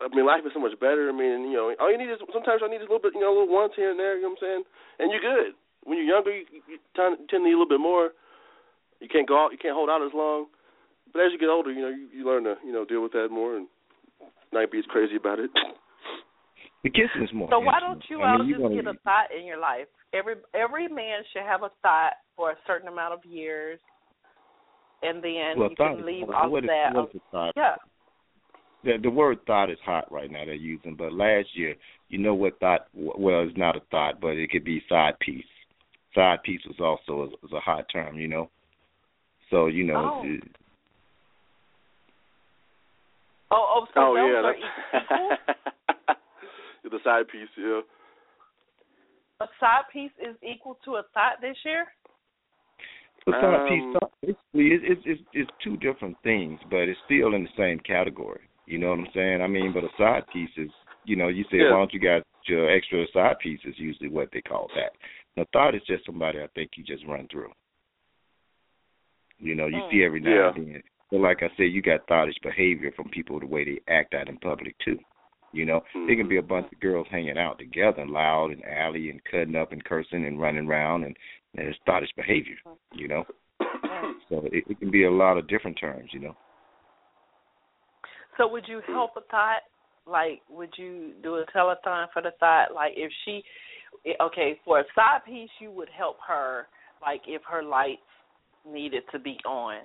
[0.00, 1.08] I mean, life is so much better.
[1.08, 3.16] I mean, you know, all you need is sometimes I need is a little bit,
[3.16, 4.16] you know, a little once here and there.
[4.16, 4.64] You know what I'm saying?
[5.00, 5.56] And you're good.
[5.84, 8.12] When you're younger, you, you tend to need a little bit more.
[9.00, 10.46] You can't go out, you can't hold out as long.
[11.12, 13.12] But as you get older, you know, you, you learn to, you know, deal with
[13.12, 13.66] that more and
[14.52, 15.50] not be as crazy about it.
[16.84, 17.48] The kissing is more.
[17.50, 19.58] So why don't you I all mean, just you're gonna- get a thot in your
[19.58, 19.86] life?
[20.12, 23.78] Every every man should have a thot for a certain amount of years,
[25.02, 26.94] and then well, you can is- leave what off is- that.
[26.94, 27.52] what is a thot?
[27.56, 27.76] yeah,
[28.84, 30.44] The, the word thot is hot right now.
[30.44, 31.76] They're using, but last year,
[32.08, 32.88] you know what thot?
[32.94, 35.44] Well, it's not a thot, but it could be side piece.
[36.14, 38.50] Side piece was also was, was a hot term, you know.
[39.50, 40.26] So you know, Oh.
[40.26, 40.56] it-
[43.52, 45.30] oh, oh, so oh those yeah, are that's equal.
[46.90, 47.48] the side piece.
[47.56, 47.80] Yeah.
[49.40, 51.86] a side piece is equal to a thot this year.
[53.28, 56.98] a side piece Um, thot basically it's, it's it's it's two different things, but it's
[57.06, 58.40] still in the same category.
[58.66, 59.42] You know what I'm saying?
[59.42, 60.70] I mean, but a side piece is,
[61.04, 61.72] you know, you say, Yeah.
[61.72, 64.92] why don't you guys your extra side piece is usually what they call that.
[65.40, 67.52] A thot is just somebody I think you just run through.
[69.38, 69.90] You know, you Hmm.
[69.90, 70.52] see every now Yeah.
[70.54, 70.82] and then.
[71.12, 74.30] But like I said, you got thottish behavior from people the way they act out
[74.30, 74.98] in public too.
[75.52, 79.10] You know, it can be a bunch of girls hanging out together, loud and alley
[79.10, 81.14] and cutting up and cursing and running around, and,
[81.54, 82.56] and it's thottish behavior.
[82.94, 83.24] You know,
[84.30, 86.08] so it, it can be a lot of different terms.
[86.14, 86.36] You know.
[88.38, 89.60] So would you help a thot?
[90.06, 92.74] Like, would you do a telethon for the thot?
[92.74, 93.42] Like, if she,
[94.22, 96.66] okay, for a side piece, you would help her.
[97.02, 98.00] Like, if her lights
[98.66, 99.82] needed to be on,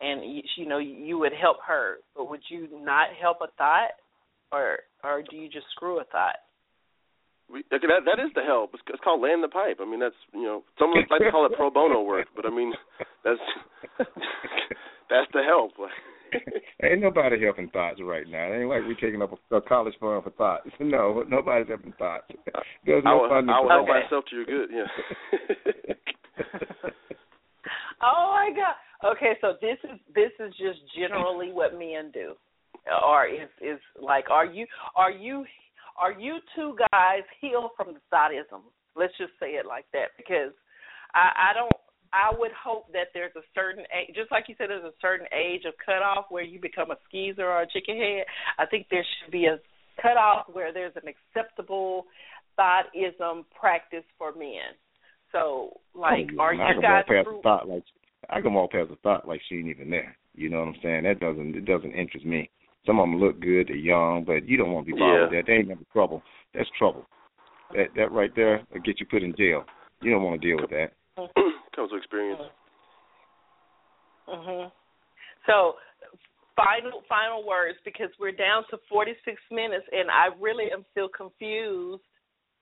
[0.00, 1.96] and you, you know, you would help her.
[2.16, 3.90] But would you not help a thot,
[4.52, 6.36] or or do you just screw a thot?
[7.52, 8.70] We, okay, that that is the help.
[8.74, 9.78] It's, it's called laying the pipe.
[9.80, 12.50] I mean, that's you know, some like to call it pro bono work, but I
[12.50, 12.72] mean,
[13.24, 13.40] that's
[15.10, 15.72] that's the help.
[16.82, 18.52] Ain't nobody helping thots right now.
[18.52, 20.68] It ain't like we taking up a, a college fund for thots.
[20.80, 22.26] No, nobody's helping thots.
[22.86, 24.00] There's I no will, funding I will for help Okay.
[24.04, 24.70] myself to your good.
[24.72, 24.86] Yeah.
[28.02, 29.12] Oh my god.
[29.12, 32.34] Okay, so this is this is just generally what men do.
[33.04, 34.66] Or is is like are you
[34.96, 35.44] are you
[35.98, 38.62] are you two guys healed from the sadism?
[38.96, 40.52] Let's just say it like that because
[41.14, 41.72] I I don't
[42.12, 45.26] I would hope that there's a certain age, just like you said, there's a certain
[45.32, 48.24] age of cutoff where you become a skeezer or a chicken head.
[48.58, 49.60] I think there should be a
[50.02, 52.06] cutoff where there's an acceptable
[52.58, 54.74] thottism practice for men.
[55.32, 57.38] So, like, Oh, are yeah, I you can guys walk past through?
[57.38, 57.84] a thot like
[58.28, 60.16] I can walk past a thot like she ain't even there.
[60.34, 61.04] You know what I'm saying?
[61.04, 62.50] That doesn't it doesn't interest me.
[62.86, 65.38] Some of them look good, they're young, but you don't want to be bothered Yeah.
[65.38, 65.50] with that.
[65.50, 66.22] They ain't never trouble.
[66.54, 67.06] That's trouble.
[67.74, 69.64] That that right there will get you put in jail.
[70.02, 70.92] You don't want to deal with that.
[71.76, 72.40] Comes with experience.
[74.28, 74.70] Mhm.
[75.46, 75.74] So,
[76.56, 82.02] final final words because we're down to 46 minutes, and I really am still confused.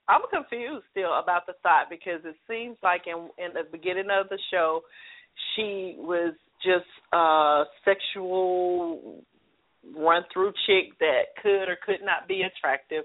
[0.09, 4.29] I'm confused still about the thot because it seems like in in the beginning of
[4.29, 4.81] the show,
[5.55, 9.23] she was just a sexual
[9.97, 13.05] run through chick that could or could not be attractive.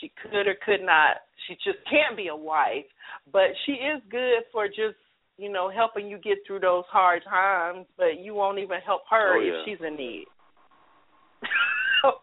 [0.00, 1.18] She could or could not.
[1.46, 2.86] She just can't be a wife,
[3.32, 4.96] but she is good for just
[5.36, 7.86] you know helping you get through those hard times.
[7.96, 10.24] But you won't even help her Oh, if she's in need.
[12.04, 12.22] I think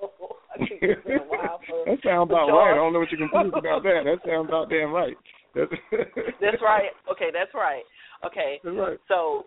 [0.00, 0.66] been a while for-
[1.86, 2.72] that sounds about right.
[2.72, 4.02] I don't know what you're confused about that.
[4.04, 5.16] That sounds about damn right.
[5.54, 5.72] That's,
[6.40, 6.94] That's right.
[7.10, 7.82] Okay, that's right.
[8.24, 8.98] Okay, That's right.
[9.08, 9.46] so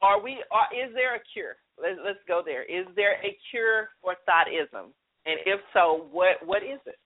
[0.00, 0.42] are we?
[0.50, 1.56] Are, is there a cure?
[1.76, 2.62] Let's let's go there.
[2.64, 4.96] Is there a cure for thottism?
[5.26, 6.96] And if so, what what is it?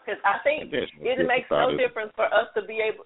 [0.00, 3.04] Because I think it makes no difference for us to be able.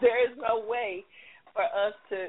[0.00, 1.04] there is no way
[1.52, 2.28] for us to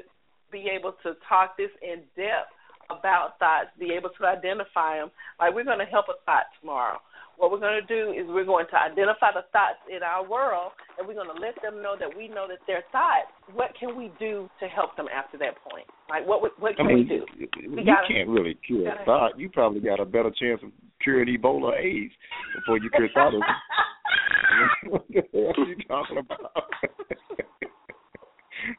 [0.50, 2.52] be able to talk this in depth
[2.98, 5.10] about thots, be able to identify them.
[5.40, 6.98] Like we're going to help a thot tomorrow.
[7.38, 10.72] What we're going to do is we're going to identify the thots in our world,
[10.98, 13.32] and we're going to let them know that we know that they're thots.
[13.54, 15.86] What can we do to help them after that point?
[16.10, 17.24] Like what what, what I can mean, we do?
[17.62, 19.38] you We gotta- can't really cure gotta- thot.
[19.40, 20.70] You probably got a better chance of
[21.02, 22.12] curing Ebola or AIDS
[22.54, 23.40] before you cure thottism.
[24.88, 26.40] what the hell are you talking about?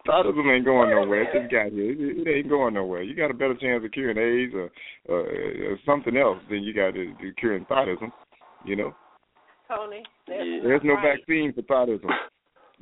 [0.08, 1.24] Thottism ain't going nowhere.
[1.24, 1.92] It just got here.
[1.92, 3.02] It, it ain't going nowhere.
[3.04, 4.70] You got a better chance of curing AIDS or,
[5.08, 5.22] or,
[5.72, 8.12] or something else than you got to, to curing thottism.
[8.66, 8.96] You know,
[9.68, 10.60] Tony, that's Yeah.
[10.64, 11.18] there's no right.
[11.20, 12.10] vaccine for thottism.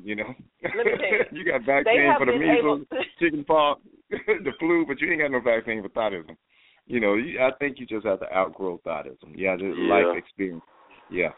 [0.03, 0.33] You know,
[0.63, 2.97] Let me tell you, got They vaccine have for the been measles, to.
[3.19, 6.35] chicken pox, the flu, but you ain't got no vaccine for thottism.
[6.87, 9.33] You know, you, I think you just have to outgrow thottism.
[9.35, 9.93] Yeah, just Yeah.
[9.93, 10.63] life experience.
[11.11, 11.29] Yeah.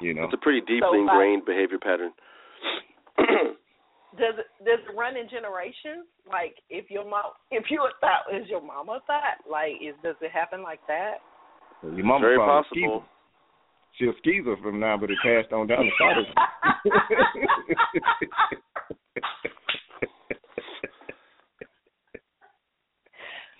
[0.00, 0.24] You know.
[0.24, 2.12] It's a pretty deeply So, like- ingrained uh, behavior pattern.
[4.18, 6.06] Does it does it run in generations?
[6.28, 9.38] Like if your mom, if you a thot, is your mama a thot?
[9.50, 11.14] Like is does it happen like that?
[11.82, 13.00] Your mama Very probably possible.
[13.00, 13.08] Skeezer.
[13.98, 16.34] She's a skeezer from now, but it passed on down to thottism.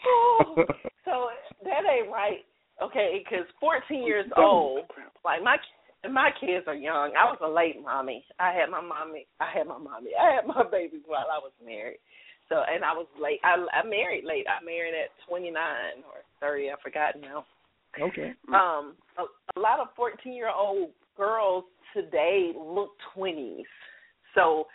[1.05, 1.29] so
[1.65, 2.45] that ain't right.
[2.83, 4.85] Okay, because 14 years old,
[5.25, 5.57] like my
[6.13, 7.13] my kids are young.
[7.19, 8.25] I was a late mommy.
[8.39, 9.27] I had my mommy.
[9.41, 10.11] I had my mommy.
[10.21, 11.99] I had my babies while I was married.
[12.49, 13.41] So and I was late.
[13.43, 14.47] I I married late.
[14.49, 15.55] I married at 29
[16.07, 16.71] or 30.
[16.71, 17.47] I forgot now.
[18.01, 18.33] okay.
[18.53, 19.25] Um, a,
[19.57, 21.65] a lot of 14 year old girls
[21.95, 23.63] today look 20s.
[24.35, 24.67] So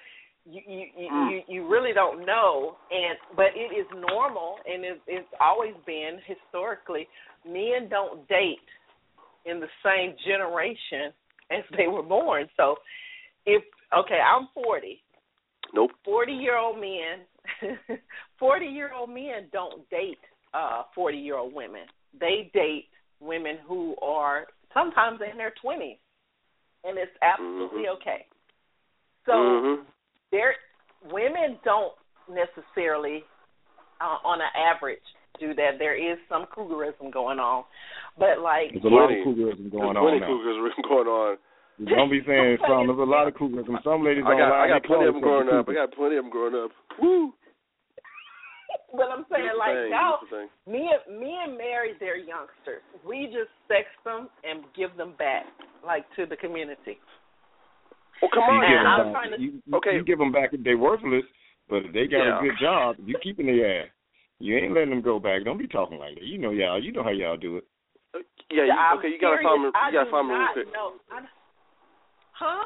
[0.46, 1.32] you you you, Mm.
[1.32, 6.18] you you really don't know and but it is normal and it, it's always been
[6.26, 7.08] historically
[7.46, 8.58] men don't date
[9.46, 11.14] in the same generation
[11.52, 12.76] as they were born so
[13.46, 13.64] if
[13.98, 15.02] okay i'm 40
[15.74, 15.92] Nope.
[16.04, 17.26] 40 year old men
[18.40, 20.18] 40 year old men don't date
[20.54, 21.84] uh 40 year old women
[22.20, 22.86] they date
[23.20, 25.98] women who are sometimes in their 20s
[26.84, 27.96] and it's absolutely Mhm.
[27.96, 28.26] okay
[29.26, 29.86] so Mhm.
[30.32, 30.56] there
[31.12, 31.94] women don't
[32.28, 33.24] necessarily
[34.02, 35.04] uh, on an average
[35.40, 37.64] do that there is some cougarism going on
[38.20, 39.24] but like There's a lot of Plenty.
[39.26, 40.28] cougarism going There's on plenty now.
[40.28, 41.32] cougars going on.
[41.88, 42.88] Don't be saying some.
[42.92, 43.80] There's a lot of cougarism.
[43.84, 44.66] Some ladies I don't got lie.
[44.66, 45.66] I got plenty of them growing up.
[45.70, 46.72] I got plenty of them growing up.
[47.00, 47.34] Woo.
[48.94, 49.78] but i'm saying Beautiful like
[50.30, 51.18] thing, me and thing.
[51.18, 55.46] men men marry their youngsters we just sex them and give them back
[55.86, 56.98] like to the community
[58.22, 58.62] Well, come on.
[58.62, 59.14] give And them I'm back.
[59.14, 59.94] trying to- you, Okay.
[59.96, 61.24] you give them back if they're worthless,
[61.70, 62.40] but if they got Yeah.
[62.40, 63.90] a good job, you keeping their ass.
[64.40, 65.44] You ain't letting them go back.
[65.46, 66.24] Don't be talking like that.
[66.24, 66.82] You know y'all.
[66.82, 67.64] You know how y'all do it.
[68.50, 68.66] Yeah.
[68.66, 69.10] You, I'm okay.
[69.10, 69.50] You gotta serious.
[69.50, 69.70] find me.
[69.70, 70.70] You gotta find me real quick.
[70.74, 70.94] know.
[71.12, 71.22] I,
[72.34, 72.66] huh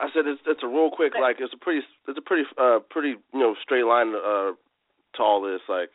[0.00, 2.80] I said it's it's a real quick like it's a pretty it's a pretty uh
[2.90, 4.52] pretty you know straight line uh
[5.14, 5.94] to all this like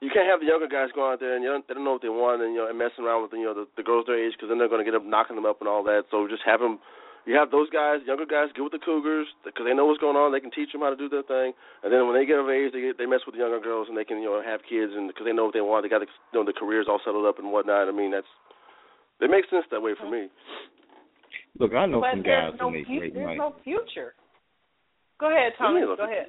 [0.00, 1.92] you can't have the younger guys going out there and you don't, they don't know
[1.94, 4.06] what they want and you know and messing around with you know the, the girls
[4.06, 6.08] their age because then they're going to get up knocking them up and all that
[6.10, 6.80] so just have them
[7.26, 10.16] you have those guys younger guys get with the cougars because they know what's going
[10.16, 12.38] on they can teach them how to do their thing and then when they get
[12.38, 14.42] of age they get, they mess with the younger girls and they can you know
[14.42, 16.52] have kids and because they know what they want they got the, you know the
[16.56, 18.28] careers all settled up and whatnot I mean that's
[19.22, 20.26] it makes sense that way for me.
[21.60, 23.38] Look, I know but some guys no who make fu- great there's money.
[23.38, 24.14] no future
[25.20, 26.26] go ahead Tony Yeah, look, go ahead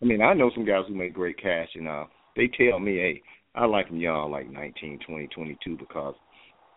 [0.00, 2.04] I mean, I know some guys who make great cash, and uh,
[2.36, 3.22] they tell me, hey,
[3.56, 6.14] I like them young, like nineteen, twenty, twenty-two, because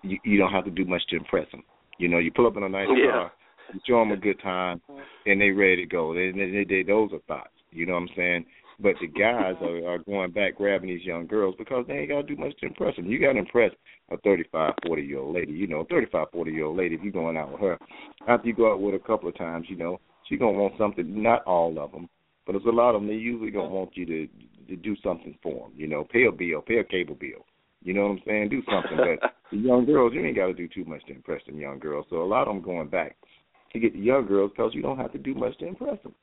[0.02, 1.62] you you don't have to do much to impress them.
[2.00, 3.12] You know, you pull up in a nice Yeah.
[3.12, 3.41] car, you
[3.88, 4.82] show them a good time,
[5.26, 6.14] and they ready to go.
[6.14, 7.50] They, they, they, those are thots.
[7.72, 8.46] You know what I'm saying?
[8.80, 12.28] But the guys are, are going back grabbing these young girls because they ain't got
[12.28, 13.06] to do much to impress them.
[13.06, 13.72] You got to impress
[14.10, 15.52] a 35, 40 year old lady.
[15.52, 16.96] You know, 35, 40 year old lady.
[16.96, 17.78] If you're going out with her,
[18.28, 20.74] after you go out with her a couple of times, you know, she gonna want
[20.78, 21.22] something.
[21.22, 22.10] Not all of them,
[22.46, 23.08] but there's a lot of them.
[23.08, 24.28] They usually gonna want you to
[24.70, 25.72] to do something for them.
[25.76, 27.46] You know, pay a bill, pay a cable bill.
[27.84, 28.50] You know what I'm saying?
[28.50, 28.98] Do something.
[28.98, 31.80] But the young girls, you ain't got to do too much to impress them young
[31.80, 32.06] girls.
[32.10, 33.18] So a lot of them going back
[33.74, 36.14] to get the young girls because you don't have to do much to impress them.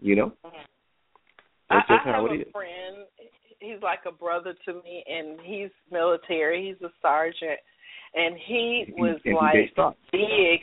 [0.00, 0.56] You know, mm-hmm.
[1.68, 2.52] that's I, just I how have it a is.
[2.52, 2.96] friend.
[3.60, 6.68] he's like a brother to me, and he's military.
[6.68, 7.60] He's a sergeant,
[8.14, 9.54] and he was And like
[10.12, 10.60] big.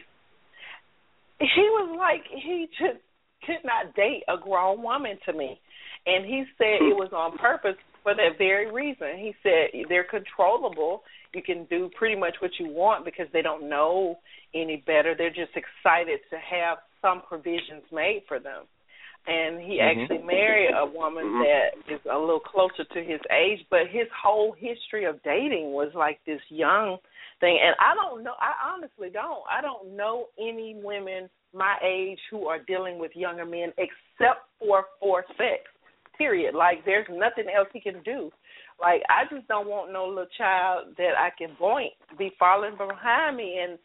[1.40, 3.00] He was like he just
[3.46, 5.60] could not date a grown woman to me,
[6.08, 7.00] and he said it hmm.
[7.00, 9.18] was on purpose for that very reason.
[9.18, 11.04] He said they're controllable.
[11.34, 14.20] You can do pretty much what you want because they don't know
[14.54, 15.16] any better.
[15.16, 18.64] They're just excited to have some provisions made for them.
[19.28, 20.02] And he Mhm.
[20.02, 21.44] actually married a woman Mhm.
[21.44, 25.94] that is a little closer to his age, but his whole history of dating was
[25.94, 26.98] like this young
[27.40, 27.60] thing.
[27.60, 29.44] And I don't know, I honestly don't.
[29.50, 34.88] I don't know any women my age who are dealing with younger men except for
[35.00, 35.70] for sex.
[36.18, 36.56] Period.
[36.56, 38.32] Like there's nothing else he can do.
[38.80, 43.38] Like I just don't want no little child that I can point be falling behind
[43.38, 43.80] me and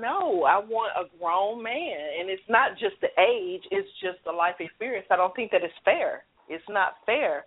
[0.00, 4.32] no, I want a grown man and it's not just the age, it's just the
[4.32, 5.06] life experience.
[5.10, 6.24] I don't think that it's fair.
[6.48, 7.44] It's not fair.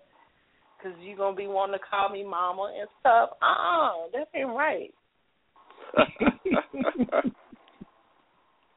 [0.82, 3.32] Cuz you're to be wanting to call me mama and stuff.
[3.42, 4.94] Uh-uh, that ain't right.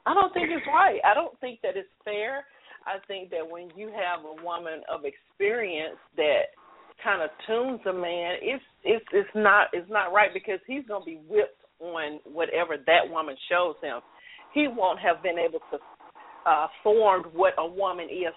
[0.07, 1.01] I don't think it's right.
[1.05, 2.47] I don't think that it's fair.
[2.87, 6.57] I think that when you have a woman of experience that
[7.03, 11.03] kind of tunes a man, it's it's it's not it's not right because he's going
[11.03, 14.01] to be whipped on whatever that woman shows him.
[14.55, 15.79] He won't have been able to
[16.47, 18.35] uh form what a woman is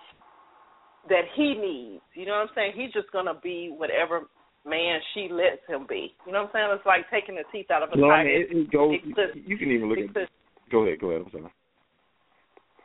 [1.09, 2.03] that he needs.
[2.13, 2.73] You know what I'm saying?
[2.75, 4.27] He's just going to be whatever
[4.65, 6.13] man she lets him be.
[6.25, 6.77] You know what I'm saying?
[6.77, 8.95] It's like taking the teeth out of a No, I mean, it, it goes.
[9.33, 10.29] You can even look at.
[10.71, 10.99] Go ahead.
[10.99, 11.23] Go ahead.
[11.25, 11.51] I'm sorry.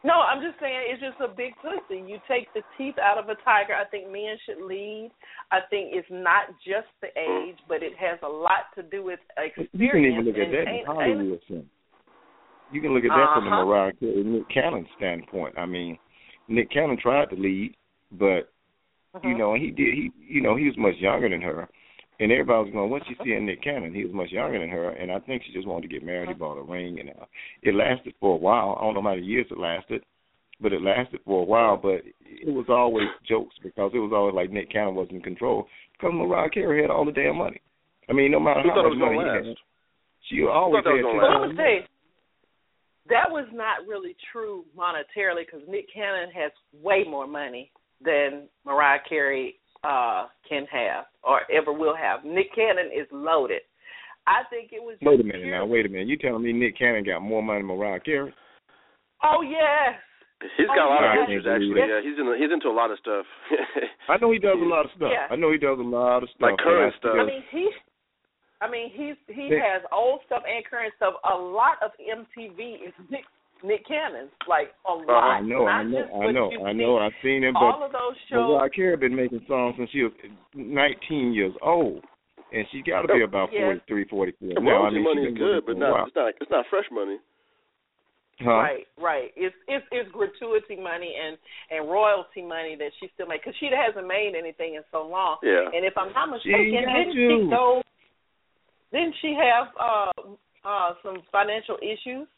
[0.05, 2.01] No, I'm just saying it's just a big pussy.
[2.07, 3.75] You take the teeth out of a tiger.
[3.75, 5.11] I think men should lead.
[5.51, 9.19] I think it's not just the age, but it has a lot to do with
[9.37, 9.71] experience.
[9.73, 11.65] You can even look at that in Hollywood sense.
[12.73, 13.65] You can look at that from the Uh-huh.
[13.65, 15.59] Mariah Carey, Nick Cannon standpoint.
[15.59, 15.99] I mean,
[16.49, 17.77] Nick Cannon tried to lead,
[18.13, 18.51] but
[19.15, 19.95] ain't- you know he did.
[19.95, 21.69] He you know he was much younger than her,
[22.21, 24.69] and everybody was going, "What you see in Nick Cannon?" He was much younger than
[24.71, 26.29] her, and I think she just wanted to get married.
[26.29, 27.25] He bought a ring, and uh,
[27.63, 28.77] it lasted for a while.
[28.79, 30.03] I don't know how many years it lasted,
[30.61, 31.77] but it lasted for a while.
[31.77, 35.67] But it was always jokes because it was always like Nick Cannon was in control
[35.93, 37.61] because Mariah Carey had all the damn money.
[38.09, 39.57] I mean, no matter Who how thought it much was money gonna he had,
[40.29, 41.57] she always that had gonna ten I'm last.
[41.57, 41.81] gonna tell you,
[43.09, 46.53] that was not really true monetarily because Nick Cannon has
[46.83, 47.71] way more money
[48.05, 49.57] than Mariah Carey
[49.87, 52.25] uh can have or ever will have.
[52.25, 53.63] Nick Cannon is loaded.
[54.27, 54.97] I think it was.
[55.03, 55.65] Wait a minute pure- now.
[55.67, 56.09] Wait a minute.
[56.09, 58.35] You telling me Nick Cannon got more money than Mariah Carey?
[59.23, 59.95] Oh yes.
[60.59, 61.21] He's got a lot Oh, of yeah.
[61.25, 61.81] pictures actually.
[61.81, 62.27] Yeah, he's in.
[62.37, 63.25] He's into a lot of stuff.
[64.11, 65.09] I know he does a lot of stuff.
[65.13, 65.27] Yeah.
[65.31, 66.51] I know he does a lot of stuff.
[66.53, 67.17] Like current I stuff.
[67.17, 67.71] I mean he.
[68.61, 71.15] I mean he's he Nick- has old stuff and current stuff.
[71.25, 73.25] A lot of MTV is Nick
[73.65, 75.09] Nick Cannon's, like a lot.
[75.09, 75.17] Uh-huh.
[75.17, 76.99] I know, I know, I know, I know.
[76.99, 78.53] I've seen him, All but of those shows.
[78.57, 80.13] Mariah Carey been making songs since she was
[80.55, 82.05] 19 years old,
[82.53, 83.77] and she's got to be about Yeah.
[83.87, 84.85] 43, 44 The now.
[84.87, 86.07] I mean, money she's is good, but not.
[86.09, 86.33] It's not.
[86.41, 87.19] It's not fresh money.
[88.39, 88.51] Huh?
[88.53, 89.33] Right, right.
[89.35, 91.39] It's it's it's gratuity money and
[91.73, 95.39] and royalty money that she still makes because she hasn't made anything in so long.
[95.43, 95.73] Yeah.
[95.73, 97.29] And if I'm not She mistaken, got didn't you.
[97.33, 97.81] she go?
[98.93, 100.13] Didn't she have uh
[100.69, 102.29] uh some financial issues?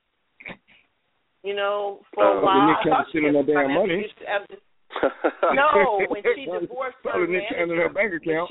[1.49, 2.67] You know, for Uh, a while.
[2.69, 4.05] Nick I Cannon thought she sitting had on that damn money.
[4.05, 4.61] issues
[5.57, 5.67] No,
[6.13, 7.95] when she divorced her Probably Nick Cannon her manager.
[7.97, 8.51] bank account.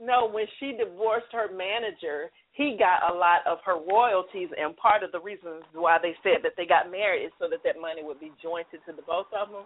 [0.00, 5.02] No, when she divorced her manager, he got a lot of her royalties, and part
[5.02, 8.02] of the reasons why they said that they got married is so that that money
[8.04, 9.64] would be jointed to the both of them.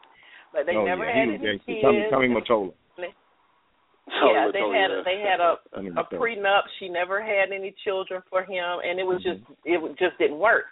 [0.52, 1.72] But they oh, never yeah, had he was any gangster.
[1.72, 1.82] kids.
[1.82, 2.72] Tommy, Tommy Mottola.
[2.98, 5.02] yeah, they had yeah.
[5.04, 5.52] they had a
[6.00, 6.62] a prenup.
[6.78, 9.86] She never had any children for him, and it was just Mm-hmm.
[9.86, 10.66] it just didn't work.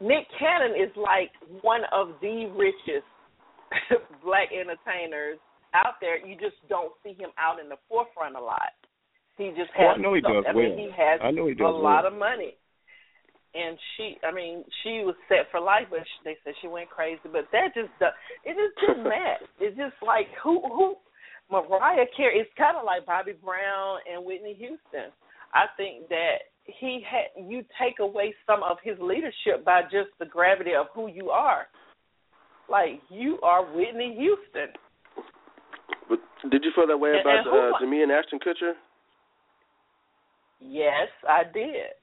[0.00, 1.30] Nick Cannon is like
[1.62, 3.06] one of the richest
[4.24, 5.38] black entertainers
[5.74, 6.18] out there.
[6.24, 8.72] You just don't see him out in the forefront a lot.
[9.36, 9.96] He just Oh, has.
[9.98, 12.12] I know he does I mean, he has I know he does a lot of
[12.12, 12.56] money.
[13.52, 16.88] And she, I mean, she was set for life, but she, they said she went
[16.88, 17.26] crazy.
[17.26, 17.90] But that just,
[18.44, 19.42] it just didn't match.
[19.58, 20.94] It's just like who, who,
[21.50, 22.38] Mariah Carey.
[22.38, 25.10] It's kind of like Bobby Brown and Whitney Houston.
[25.52, 26.46] I think that
[26.78, 31.08] he had you take away some of his leadership by just the gravity of who
[31.08, 31.66] you are.
[32.68, 34.72] Like you are Whitney Houston.
[36.08, 36.18] But
[36.50, 38.72] did you feel that way And- about and uh, Demi and Ashton Kutcher?
[40.60, 41.94] Yes, I did.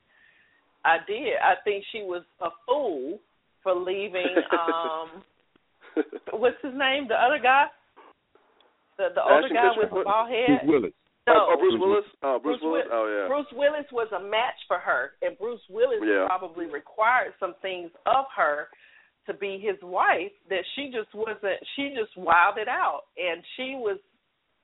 [0.83, 1.33] I did.
[1.43, 3.19] I think she was a fool
[3.63, 4.25] for leaving.
[4.51, 5.23] Um,
[6.33, 7.07] what's his name?
[7.07, 7.65] The other guy,
[8.97, 9.77] the the older guy Kutcher?
[9.77, 10.67] with the bald Bruce head.
[10.67, 10.91] Willis.
[11.27, 12.05] No, oh, oh, Bruce Willis.
[12.23, 12.87] Oh, Bruce, Willis.
[12.91, 13.27] Oh, yeah.
[13.27, 16.25] Bruce Willis was a match for her, and Bruce Willis Yeah.
[16.25, 18.69] probably required some things of her
[19.27, 21.59] to be his wife that she just wasn't.
[21.75, 23.99] She just wilded it out, and she was.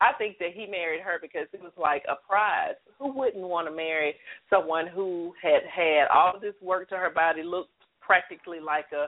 [0.01, 2.75] I think that he married her because it was like a prize.
[2.97, 4.15] Who wouldn't want to marry
[4.49, 7.71] someone who had had all this work to her body, looked
[8.01, 9.07] practically like a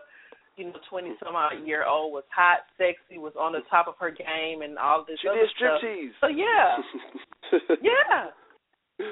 [0.57, 3.95] you know, twenty some odd year old, was hot, sexy, was on the top of
[3.99, 5.81] her game, and all this she did stuff.
[5.81, 6.11] striptease.
[6.21, 6.77] So yeah,
[7.81, 9.07] yeah.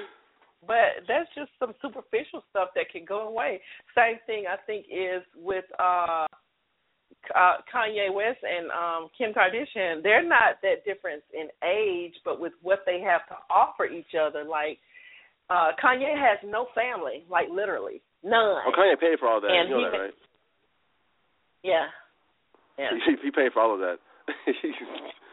[0.66, 3.60] But that's just some superficial stuff that can go away.
[3.94, 6.26] Same thing I think is with uh,
[7.34, 10.02] uh Kanye West and um Kim Kardashian.
[10.02, 14.44] They're not that difference in age, but with what they have to offer each other.
[14.44, 14.78] Like
[15.50, 18.64] uh Kanye has no family, like literally none.
[18.66, 19.50] Oh, Kanye paid for all that.
[19.50, 20.14] And you know he- that, right?
[21.64, 21.88] Yeah,
[22.78, 22.90] yeah.
[23.08, 23.96] He, he paid for all of that.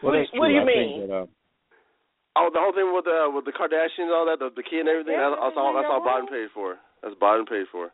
[0.01, 1.05] What- Well, that's what do you I mean?
[1.05, 1.25] That, uh,
[2.39, 4.89] oh, the whole thing with the with the Kardashians, all that, the, the kid and
[4.89, 5.13] everything.
[5.13, 5.75] That's, that's all.
[5.77, 6.81] That's all Biden paid for.
[7.03, 7.91] That's Biden paid for.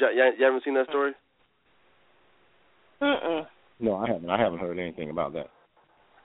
[0.00, 1.12] You, you, you haven't seen that story?
[3.02, 3.44] Mm-mm.
[3.80, 4.30] no, I haven't.
[4.30, 5.50] I haven't heard anything about that.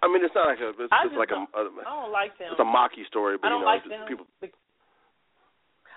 [0.04, 0.70] I mean, it's not like a.
[0.78, 1.68] It's, I it's like a, don't- a.
[1.82, 2.48] I don't like them.
[2.54, 4.08] It's a mocky story, but I don't you know, like it's them.
[4.08, 4.26] people.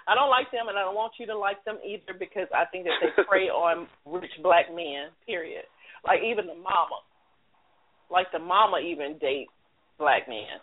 [0.00, 2.48] Bec- I don't like them, and I don't want you to like them either because
[2.54, 5.12] I think that they prey on rich black men.
[5.26, 5.64] Period.
[6.06, 7.04] Like even the mama,
[8.10, 9.48] like the mama even date
[9.98, 10.58] black men.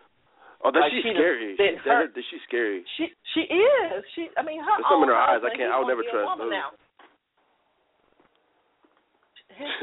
[0.65, 1.53] Oh, that Like, she's she scary.
[1.53, 2.15] been That, hurt.
[2.17, 2.81] that, she's scary.
[2.97, 3.05] She
[3.37, 4.01] she is.
[4.17, 6.09] She I mean her There's something in her eyes I can't- I would never gonna
[6.09, 6.57] be a trust woman those.
[6.57, 6.69] now.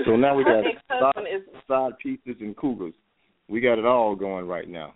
[0.06, 2.94] So now we her got ex-husband is Side pieces and cougars.
[3.48, 4.94] We got it all going right now.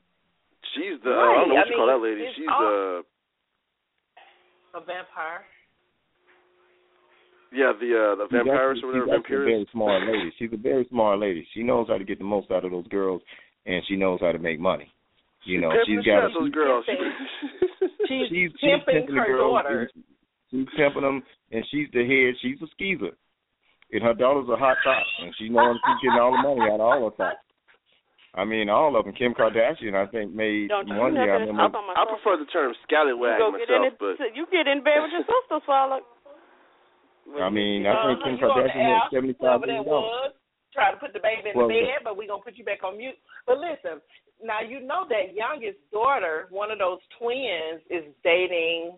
[0.75, 1.11] She's the.
[1.11, 2.27] I don't know what I you call that lady.
[2.37, 3.03] She's all- the.
[4.75, 5.45] A vampire.
[7.53, 9.25] Yeah, the uh the She's vampires actually- or whatever.
[9.25, 10.33] She's actually a very smart lady.
[10.39, 11.49] She's a very smart lady.
[11.55, 13.23] She knows how to get the most out of those girls,
[13.65, 14.93] and she knows how to make money.
[15.45, 16.85] You know, Pimping she's the shit got out of those girls.
[16.85, 19.53] She's, she's she's pimping pimping her the girls.
[19.65, 19.91] daughter.
[19.95, 20.05] She's,
[20.51, 21.23] she's pimping them,
[21.53, 22.35] and she's the head.
[22.45, 23.17] She's a skeezer,
[23.93, 26.81] and her daughter's a hot top, and she knows she's getting all the money out
[26.85, 27.41] of all her tots.
[28.35, 29.15] I mean, all of them.
[29.15, 31.35] Kim Kardashian, I think, made Don't one have year.
[31.35, 34.37] I to remember talk I prefer the term scallywag you get in myself, it, but
[34.37, 36.05] you get in bed with your sister, swallow.
[37.41, 39.67] I mean, I think Uh-huh, Kim you on the Kardashian made app, seventy five whoever
[39.67, 40.33] million dollars.
[40.73, 42.85] try to put the baby in Well, the bed, but we're gonna put you back
[42.85, 43.17] on mute.
[43.45, 44.01] But listen,
[44.45, 48.97] now you know that youngest daughter, one of those twins, is dating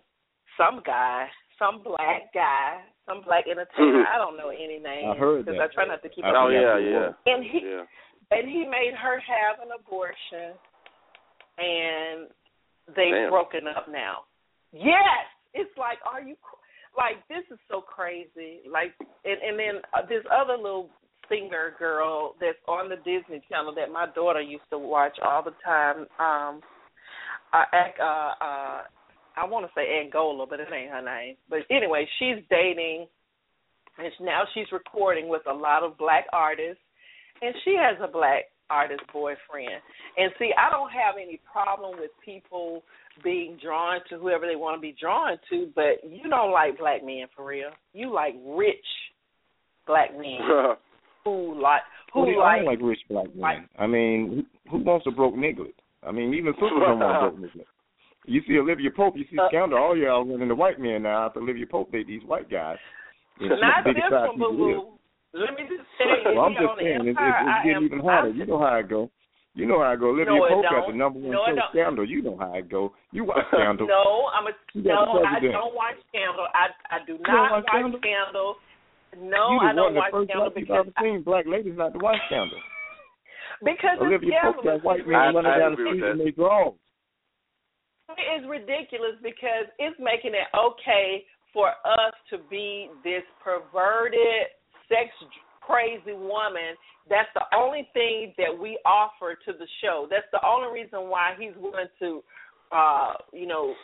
[0.59, 1.27] some guy,
[1.59, 4.07] some black guy, some black entertainer.
[4.07, 5.59] I don't know any names I heard because.
[5.59, 6.35] I try not to keep I up.
[6.39, 7.11] oh yeah, yeah.
[7.27, 7.87] And he yeah.
[8.31, 10.55] And he made her have an abortion,
[11.59, 12.29] and
[12.95, 13.31] they've Damn.
[13.31, 14.25] broken up now.
[14.73, 16.37] Yes, it's like, are you
[16.97, 18.61] like this is so crazy?
[18.71, 18.95] Like,
[19.25, 20.91] and and then uh, this other little
[21.29, 25.55] singer girl that's on the Disney Channel that my daughter used to watch all the
[25.65, 26.07] time.
[26.19, 26.61] Um,
[27.53, 28.05] uh, uh,
[28.41, 28.83] uh,
[29.37, 31.37] I want to say Angola, but it ain't her name.
[31.49, 33.07] But anyway, she's dating,
[33.99, 36.83] and now she's recording with a lot of black artists,
[37.43, 39.83] and she has a black artist boyfriend.
[40.17, 42.83] And see, I don't have any problem with people
[43.25, 47.05] being drawn to whoever they want to be drawn to, but you don't like black
[47.05, 47.71] men for real.
[47.93, 48.77] You like rich
[49.87, 50.39] black men
[51.25, 53.41] who like who Well, they like, all like rich black men.
[53.41, 55.67] like- I mean, who, who wants a broke nigga?
[56.03, 57.65] I mean, even sisters don't want a broke nigga.
[58.27, 61.27] You see Olivia Pope, you see Uh, Scandal, all y'all running the white men now
[61.27, 62.77] after Olivia Pope date these white guys.
[63.41, 64.93] And she's not the this one, boo boo.
[65.33, 68.01] Let me just tell you, Well, I'm just saying, it's, it's, it's getting am, even
[68.03, 68.31] hotter.
[68.31, 69.11] I'm You know how I go.
[69.55, 70.11] You know how I go.
[70.15, 71.59] Olivia No, it Pope got the number one No, show.
[71.75, 72.07] Scandal.
[72.07, 72.95] You know how I go.
[73.11, 73.87] You watch Scandal.
[73.87, 75.23] No, I'm a no.
[75.27, 76.47] I don't watch Scandal.
[76.55, 77.99] I I do don't not watch watch Scandal?
[77.99, 78.51] Scandal.
[79.19, 81.23] No, you I don't one, the watch first Scandal because I've ever seen.
[81.23, 82.59] Black ladies not to watch Scandal.
[83.67, 84.83] because it's Olivia Pope scandalous.
[84.83, 86.75] got white men running down the agree with street and they draw.
[88.19, 91.23] It is ridiculous because it's making it okay
[91.55, 94.51] for us to be this perverted,
[94.91, 95.15] sex
[95.71, 96.75] crazy woman.
[97.09, 100.07] That's the only thing that we offer to the show.
[100.11, 102.23] That's the only reason why he's willing to,
[102.75, 103.75] uh, you know,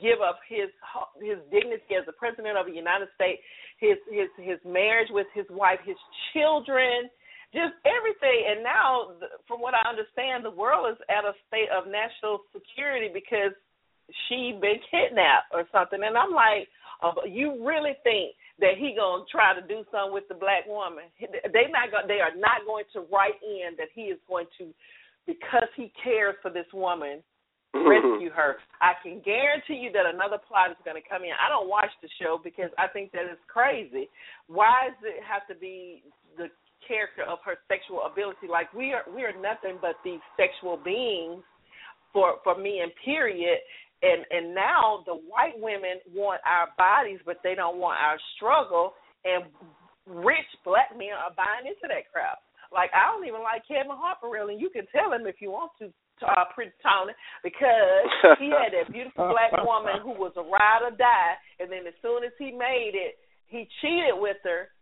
[0.00, 0.70] give up his
[1.18, 3.42] his dignity as the president of the United States,
[3.78, 5.98] his his his marriage with his wife, his
[6.32, 7.10] children,
[7.54, 8.38] just everything.
[8.50, 13.10] And now, from what I understand, the world is at a state of national security
[13.12, 13.54] because
[14.28, 16.00] she been kidnapped or something.
[16.02, 16.68] And I'm like,
[17.02, 21.10] uh, you really think that he gonna try to do something with the black woman?
[21.20, 24.70] They not go, They are not going to write in that he is going to,
[25.26, 27.20] because he cares for this woman,
[27.74, 27.84] mm-hmm.
[27.84, 28.62] rescue her.
[28.80, 31.34] I can guarantee you that another plot is going to come in.
[31.34, 34.08] I don't watch the show because I think that is crazy.
[34.46, 36.06] Why does it have to be
[36.38, 36.48] the
[36.86, 38.46] character of her sexual ability?
[38.46, 41.42] Like we are, we are nothing but these sexual beings
[42.12, 43.58] for for me and period.
[44.02, 48.94] And and now the white women want our bodies, but they don't want our struggle.
[49.24, 49.46] And
[50.06, 52.42] rich black men are buying into that crap.
[52.74, 55.38] Like I don't even like Kevin Hart for real, and you can tell him if
[55.38, 55.92] you want to
[56.26, 57.12] uh, Pretty Tony
[57.42, 61.86] because he had that beautiful black woman who was a ride or die, and then
[61.86, 64.72] as soon as he made it, he cheated with her,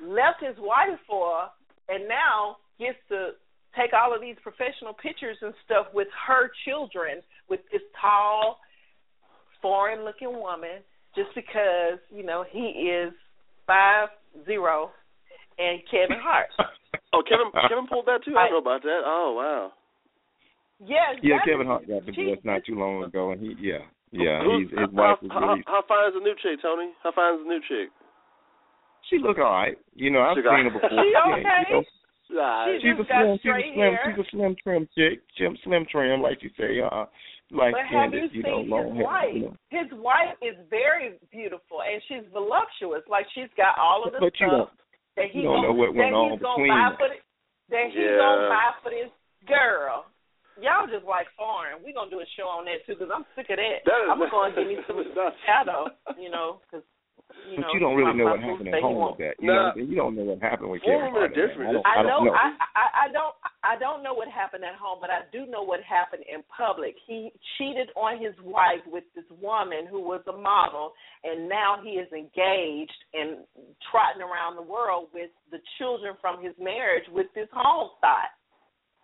[0.00, 1.46] left his wife for her,
[1.94, 3.36] and now gets to
[3.76, 8.58] take all of these professional pictures and stuff with her children with this tall,
[9.62, 10.80] foreign looking woman
[11.14, 13.12] just because, you know, he is
[13.66, 14.08] five
[14.46, 14.90] zero
[15.58, 16.48] and Kevin Hart.
[17.14, 18.34] oh, Kevin Kevin pulled that too?
[18.36, 19.02] I don't know about that.
[19.04, 19.72] Oh wow.
[20.84, 21.38] Yeah, yeah.
[21.46, 24.90] Kevin Hart got divorced not too long ago, and he yeah yeah Who, he's his
[24.92, 25.62] wife was how, really.
[25.66, 26.90] How, how fine is the new chick, Tony?
[27.02, 27.88] How fine is the new chick?
[29.10, 29.76] She look all right.
[29.94, 30.90] You know, I've She seen got- her before.
[31.04, 31.62] She Yeah, okay?
[31.70, 34.00] you know, She she's a slim, she's a slim, hair.
[34.16, 37.04] she's a slim trim chick, slim, slim trim, like you say, uh,
[37.54, 39.04] like But have you you know, seen long his hair.
[39.06, 39.34] wife?
[39.34, 39.56] You know.
[39.70, 43.02] His wife is very beautiful and she's voluptuous.
[43.08, 44.70] Like she's got all of the But you stuff don't,
[45.16, 46.96] that he you don't gonna, know what went that on he's gonna between buy them.
[46.98, 47.16] for the,
[47.70, 48.18] that he's Yeah.
[48.18, 49.12] gonna buy for this
[49.46, 50.06] girl.
[50.62, 51.82] Y'all just like foreign.
[51.82, 53.82] We're gonna do a show on that too because I'm sick of that.
[53.86, 56.86] That is- I'm gonna give me some that's- shadow, you know, because
[57.50, 57.72] you but know.
[57.74, 59.34] you don't really know what happened at home with that.
[59.38, 59.64] You know, Nah.
[59.68, 61.14] what I'm you don't know what happened with Kevin Hart.
[61.14, 61.40] are and that.
[61.48, 61.86] different.
[61.86, 62.34] I I I don't know, know.
[62.34, 63.34] I, I I don't
[63.64, 66.94] I don't know what happened at home, but I do know what happened in public.
[67.06, 70.92] He cheated on his wife with this woman who was a model,
[71.24, 73.44] and now he is engaged and
[73.90, 78.32] trotting around the world with the children from his marriage with this home thot.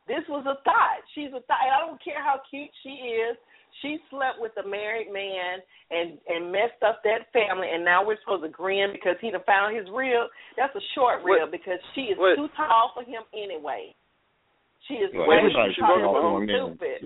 [0.09, 1.01] This was a thot.
[1.15, 1.61] She's a thot.
[1.62, 3.36] I don't care how cute she is.
[3.82, 8.19] She slept with a married man and and messed up that family, and now we're
[8.20, 10.28] supposed to grin because he done found his rib.
[10.57, 11.40] That's a short Wait.
[11.40, 12.36] rib because she is Wait.
[12.36, 13.94] too tall for him anyway.
[14.89, 16.48] She is Well, way too should talk be tall for him.
[16.51, 16.98] Stupid.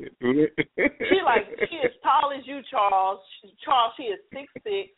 [1.10, 3.20] She like she as tall as you, Charles.
[3.42, 4.90] She, Charles, she is six six.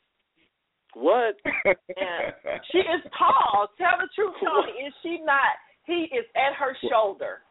[0.94, 1.36] What?
[1.64, 2.32] And
[2.72, 3.68] she is tall.
[3.76, 4.80] Tell the truth, Tony.
[4.86, 5.60] Is she not?
[5.84, 7.44] He is at her shoulder.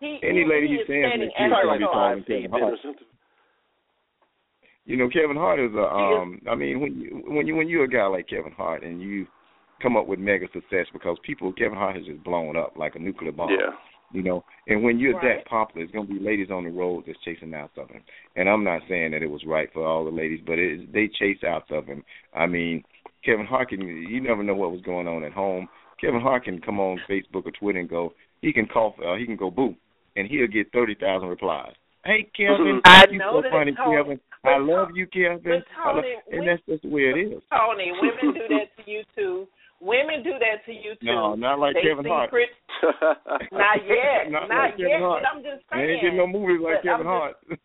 [0.00, 1.84] He Any he, lady he he's is standing standing with, at she's her gonna be
[1.84, 1.94] shoulder.
[1.94, 2.78] taller than Kevin Hart.
[4.84, 7.84] You know, Kevin Hart is a um I mean when you when you when you're
[7.84, 9.26] a guy like Kevin Hart and you
[9.82, 12.98] come up with mega success because people Kevin Hart has just blown up like a
[12.98, 13.50] nuclear bomb.
[13.50, 13.70] Yeah.
[14.12, 15.38] You know, and when you're Right.
[15.38, 18.02] that popular, it's gonna be ladies on the road that's chasing after him.
[18.36, 21.08] And I'm not saying that it was right for all the ladies, but it, they
[21.08, 22.04] chase after him.
[22.34, 22.84] I mean,
[23.24, 23.80] Kevin Hart can.
[23.80, 25.66] You never know what was going on at home.
[25.98, 28.12] Kevin Hart can come on Facebook or Twitter and go.
[28.42, 28.94] He can call.
[29.02, 29.74] Uh, he can go boo,
[30.16, 31.72] and he'll get thirty thousand replies.
[32.04, 34.20] Hey Kevin, I you know so funny, Kevin.
[34.44, 35.62] I love you, Kevin.
[35.76, 37.42] Tony, and we- that's just the way it is.
[37.50, 39.48] Tony, women do that to you too.
[39.80, 41.06] Women do that to you too.
[41.06, 42.30] No, not like they Kevin Hart.
[43.50, 45.00] Not yet, Not not, like yet.
[45.00, 45.90] But I'm just saying.
[45.90, 47.06] ain't getting no movies like But I'm Kevin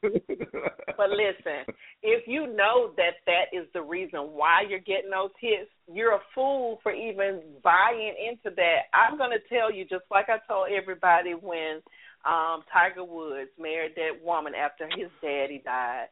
[0.01, 0.71] just- Hart.
[0.97, 1.61] But listen,
[2.01, 6.19] if you know that that is the reason why you're getting those hits, you're a
[6.33, 8.89] fool for even buying into that.
[8.97, 11.83] I'm going to tell you, just like I told everybody when
[12.25, 16.07] um Tiger Woods married that woman after his daddy died.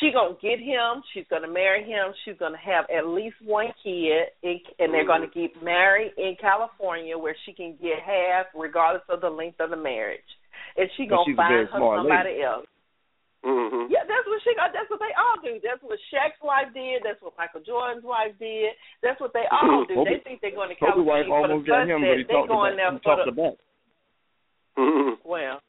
[0.00, 1.02] She gonna get him.
[1.12, 2.12] She's gonna marry him.
[2.24, 7.16] She's gonna have at least one kid, and and they're gonna get married in California,
[7.16, 10.26] where she can get half, regardless of the length of the marriage.
[10.76, 12.42] And she gonna she's find her somebody lady.
[12.42, 12.66] else.
[13.44, 14.74] hmm Yeah, that's what she got.
[14.74, 15.60] That's what they all do.
[15.62, 17.06] That's what Shaq's wife did.
[17.06, 18.74] That's what Michael Jordan's wife did.
[19.02, 19.94] That's what they all do.
[19.94, 22.24] Kobe- they think they're going to California wife for almost the got him, but he
[22.24, 22.26] sunset.
[22.26, 23.56] They talked going about, there he for the about.
[25.22, 25.62] well.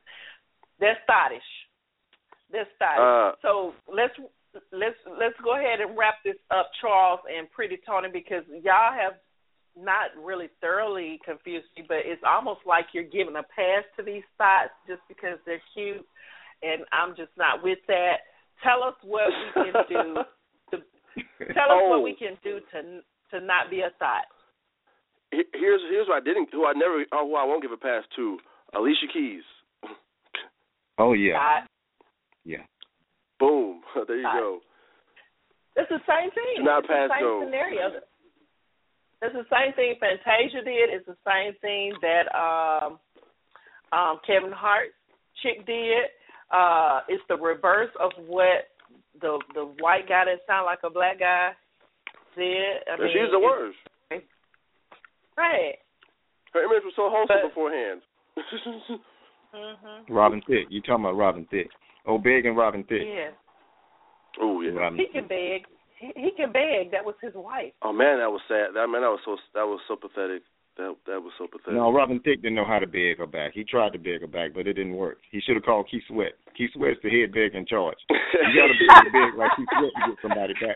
[0.79, 1.45] They're thottish.
[2.55, 3.03] They're thottish.
[3.03, 4.15] Uh, so let's
[4.71, 9.19] let's let's go ahead and wrap this up, Charles and Pretty Tony, because y'all have
[9.75, 14.23] not really thoroughly confused me, but it's almost like you're giving a pass to these
[14.39, 15.99] thots just because they're cute,
[16.63, 18.23] and I'm just not with that.
[18.63, 20.03] Tell us what we can do.
[20.71, 20.75] To,
[21.51, 21.89] tell us Oh.
[21.91, 23.01] what we can do to
[23.35, 24.23] to not be a thot.
[25.31, 28.03] Here's here's what I didn't who I never oh, who I won't give a pass
[28.15, 28.37] to
[28.73, 29.43] Alicia Keys.
[30.97, 31.67] Oh yeah, Thot.
[32.45, 32.63] Yeah.
[33.39, 33.81] Boom.
[34.07, 34.39] There you Thot.
[34.39, 34.59] go.
[35.75, 36.55] It's the same thing.
[36.57, 37.41] Do not it's the same go.
[37.43, 37.87] scenario.
[39.21, 40.89] It's the same thing Fantasia did.
[40.93, 42.99] It's the same thing that um
[43.91, 44.89] um Kevin Hart
[45.41, 46.05] chick did.
[46.51, 48.69] Uh it's the reverse of what
[49.21, 51.51] the the white guy that sound like a black guy
[52.37, 52.83] did.
[52.87, 53.77] I and mean, she's the worst.
[55.37, 55.75] Right.
[56.53, 58.01] Her image was so wholesome But- beforehand.
[59.55, 60.03] Mhm.
[60.09, 60.67] Robin Thicke.
[60.69, 61.69] You talking about Robin Thicke?
[62.07, 63.01] Oh, Big and Robin Thicke.
[63.05, 63.29] Yeah.
[64.41, 64.71] oh yeah.
[64.71, 65.65] Robin He can beg.
[65.99, 66.91] He, he can beg.
[66.91, 67.73] That was his wife.
[67.81, 68.75] Oh man, that was sad.
[68.75, 70.43] That man, that was so that was so pathetic.
[70.77, 71.73] That that was so pathetic.
[71.79, 73.53] No, Robin Thicke didn't know how to beg her back.
[73.55, 75.17] He tried to beg her back, but it didn't work.
[75.31, 76.33] He should have called Keith Sweat.
[76.57, 77.95] Keith Sweat's the head beg in charge.
[78.11, 80.75] You got to be able to beg like Keith Sweat to get somebody back.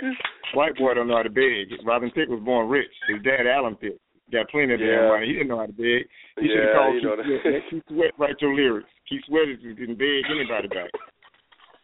[0.56, 1.68] White boy don't know how to beg.
[1.84, 2.90] Robin Thicke was born rich.
[3.12, 4.00] His dad, Alan Thicke,
[4.32, 5.04] got plenty of Yeah.
[5.04, 5.28] damn money.
[5.28, 6.08] He didn't know how to beg.
[6.40, 7.28] He should have called you Keith know that.
[7.28, 7.44] Sweat.
[7.52, 8.90] Let Keith Sweat write your lyrics.
[9.12, 10.92] Keith Sweat didn't beg anybody back.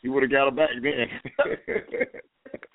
[0.06, 1.10] He would have got her back then.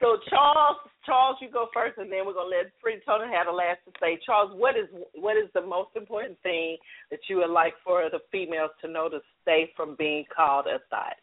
[0.02, 3.52] so Charles, Charles, you go first, and then we're gonna let Pretty Tony have the
[3.52, 4.18] last to say.
[4.26, 6.76] Charles, what is what is the most important thing
[7.12, 10.80] that you would like for the females to know to stay from being called a
[10.90, 11.14] thot?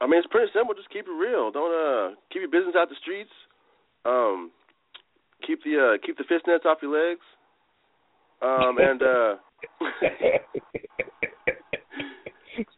[0.00, 0.74] I mean, it's pretty simple.
[0.74, 1.52] Just keep it real.
[1.52, 3.30] Don't uh keep your business out the streets.
[4.04, 4.50] Um,
[5.46, 7.22] keep the uh keep the fist fishnets off your legs.
[8.42, 9.36] Um, and uh.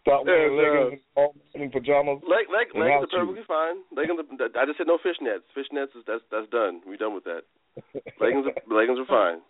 [0.00, 2.18] Stop wearing leggings uh, and pajamas.
[2.26, 3.84] Leg, leg, leggings are perfectly fine.
[3.94, 4.18] Leggings.
[4.18, 5.46] Are, I just said no fishnets.
[5.54, 6.80] Fishnets is that's that's done.
[6.86, 7.46] We're done with that.
[8.20, 8.46] leggings.
[8.48, 9.40] Are, leggings are fine.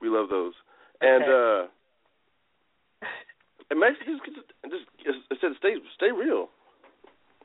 [0.00, 0.54] We love those.
[1.00, 1.62] And uh,
[3.70, 6.48] and basically just just, just I said stay stay real.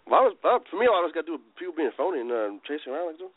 [0.07, 1.93] A lot of, for me, a lot of us got to do with people being
[1.95, 3.31] phony and uh, chasing around like this.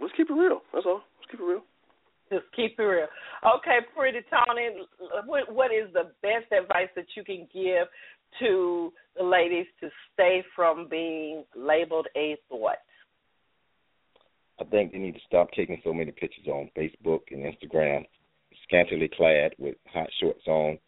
[0.00, 0.62] Let's keep it real.
[0.72, 1.02] That's all.
[1.18, 1.66] Let's keep it real.
[2.30, 3.06] Just keep it real.
[3.44, 4.68] Okay, Pretty Tony,
[5.26, 7.86] what, what is the best advice that you can give
[8.40, 12.78] to the ladies to stay from being labeled a thot?
[14.60, 18.04] I think they need to stop taking so many pictures on Facebook and Instagram,
[18.66, 20.78] scantily clad with hot shorts on,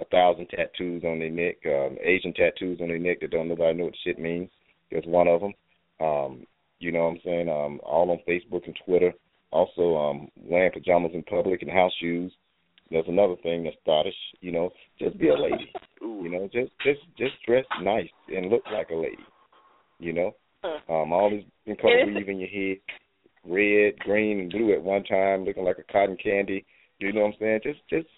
[0.00, 3.76] a thousand tattoos on their neck, um, Asian tattoos on their neck that don't nobody
[3.76, 4.48] know what shit means.
[4.90, 5.52] There's one of them.
[6.00, 6.46] Um,
[6.78, 7.48] you know what I'm saying?
[7.48, 9.12] Um, all on Facebook and Twitter
[9.50, 12.32] also, um, wearing pajamas in public and house shoes.
[12.90, 14.14] There's another thing that's thottish.
[14.40, 15.72] You know, just be a lady.
[16.00, 19.24] you know, just just just dress nice and look like a lady.
[19.98, 20.34] You know,
[20.88, 22.78] um, all this color weave in your head,
[23.44, 26.64] red, green, and blue at one time, looking like a cotton candy.
[26.98, 27.60] You know what I'm saying?
[27.62, 28.08] Just just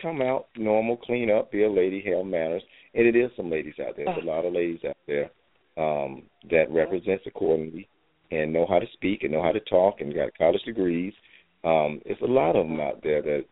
[0.00, 2.62] come out normal, clean up, be a lady, have manners.
[2.94, 4.06] And it is some ladies out there.
[4.06, 5.30] There's a lot of ladies out there
[5.76, 7.88] um, that represents accordingly
[8.30, 11.12] and know how to speak and know how to talk and got college degrees.
[11.64, 13.44] Um, it's a lot of them out there that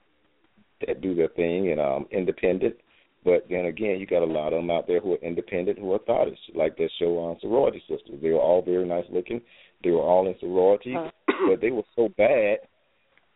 [0.86, 2.76] that do their thing and um independent.
[3.24, 5.92] But then again, you got a lot of them out there who are independent, who
[5.94, 8.20] are thottish, like that show on sorority sisters.
[8.20, 9.40] They were all very nice looking.
[9.82, 11.48] They were all in sorority, uh-huh.
[11.48, 12.58] but they were so bad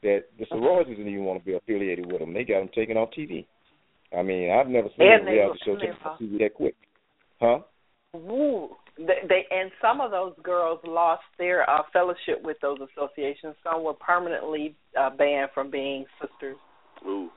[0.02, 2.34] that the sororities didn't even want to be affiliated with them.
[2.34, 3.46] They got them taken off TV.
[4.16, 6.74] I mean, I've never seen and a reality show taken off TV that quick.
[7.40, 7.60] Huh?
[8.16, 13.54] Ooh, they, they and some of those girls lost their uh, fellowship with those associations.
[13.62, 16.56] Some were permanently uh, banned from being sisters.
[17.06, 17.30] Ooh.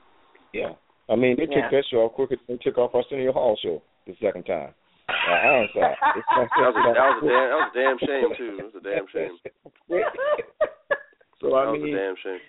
[0.52, 0.72] Yeah.
[1.08, 1.62] I mean, they yeah.
[1.62, 4.74] took that show off quicker than they took off Arsenio Hall show the second time.
[5.08, 5.74] Uh, Ironside.
[5.74, 8.56] that, was a, that, was a damn, that was a damn shame too.
[8.58, 9.38] It was a damn shame.
[11.40, 12.40] so I that mean, was a damn shame.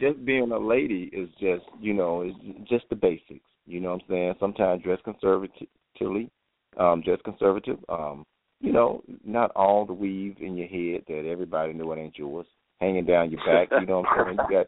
[0.00, 2.34] Just being a lady is just you know is
[2.68, 3.44] just the basics.
[3.66, 4.34] You know what I'm saying?
[4.40, 6.30] Sometimes dress conservatively,
[6.78, 7.78] um, just conservative.
[7.88, 8.24] Um,
[8.60, 12.46] you know, not all the weave in your head that everybody know it ain't yours,
[12.78, 13.68] hanging down your back.
[13.80, 14.38] You know what I'm saying?
[14.48, 14.66] You got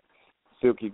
[0.60, 0.92] silky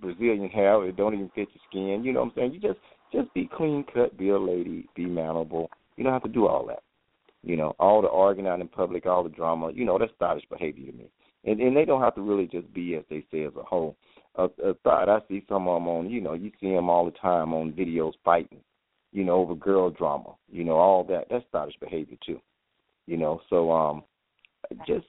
[0.00, 2.04] Brazilian hair that don't even fit your skin.
[2.04, 2.54] You know what I'm saying?
[2.54, 2.78] You just
[3.12, 5.70] just be clean cut, be a lady, be manageable.
[5.96, 6.82] You don't have to do all that.
[7.42, 9.72] You know, all the arguing out in public, all the drama.
[9.72, 11.10] You know, that's thottish behavior to me.
[11.44, 13.96] And and they don't have to really just be as they say as a whole.
[14.36, 16.10] A, a thot I see some of them on.
[16.10, 18.60] You know, you see them all the time on videos fighting
[19.12, 21.26] you know, over girl drama, you know, all that.
[21.30, 22.40] That's thottish behavior too.
[23.06, 24.04] You know, so um
[24.86, 25.06] just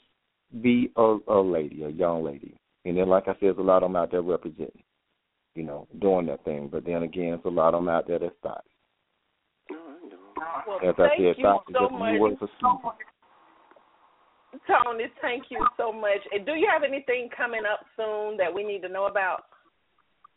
[0.61, 2.59] be a, a lady, a young lady.
[2.85, 4.83] And then like I said, there's a lot of them out there representing,
[5.55, 6.69] you know, doing that thing.
[6.71, 8.63] But then again, there's a lot of them out there that's thottish.
[10.67, 12.19] Well, As I said, so just much.
[14.67, 16.19] Tony, thank you so much.
[16.31, 19.43] And do you have anything coming up soon that we need to know about?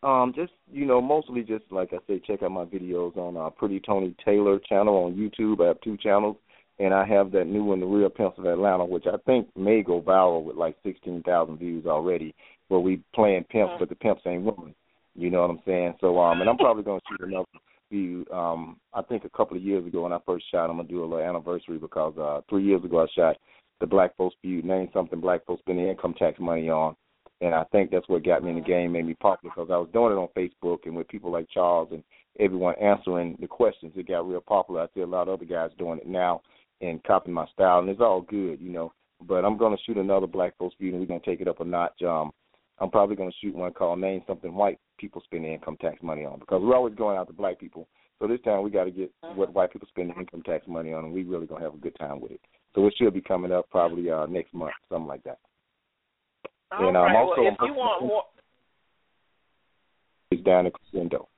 [0.03, 3.51] Um, just you know, mostly just like I say, check out my videos on uh,
[3.51, 5.62] Pretty Tony Taylor channel on YouTube.
[5.62, 6.37] I have two channels,
[6.81, 9.83] and I have that new one, The Real Pimps of Atlanta, which I think may
[9.83, 12.35] go viral with like sixteen thousand views already.
[12.69, 14.74] Where we playing pimps, but the pimps ain't women.
[15.15, 15.95] You know what I'm saying?
[16.01, 17.47] So um, and I'm probably gonna shoot another
[17.89, 18.24] few.
[18.33, 21.05] Um, I think a couple of years ago when I first shot, I'm gonna do
[21.05, 23.37] a little anniversary because uh, three years ago I shot
[23.81, 26.97] the Black Folks Feud, name something Black folks spending income tax money on
[27.43, 29.77] and I think that's what got me in the game, made me popular because I
[29.77, 32.05] was doing it on Facebook and with people like Charles and
[32.39, 34.82] everyone answering the questions, it got real popular.
[34.82, 36.40] I see a lot of other guys doing it now
[36.81, 38.93] and copying my style, and it's all good, you know.
[39.27, 41.48] But I'm going to shoot another Black Folks Feud, and we're going to take it
[41.48, 42.01] up a notch.
[42.02, 42.32] Um,
[42.78, 46.24] I'm probably going to shoot one called "Name Something White People Spend Income Tax Money
[46.24, 47.89] On" because we're always going after black people.
[48.20, 51.05] So this time we got to get what white people spend income tax money on,
[51.05, 52.40] and we really gonna have a good time with it.
[52.73, 55.39] So it should be coming up probably uh next month, something like that.
[56.73, 57.11] All and right.
[57.11, 58.24] I'm also well, if you want more,
[60.31, 61.28] is down in Crescendo.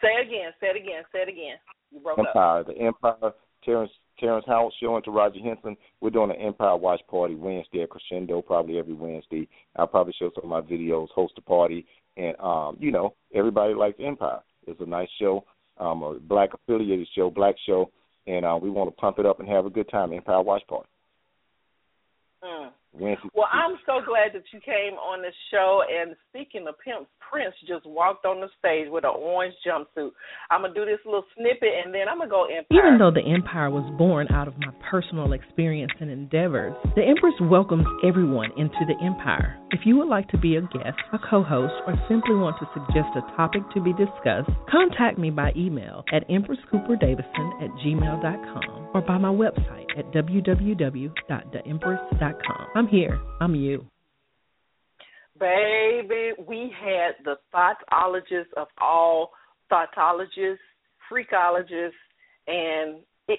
[0.00, 0.52] Say it again.
[0.60, 1.02] Say it again.
[1.12, 1.56] Say it again.
[1.90, 2.66] You broke Empire, up.
[2.66, 3.32] the Empire.
[3.64, 5.76] Terrence Terrence Howard show and Taraji Henson.
[6.00, 9.48] We're doing an Empire Watch Party Wednesday at Crescendo, probably every Wednesday.
[9.76, 11.86] I'll probably show some of my videos, host a party,
[12.16, 14.40] and um, you know everybody likes Empire.
[14.66, 15.44] It's a nice show,
[15.78, 17.90] um, a black affiliated show, black show,
[18.26, 20.12] and uh, we want to pump it up and have a good time.
[20.12, 20.88] Empire Watch Party.
[22.44, 22.70] Mm.
[22.92, 23.28] Wednesday.
[23.42, 25.82] Well, I'm so glad that you came on the show.
[25.88, 30.12] And speaking of pimps, Prince just walked on the stage with an orange jumpsuit.
[30.50, 32.68] I'm gonna do this little snippet, and then I'm gonna go Empire.
[32.70, 37.34] Even though the Empire was born out of my personal experience and endeavors, the Empress
[37.40, 39.58] welcomes everyone into the Empire.
[39.70, 43.16] If you would like to be a guest, a co-host, or simply want to suggest
[43.16, 49.16] a topic to be discussed, contact me by email at empresscooperdavison at gmail.com or by
[49.16, 52.66] my website at www.theempress.com.
[52.74, 53.20] I'm here.
[53.40, 53.86] I'm you.
[55.38, 59.30] Baby, we had the thotologist of all
[59.70, 60.58] thotologists,
[61.10, 61.92] freakologists,
[62.46, 63.38] and he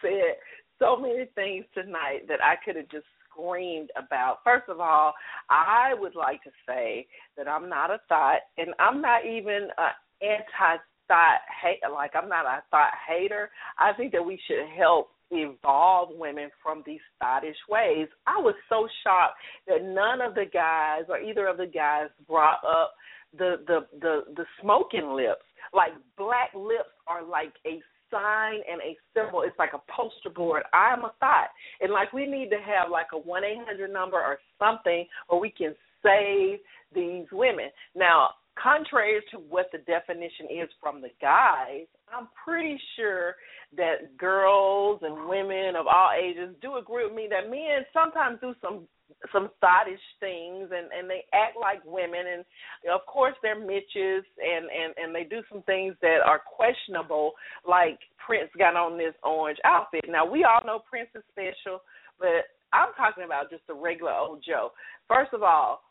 [0.00, 0.36] said
[0.78, 4.38] so many things tonight that I could have just screamed about.
[4.44, 5.12] First of all,
[5.50, 7.06] I would like to say
[7.36, 9.90] that I'm not a thot, and I'm not even an
[10.22, 10.76] anti
[11.08, 11.80] thot hate.
[11.92, 13.50] Like I'm not a thot hater.
[13.78, 18.08] I think that we should help evolve women from these thottish ways.
[18.26, 19.36] I was so shocked
[19.66, 22.94] that none of the guys or either of the guys brought up
[23.36, 25.44] the the the the smoking lips.
[25.72, 29.42] Like black lips are like a sign and a symbol.
[29.42, 30.62] It's like a poster board.
[30.72, 31.48] I'm a thot,
[31.80, 35.40] and like we need to have like a one eight hundred number or something where
[35.40, 36.58] we can save
[36.94, 37.70] these women.
[37.96, 43.34] Now, contrary to what the definition is from the guys, I'm pretty sure
[43.76, 48.54] that girls and women of all ages do agree with me that men sometimes do
[48.62, 48.86] some
[49.32, 52.44] some thottish things and and they act like women and
[52.92, 57.32] of course they're mitches and and and they do some things that are questionable
[57.68, 60.04] like Prince got on this orange outfit.
[60.08, 61.80] Now we all know Prince is special,
[62.18, 64.70] but I'm talking about just a regular old Joe.
[65.08, 65.83] First of all,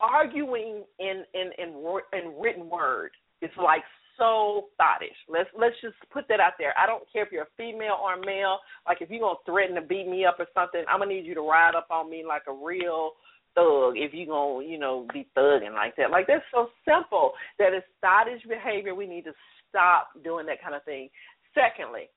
[0.00, 1.68] arguing in in in,
[2.12, 3.10] in written word
[3.42, 3.82] is like
[4.18, 5.16] so thottish.
[5.28, 6.74] Let's let's just put that out there.
[6.78, 8.58] I don't care if you're a female or a male.
[8.86, 11.34] Like if you're gonna threaten to beat me up or something, I'm gonna need you
[11.34, 13.12] to ride up on me like a real
[13.54, 13.94] thug.
[13.96, 17.32] If you're gonna you know be thugging like that, like that's so simple.
[17.58, 18.94] That is thottish behavior.
[18.94, 19.32] We need to
[19.68, 21.08] stop doing that kind of thing.
[21.54, 22.08] Secondly,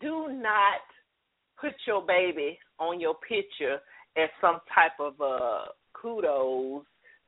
[0.00, 0.82] do not
[1.60, 3.78] put your baby on your picture
[4.16, 5.66] as some type of uh
[6.00, 6.84] kudos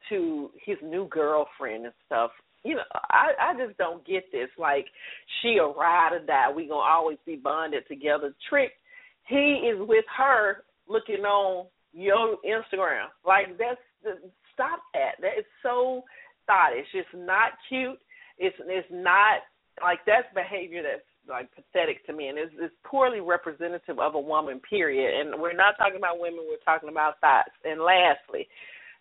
[0.08, 2.30] to his new girlfriend and stuff.
[2.64, 4.48] You know, I I just don't get this.
[4.58, 4.86] Like
[5.40, 6.52] she a ride or die.
[6.54, 8.34] We gonna always be bonded together.
[8.48, 8.72] Trick,
[9.28, 13.06] he is with her looking on your Instagram.
[13.26, 15.20] Like that's the, stop that.
[15.20, 16.02] That is so
[16.48, 16.86] thottish.
[16.94, 17.98] It's just not cute.
[18.38, 19.40] It's it's not
[19.82, 24.20] like that's behavior that's like pathetic to me and it's, it's poorly representative of a
[24.20, 25.20] woman period.
[25.20, 27.50] And we're not talking about women we're talking about thots.
[27.64, 28.48] And lastly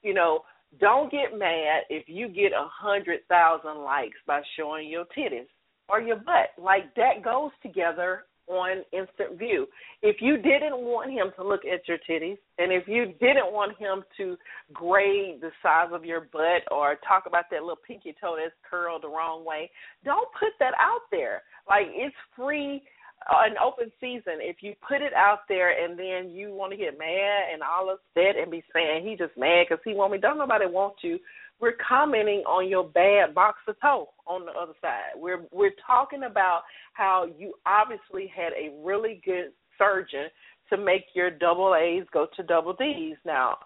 [0.02, 0.42] you know
[0.80, 5.48] don't get mad if you get a hundred thousand likes by showing your titties
[5.90, 6.52] or your butt.
[6.58, 9.66] Like that goes together on instant view.
[10.02, 13.78] If you didn't want him to look at your titties, and if you didn't want
[13.78, 14.38] him to
[14.74, 19.04] grade the size of your butt or talk about that little pinky toe that's curled
[19.04, 19.72] the wrong way,
[20.04, 21.44] don't put that out there.
[21.68, 22.84] Like it's free
[23.30, 24.42] uh, an open season.
[24.42, 27.90] If you put it out there and then you want to get mad and all
[27.90, 31.20] upset and be saying he just mad because he want me, don't nobody want you
[31.62, 35.14] we're commenting on your bad box of toe on the other side.
[35.16, 36.62] We're we're talking about
[36.94, 40.28] how you obviously had a really good surgeon
[40.70, 43.18] to make your double A's go to double D's.
[43.26, 43.58] Now,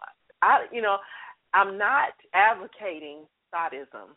[0.41, 0.97] I you know,
[1.53, 3.23] I'm not advocating
[3.53, 4.11] thottism.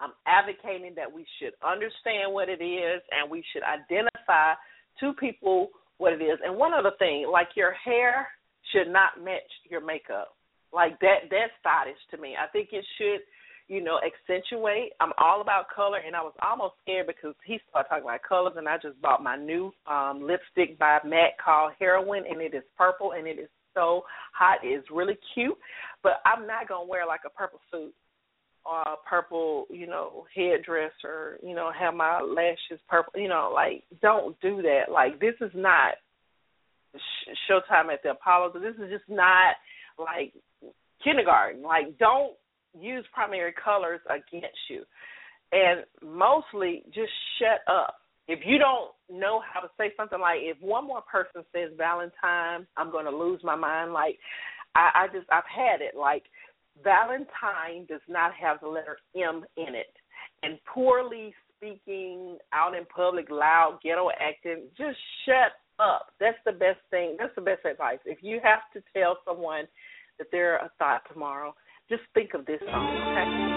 [0.00, 4.54] I'm advocating that we should understand what it is and we should identify
[5.00, 6.38] to people what it is.
[6.44, 8.28] And one other thing, like your hair
[8.72, 10.33] should not match your makeup.
[10.74, 12.34] Like that that's thottish to me.
[12.34, 13.20] I think it should,
[13.68, 14.92] you know, accentuate.
[15.00, 18.54] I'm all about color and I was almost scared because he started talking about colors
[18.56, 22.64] and I just bought my new um lipstick by MAC called Heroin and it is
[22.76, 24.02] purple and it is so
[24.32, 24.58] hot.
[24.64, 25.56] It's really cute.
[26.02, 27.94] But I'm not gonna wear like a purple suit
[28.66, 33.52] or a purple, you know, headdress or, you know, have my lashes purple you know,
[33.54, 34.90] like don't do that.
[34.92, 35.94] Like this is not
[37.48, 38.52] showtime at the Apollo.
[38.54, 39.54] This is just not
[39.98, 40.32] like
[41.02, 41.62] kindergarten.
[41.62, 42.34] Like, don't
[42.78, 44.82] use primary colors against you.
[45.52, 47.96] And mostly just shut up.
[48.26, 48.90] If you don't
[49.20, 53.16] know how to say something like, if one more person says Valentine, I'm going to
[53.16, 53.92] lose my mind.
[53.92, 54.18] Like,
[54.74, 55.94] I, I just, I've had it.
[55.96, 56.24] Like,
[56.82, 59.94] Valentine does not have the letter M in it.
[60.42, 66.12] And poorly speaking out in public, loud, ghetto acting, just shut up.
[66.20, 67.16] That's the best thing.
[67.18, 67.98] That's the best advice.
[68.04, 69.66] If you have to tell someone
[70.18, 71.54] that they're a thot tomorrow,
[71.88, 73.53] just think of this song, okay?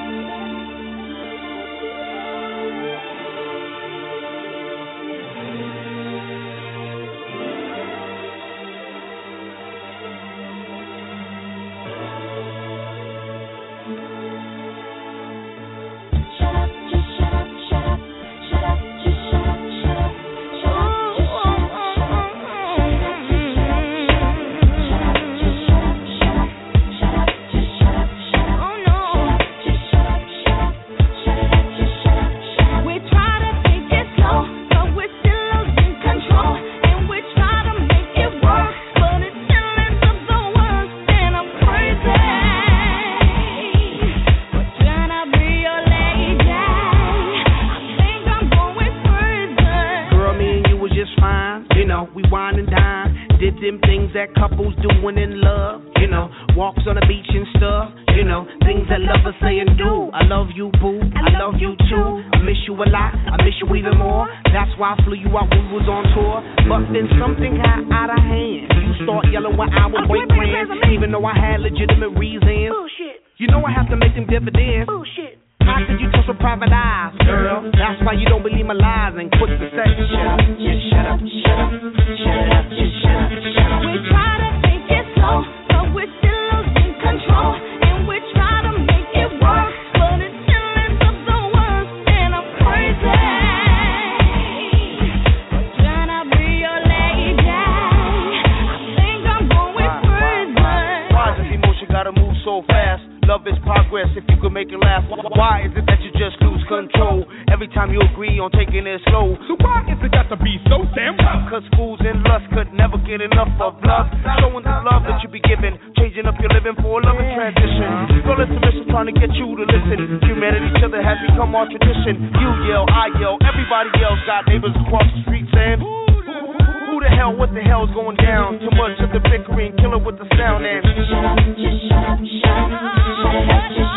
[120.27, 122.29] Humanity together has become our tradition.
[122.35, 124.19] You yell, I yell, everybody yells.
[124.27, 128.59] Got neighbors across the street saying, who the hell, what the hell is going down?
[128.59, 130.83] Too much of the bickering, kill it with the sound and.
[130.83, 133.96] Shut up, just shut up, shut up, shut up, shut up.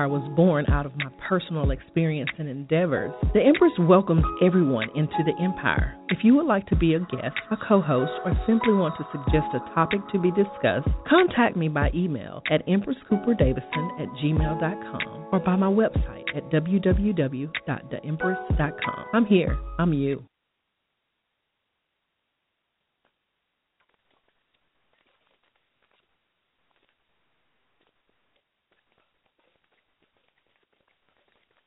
[0.00, 5.18] Empire was born out of my personal experience and endeavors, the Empress welcomes everyone into
[5.26, 5.94] the Empire.
[6.08, 9.04] If you would like to be a guest, a co host, or simply want to
[9.12, 15.40] suggest a topic to be discussed, contact me by email at empresscooperdavison at gmail.com or
[15.40, 19.04] by my website at www.theempress.com.
[19.12, 19.58] I'm here.
[19.78, 20.29] I'm you.